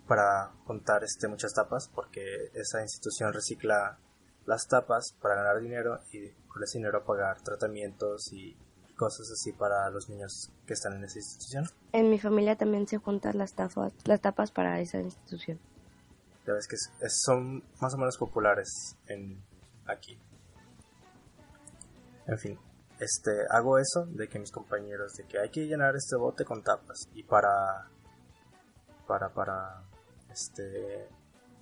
[0.07, 3.99] para juntar este, muchas tapas, porque esa institución recicla
[4.45, 8.57] las tapas para ganar dinero y con ese dinero pagar tratamientos y
[8.99, 11.63] cosas así para los niños que están en esa institución.
[11.93, 15.57] En mi familia también se juntan las tapas, las tapas para esa institución.
[16.45, 16.75] Ya ves que
[17.07, 19.41] son más o menos populares en
[19.85, 20.19] aquí.
[22.27, 22.59] En fin,
[22.99, 26.61] este, hago eso de que mis compañeros, de que hay que llenar este bote con
[26.61, 27.87] tapas y para,
[29.07, 29.81] para, para,
[30.29, 31.07] este,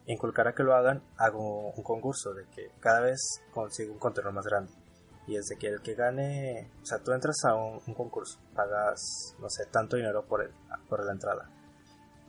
[0.07, 4.33] inculcar a que lo hagan, hago un concurso de que cada vez consigo un contenedor
[4.33, 4.86] más grande.
[5.27, 9.35] Y es de que el que gane, o sea, tú entras a un, concurso, pagas,
[9.39, 10.51] no sé, tanto dinero por, el,
[10.87, 11.49] por la entrada.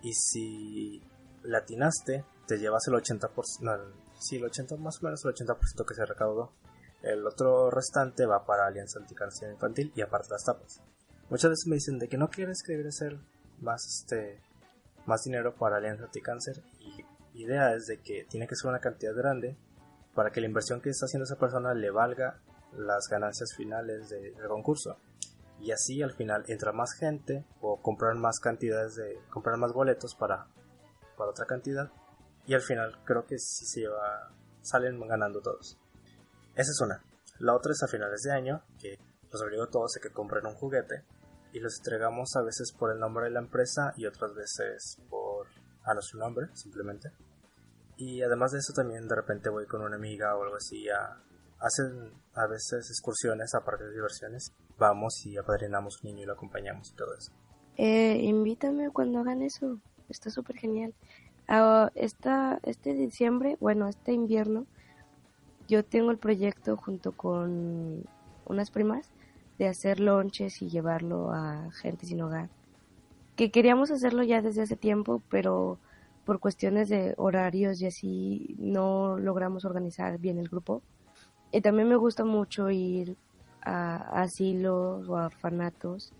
[0.02, 1.02] Y si
[1.44, 3.72] latinaste, te llevas el 80%, no,
[4.18, 6.52] sí, el 80, más o menos el 80% que se recaudó.
[7.02, 10.82] El otro restante va para Alianza Anticárcel Infantil y aparte las tapas.
[11.30, 13.18] Muchas veces me dicen de que no quieres que debería ser
[13.60, 14.40] más este
[15.06, 17.04] más dinero para Alianza Anticáncer y
[17.34, 19.56] idea es de que tiene que ser una cantidad grande
[20.14, 22.40] para que la inversión que está haciendo esa persona le valga
[22.76, 24.96] las ganancias finales del concurso.
[25.60, 30.14] Y así al final entra más gente o comprar más cantidades de comprar más boletos
[30.14, 30.46] para
[31.16, 31.90] para otra cantidad
[32.46, 34.30] y al final creo que sí se lleva
[34.62, 35.78] salen ganando todos.
[36.54, 37.02] Esa es una.
[37.38, 38.98] La otra es a finales de año, que
[39.30, 41.04] los obligo a todos a que compren un juguete
[41.52, 45.46] y los entregamos a veces por el nombre de la empresa y otras veces por
[45.84, 47.12] a nuestro nombre, simplemente.
[47.96, 51.20] Y además de eso también de repente voy con una amiga o algo así a
[51.60, 54.52] hacen a veces excursiones aparte de diversiones.
[54.78, 57.32] Vamos y apadrinamos un niño y lo acompañamos y todo eso.
[57.76, 59.78] Eh, invítame cuando hagan eso.
[60.08, 60.94] Está súper genial.
[61.48, 64.66] Uh, esta, este diciembre, bueno, este invierno,
[65.66, 68.04] yo tengo el proyecto junto con
[68.44, 69.10] unas primas
[69.58, 72.50] de hacer lonches y llevarlo a gente sin hogar.
[73.36, 75.78] Que queríamos hacerlo ya desde hace tiempo, pero
[76.24, 80.82] por cuestiones de horarios y así no logramos organizar bien el grupo.
[81.50, 83.16] Y también me gusta mucho ir
[83.62, 86.12] a asilos o a orfanatos.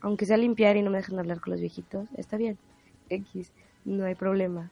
[0.00, 2.58] Aunque sea limpiar y no me dejen hablar con los viejitos, está bien.
[3.08, 3.52] X,
[3.84, 4.70] no hay problema.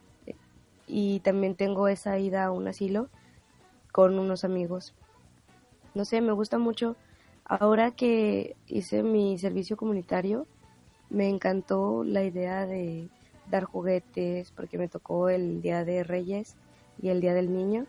[0.87, 3.09] Y también tengo esa ida a un asilo
[3.91, 4.95] con unos amigos.
[5.95, 6.97] No sé, me gusta mucho.
[7.45, 10.47] Ahora que hice mi servicio comunitario,
[11.09, 13.09] me encantó la idea de
[13.51, 16.57] dar juguetes, porque me tocó el Día de Reyes
[17.01, 17.87] y el Día del Niño.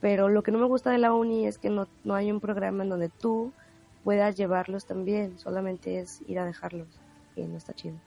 [0.00, 2.40] Pero lo que no me gusta de la uni es que no, no hay un
[2.40, 3.52] programa en donde tú
[4.04, 6.88] puedas llevarlos también, solamente es ir a dejarlos
[7.34, 7.98] y no está chido.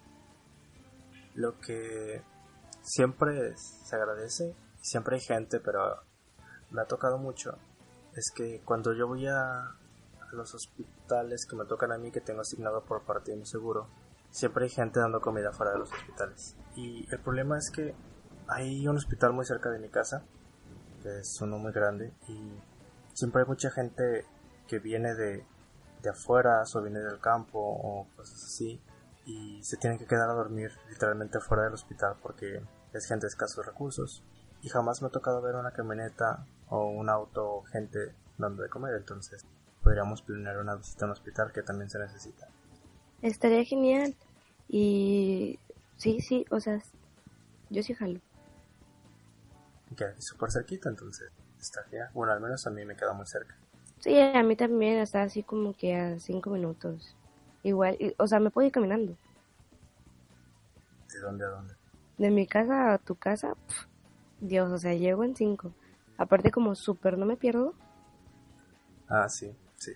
[1.36, 2.22] Lo que
[2.82, 6.02] siempre se agradece, siempre hay gente, pero
[6.72, 7.58] me ha tocado mucho
[8.16, 9.76] es que cuando yo voy a,
[10.32, 13.88] los hospitales que me tocan a mí, que tengo asignado por parte de mi seguro,
[14.30, 16.56] siempre hay gente dando comida fuera de los hospitales.
[16.76, 17.94] Y el problema es que
[18.48, 20.41] hay un hospital muy cerca de mi casa, que
[21.06, 22.52] es uno muy grande, y
[23.14, 24.26] siempre hay mucha gente
[24.68, 25.44] que viene de,
[26.02, 28.82] de afuera o viene del campo o cosas así,
[29.26, 32.62] y se tienen que quedar a dormir literalmente fuera del hospital porque
[32.94, 34.24] es gente de recursos.
[34.62, 38.96] Y jamás me ha tocado ver una camioneta o un auto gente dando de comer,
[38.96, 39.46] entonces
[39.84, 42.48] podríamos planear una visita a un hospital que también se necesita.
[43.22, 44.16] Estaría genial.
[44.68, 45.60] Y
[45.98, 46.82] sí, sí, o sea,
[47.70, 48.20] yo sí jalo.
[49.92, 53.56] Aquí súper cerquita, entonces estaría, bueno, al menos a mí me queda muy cerca.
[54.00, 57.16] Sí, a mí también, está así como que a cinco minutos.
[57.64, 59.16] Igual, o sea, me puedo ir caminando.
[61.14, 61.76] ¿De dónde a dónde?
[62.18, 63.56] De mi casa a tu casa,
[64.40, 65.74] Dios, o sea, llego en cinco.
[66.18, 67.76] Aparte como súper no me pierdo.
[69.08, 69.92] Ah, sí, sí.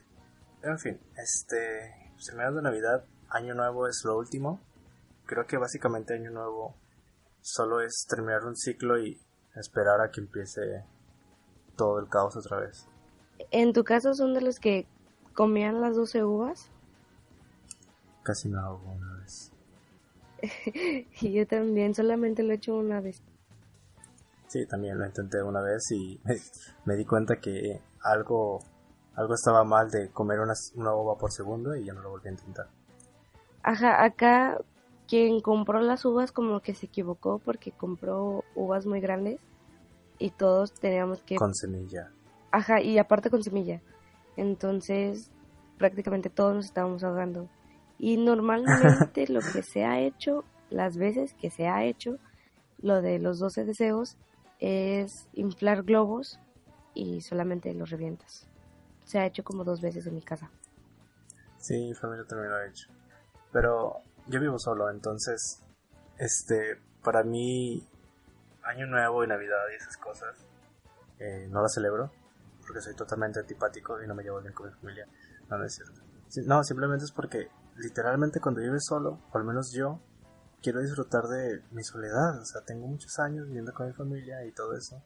[0.61, 4.59] En fin, este, terminando Navidad, Año Nuevo es lo último.
[5.25, 6.75] Creo que básicamente Año Nuevo
[7.41, 9.19] solo es terminar un ciclo y
[9.55, 10.85] esperar a que empiece
[11.75, 12.87] todo el caos otra vez.
[13.51, 14.87] ¿En tu caso son de los que
[15.33, 16.69] comían las 12 uvas?
[18.23, 19.51] Casi no hago una vez.
[21.21, 23.21] y yo también, solamente lo he hecho una vez.
[24.47, 26.19] Sí, también lo intenté una vez y
[26.85, 28.59] me, di cuenta que algo,
[29.15, 32.29] algo estaba mal de comer una, una uva por segundo y ya no lo volví
[32.29, 32.67] a intentar.
[33.63, 34.59] Ajá, acá
[35.07, 39.39] quien compró las uvas como que se equivocó porque compró uvas muy grandes
[40.17, 41.35] y todos teníamos que...
[41.35, 42.11] Con semilla.
[42.51, 43.81] Ajá, y aparte con semilla.
[44.37, 45.31] Entonces
[45.77, 47.49] prácticamente todos nos estábamos ahogando.
[47.97, 52.17] Y normalmente lo que se ha hecho, las veces que se ha hecho,
[52.79, 54.17] lo de los 12 deseos,
[54.59, 56.39] es inflar globos
[56.93, 58.47] y solamente los revientas.
[59.03, 60.49] Se ha hecho como dos veces en mi casa.
[61.57, 62.89] Sí, mi familia también lo ha hecho.
[63.51, 65.61] Pero yo vivo solo, entonces,
[66.17, 67.87] este, para mí,
[68.63, 70.35] Año Nuevo y Navidad y esas cosas,
[71.19, 72.11] eh, no las celebro,
[72.61, 75.07] porque soy totalmente antipático y no me llevo bien con mi familia.
[75.49, 76.01] No, es cierto.
[76.47, 79.99] no, simplemente es porque literalmente cuando vives solo, o al menos yo,
[80.61, 82.41] quiero disfrutar de mi soledad.
[82.41, 85.03] O sea, tengo muchos años viviendo con mi familia y todo eso,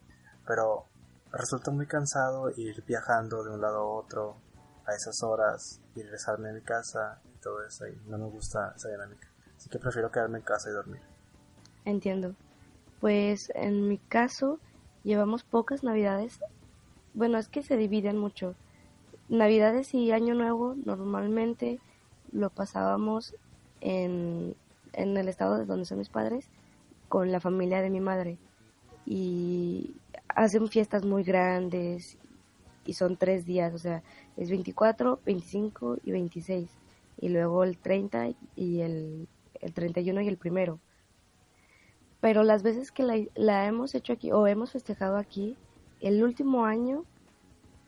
[0.47, 0.85] pero
[1.31, 4.37] resulta muy cansado ir viajando de un lado a otro
[4.85, 8.89] a esas horas y regresarme a mi casa todo eso y no me gusta esa
[8.89, 9.27] dinámica.
[9.57, 11.01] Así que prefiero quedarme en casa y dormir.
[11.85, 12.35] Entiendo.
[12.99, 14.59] Pues en mi caso
[15.03, 16.39] llevamos pocas navidades.
[17.13, 18.55] Bueno, es que se dividen mucho.
[19.27, 21.79] Navidades y Año Nuevo normalmente
[22.31, 23.35] lo pasábamos
[23.81, 24.55] en,
[24.93, 26.49] en el estado de donde son mis padres
[27.07, 28.37] con la familia de mi madre.
[29.05, 29.95] Y
[30.27, 32.17] hacen fiestas muy grandes
[32.85, 34.03] y son tres días, o sea,
[34.37, 36.69] es 24, 25 y 26.
[37.19, 39.27] Y luego el 30 y el,
[39.61, 40.79] el 31 y el primero.
[42.21, 45.57] Pero las veces que la, la hemos hecho aquí o hemos festejado aquí,
[46.01, 47.05] el último año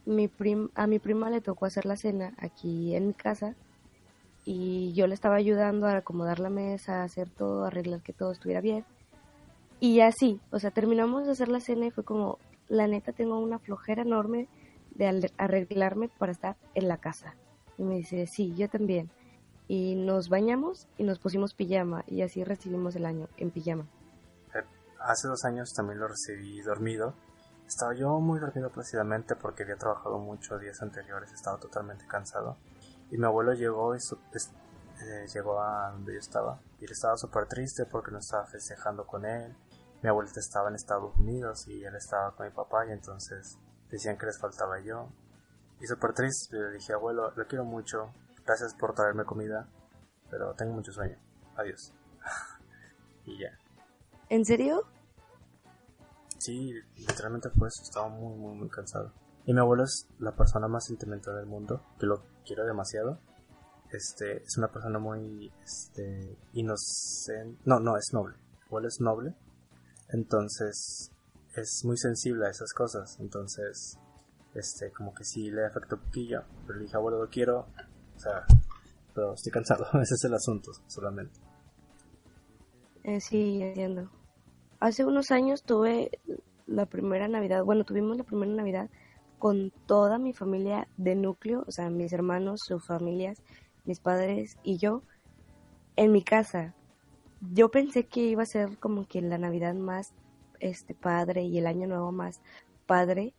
[0.05, 3.55] mi prim, a mi prima le tocó hacer la cena aquí en mi casa
[4.45, 8.61] y yo le estaba ayudando a acomodar la mesa, hacer todo, arreglar que todo estuviera
[8.61, 8.85] bien.
[9.79, 13.39] Y así, o sea, terminamos de hacer la cena y fue como, la neta tengo
[13.39, 14.47] una flojera enorme
[14.95, 17.35] de arreglarme para estar en la casa.
[17.77, 19.09] Y me dice, sí, yo también.
[19.67, 23.87] Y nos bañamos y nos pusimos pijama y así recibimos el año en pijama.
[24.53, 24.63] Eh,
[24.99, 27.13] hace dos años también lo recibí dormido.
[27.65, 32.57] Estaba yo muy dormido precisamente porque había trabajado mucho días anteriores, estaba totalmente cansado.
[33.11, 36.59] Y mi abuelo llegó y eh, llegó a donde yo estaba.
[36.79, 39.55] Y él estaba súper triste porque no estaba festejando con él.
[40.03, 43.57] Mi abuelita estaba en Estados Unidos y él estaba con mi papá y entonces
[43.89, 45.09] decían que les faltaba yo.
[45.79, 48.11] Y súper triste, le dije, abuelo, lo quiero mucho,
[48.45, 49.67] gracias por traerme comida,
[50.29, 51.17] pero tengo mucho sueño.
[51.55, 51.93] Adiós.
[53.25, 53.57] y ya.
[54.29, 54.87] ¿En serio?
[56.37, 59.13] Sí, literalmente fue eso, estaba muy, muy, muy cansado.
[59.45, 63.19] Y mi abuelo es la persona más sentimental del mundo, que lo quiero demasiado.
[63.91, 67.61] Este, es una persona muy, este, inocente.
[67.65, 68.37] No, no, es noble.
[68.37, 69.35] Mi abuelo es noble.
[70.09, 71.11] Entonces,
[71.55, 73.19] es muy sensible a esas cosas.
[73.19, 73.99] Entonces,
[74.53, 76.43] este, como que sí le afecta un poquillo.
[76.65, 77.67] Pero le dije, abuelo, lo quiero.
[78.21, 78.45] O sea,
[79.15, 79.85] pero estoy cansado.
[80.01, 81.39] Ese es el asunto, solamente.
[83.03, 84.11] Eh, sí, entiendo.
[84.79, 86.11] Hace unos años tuve
[86.67, 88.89] la primera Navidad, bueno, tuvimos la primera Navidad
[89.39, 93.41] con toda mi familia de núcleo, o sea, mis hermanos, sus familias,
[93.85, 95.01] mis padres y yo,
[95.95, 96.75] en mi casa.
[97.53, 100.13] Yo pensé que iba a ser como que la Navidad más
[100.59, 102.41] este padre y el año nuevo más
[102.85, 103.33] padre,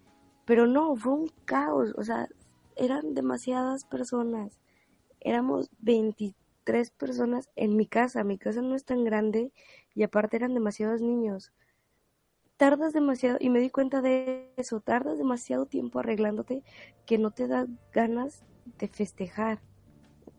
[0.44, 2.28] pero no, fue un caos, o sea,
[2.76, 4.58] eran demasiadas personas.
[5.24, 9.52] Éramos 23 personas en mi casa, mi casa no es tan grande
[9.94, 11.52] y aparte eran demasiados niños.
[12.56, 16.62] Tardas demasiado, y me di cuenta de eso, tardas demasiado tiempo arreglándote
[17.06, 18.44] que no te da ganas
[18.78, 19.60] de festejar.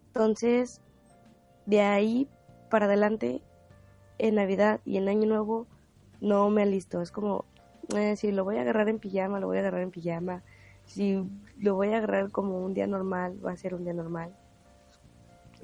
[0.08, 0.82] Entonces,
[1.66, 2.28] de ahí
[2.70, 3.42] para adelante,
[4.18, 5.68] en Navidad y en Año Nuevo,
[6.22, 7.02] no me alisto.
[7.02, 7.46] Es como,
[7.96, 10.44] eh, si lo voy a agarrar en pijama, lo voy a agarrar en pijama.
[10.86, 11.24] Si
[11.60, 14.36] lo voy a agarrar como un día normal, va a ser un día normal.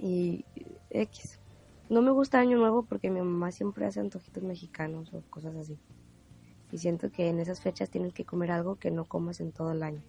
[0.02, 0.46] Y
[0.90, 1.40] X.
[1.90, 5.80] No me gusta Año Nuevo porque mi mamá siempre hace antojitos mexicanos o cosas así.
[6.72, 9.72] Y siento que en esas fechas tienes que comer algo que no comas en todo
[9.72, 10.04] el año.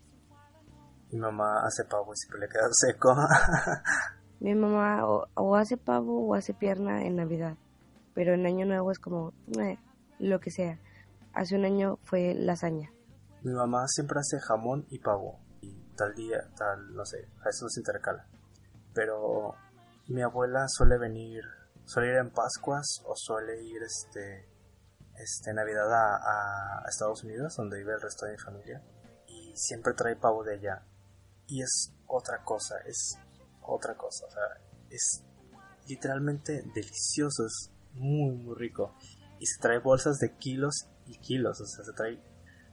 [1.10, 3.16] Mi mamá hace pavo y siempre le queda seco.
[4.40, 7.56] mi mamá o, hace pavo o hace pierna en Navidad.
[8.14, 9.78] Pero en Año Nuevo es como, eh,
[10.18, 10.78] lo que sea.
[11.32, 12.92] Hace un año fue lasaña.
[13.42, 15.38] Mi mamá siempre hace jamón y pavo.
[15.62, 18.26] Y tal día, tal, no sé, a eso se intercala.
[18.92, 19.54] Pero
[20.10, 21.44] mi abuela suele venir,
[21.84, 24.48] suele ir en Pascuas o suele ir este,
[25.14, 28.82] este Navidad a, Estados Unidos, donde vive el resto de mi familia.
[29.28, 30.84] Y siempre trae pavo de allá.
[31.46, 33.16] Y es otra cosa, es
[33.62, 34.26] otra cosa.
[34.26, 34.42] O sea,
[34.90, 35.24] es
[35.86, 38.94] literalmente delicioso, es muy, muy rico
[39.38, 41.60] y se trae bolsas de kilos y kilos.
[41.60, 42.20] O sea, se trae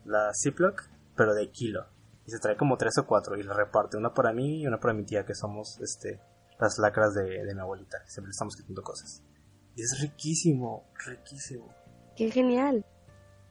[0.06, 1.88] la Ziploc, pero de kilo.
[2.26, 3.96] Y se trae como tres o cuatro y la reparte.
[3.96, 6.20] Una para mí y una para mi tía, que somos este
[6.60, 7.98] las lacras de, de mi abuelita.
[8.08, 9.24] Siempre estamos quitando cosas.
[9.76, 11.74] Y es riquísimo, riquísimo.
[12.16, 12.86] ¡Qué genial!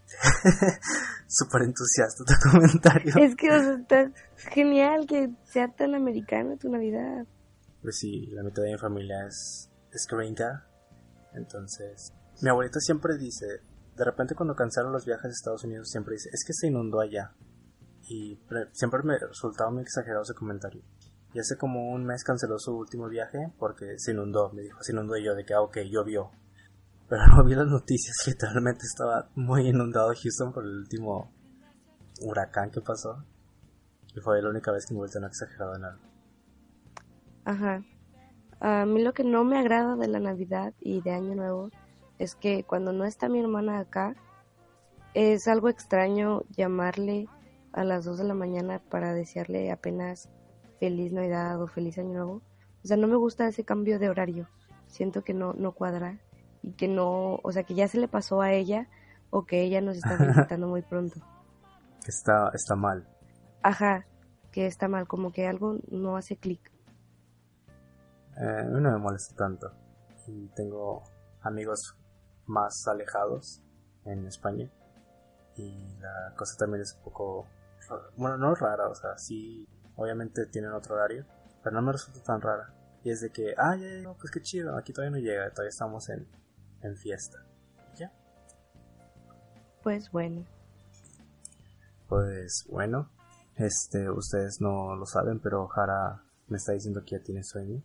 [1.28, 3.14] Súper entusiasta tu comentario.
[3.16, 4.12] Es que está
[4.52, 7.26] genial que sea tan americana tu Navidad.
[7.82, 10.66] Pues sí, la mitad de mi familia es, es gringa.
[11.34, 12.12] Entonces,
[12.42, 13.46] mi abuelita siempre dice,
[13.94, 17.00] de repente cuando cancelaron los viajes a Estados Unidos, siempre dice, es que se inundó
[17.00, 17.34] allá.
[18.08, 18.40] Y
[18.72, 20.82] siempre me resultaba muy exagerado ese comentario.
[21.36, 24.50] Y hace como un mes canceló su último viaje porque se inundó.
[24.54, 26.30] Me dijo, se inundó y yo de que, ah, ok, llovió.
[27.10, 31.30] Pero no vi las noticias, literalmente estaba muy inundado Houston por el último
[32.22, 33.22] huracán que pasó.
[34.14, 36.02] Y fue la única vez que me vuelto no exagerado en algo.
[37.44, 37.84] Ajá.
[38.60, 41.68] A mí lo que no me agrada de la Navidad y de Año Nuevo
[42.18, 44.16] es que cuando no está mi hermana acá,
[45.12, 47.28] es algo extraño llamarle
[47.74, 50.30] a las 2 de la mañana para desearle apenas
[50.78, 52.42] feliz Navidad o feliz Año Nuevo.
[52.84, 54.48] O sea, no me gusta ese cambio de horario.
[54.86, 56.18] Siento que no, no cuadra
[56.62, 58.88] y que no, o sea, que ya se le pasó a ella
[59.30, 61.20] o que ella nos está felicitando muy pronto.
[62.06, 63.08] Está, está mal.
[63.62, 64.06] Ajá,
[64.52, 66.72] que está mal, como que algo no hace clic.
[68.36, 69.72] Eh, a mí no me molesta tanto.
[70.26, 71.02] Y tengo
[71.42, 71.96] amigos
[72.46, 73.62] más alejados
[74.04, 74.70] en España.
[75.56, 77.46] Y la cosa también es un poco...
[78.16, 79.66] Bueno, no rara, o sea, sí,
[79.96, 81.26] obviamente tienen otro horario,
[81.62, 82.72] pero no me resulta tan rara.
[83.02, 85.70] Y es de que, ah, ya, ya, pues qué chido, aquí todavía no llega, todavía
[85.70, 86.26] estamos en,
[86.82, 87.44] en fiesta.
[87.96, 88.12] ¿Ya?
[89.82, 90.46] Pues bueno.
[92.08, 93.10] Pues bueno,
[93.56, 97.82] este, ustedes no lo saben, pero Jara me está diciendo que ya tiene sueño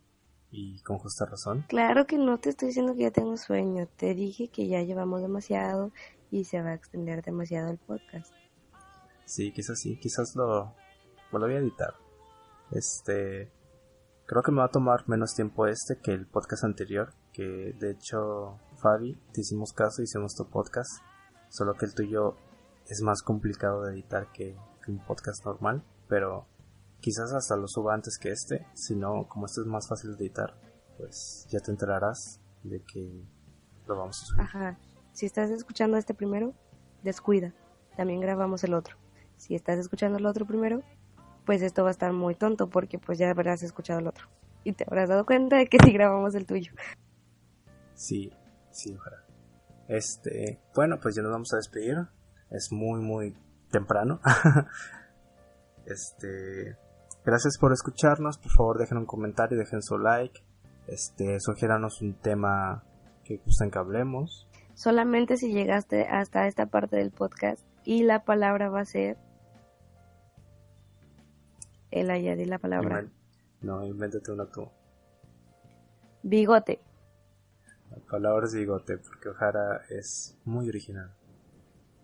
[0.52, 1.66] y con justa razón.
[1.68, 5.22] Claro que no te estoy diciendo que ya tengo sueño, te dije que ya llevamos
[5.22, 5.92] demasiado
[6.30, 8.32] y se va a extender demasiado el podcast.
[9.26, 10.76] Sí, quizás sí, quizás lo,
[11.32, 11.94] lo voy a editar.
[12.72, 13.52] Este,
[14.26, 17.92] creo que me va a tomar menos tiempo este que el podcast anterior, que de
[17.92, 20.90] hecho, Fabi, te hicimos caso, hicimos tu podcast,
[21.50, 22.38] solo que el tuyo
[22.88, 24.58] es más complicado de editar que,
[24.88, 26.48] un podcast normal, pero
[27.02, 30.26] Quizás hasta lo suba antes que este, si no, como este es más fácil de
[30.26, 30.54] editar,
[30.98, 33.26] pues ya te enterarás de que
[33.88, 34.42] lo vamos a subir.
[34.42, 34.80] Ajá.
[35.12, 36.54] Si estás escuchando este primero,
[37.02, 37.56] descuida.
[37.98, 38.98] También grabamos el otro.
[39.36, 40.84] Si estás escuchando el otro primero,
[41.52, 44.26] pues esto va a estar muy tonto porque pues ya habrás escuchado el otro.
[44.64, 46.72] Y te habrás dado cuenta de que sí grabamos el tuyo.
[47.94, 48.32] Sí,
[48.70, 49.26] sí, ojalá.
[49.90, 51.98] Este, bueno, pues ya nos vamos a despedir.
[52.50, 53.36] Es muy, muy
[53.70, 54.22] temprano.
[55.86, 56.78] este,
[57.26, 58.38] Gracias por escucharnos.
[58.38, 60.42] Por favor, dejen un comentario, dejen su like.
[60.88, 62.86] Este, sugiéranos un tema
[63.26, 64.48] que gusten que hablemos.
[64.74, 69.18] Solamente si llegaste hasta esta parte del podcast y la palabra va a ser.
[71.92, 73.06] El di la palabra.
[73.62, 74.68] No, invéntate una tú.
[76.24, 76.82] Bigote.
[77.92, 81.14] La palabra es bigote, porque Ojara es muy original.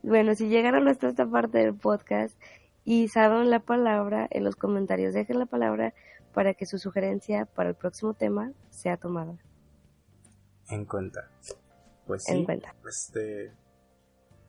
[0.03, 2.37] Bueno, si llegaron hasta esta parte del podcast
[2.83, 5.13] y saben la palabra en los comentarios.
[5.13, 5.93] Dejen la palabra
[6.33, 9.37] para que su sugerencia para el próximo tema sea tomada.
[10.69, 11.29] En cuenta.
[12.05, 12.33] Pues sí.
[12.33, 12.75] En cuenta.
[12.87, 13.51] Este,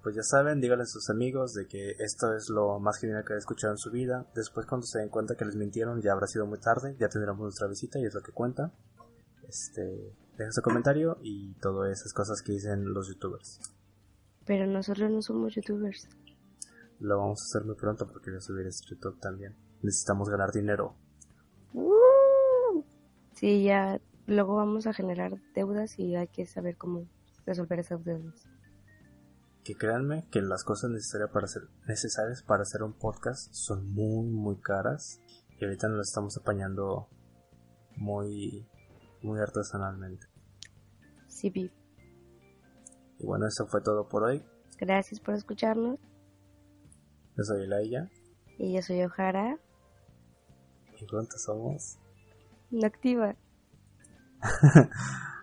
[0.09, 3.35] pues ya saben, díganle a sus amigos de que esto es lo más genial que
[3.35, 4.26] han escuchado en su vida.
[4.35, 7.43] Después cuando se den cuenta que les mintieron ya habrá sido muy tarde, ya tendremos
[7.43, 8.72] nuestra visita y es lo que cuenta.
[9.47, 13.60] Este, dejen su comentario y todas esas cosas que dicen los youtubers.
[14.47, 16.09] Pero nosotros no somos youtubers.
[17.01, 19.55] Lo vamos a hacer muy pronto porque voy a subir este YouTube también.
[19.82, 20.97] Necesitamos ganar dinero.
[21.74, 22.82] Uh,
[23.35, 27.06] sí, ya luego vamos a generar deudas y hay que saber cómo
[27.44, 28.47] resolver esas deudas.
[29.69, 34.27] Que créanme que las cosas necesarias para hacer, necesarias para hacer un podcast son muy,
[34.27, 35.20] muy caras.
[35.61, 37.11] Y ahorita nos estamos apañando
[37.95, 38.66] muy,
[39.23, 40.27] muy artesanalmente.
[41.27, 41.53] Sí.
[43.19, 44.43] Y bueno, eso fue todo por hoy.
[44.78, 45.99] Gracias por escucharnos.
[47.36, 48.11] Yo soy Laia.
[48.57, 49.59] Y yo soy Ojara.
[50.99, 51.99] ¿Y cuántos somos?
[52.82, 53.36] activa.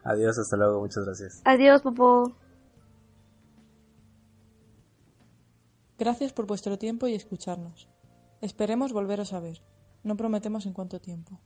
[0.04, 1.44] Adiós, hasta luego, muchas gracias.
[1.46, 2.36] Adiós, Popo.
[5.98, 7.88] Gracias por vuestro tiempo y escucharnos.
[8.42, 9.62] Esperemos volveros a ver.
[10.04, 11.40] No prometemos en cuánto tiempo.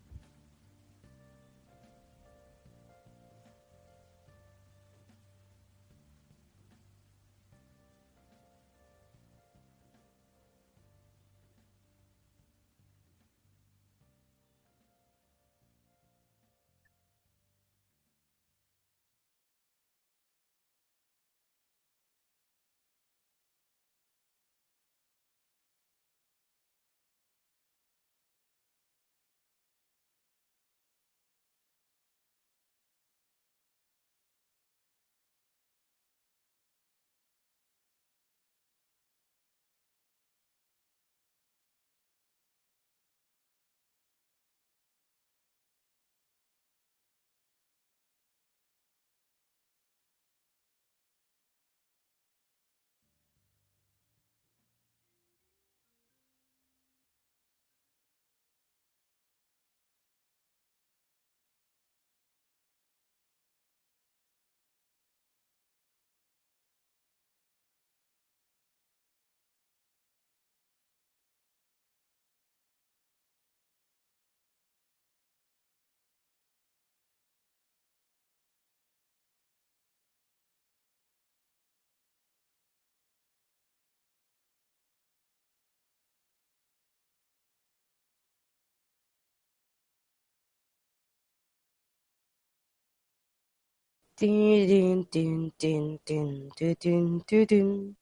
[94.19, 97.95] Ding ding ding ding dun, ding, dun, ding,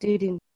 [0.00, 0.51] ding.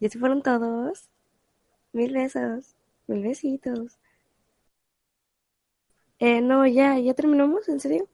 [0.00, 1.08] ¿Ya se fueron todos?
[1.92, 2.76] Mil besos.
[3.08, 3.98] Mil besitos.
[6.20, 8.08] Eh, no, ya, ya terminamos, ¿en serio?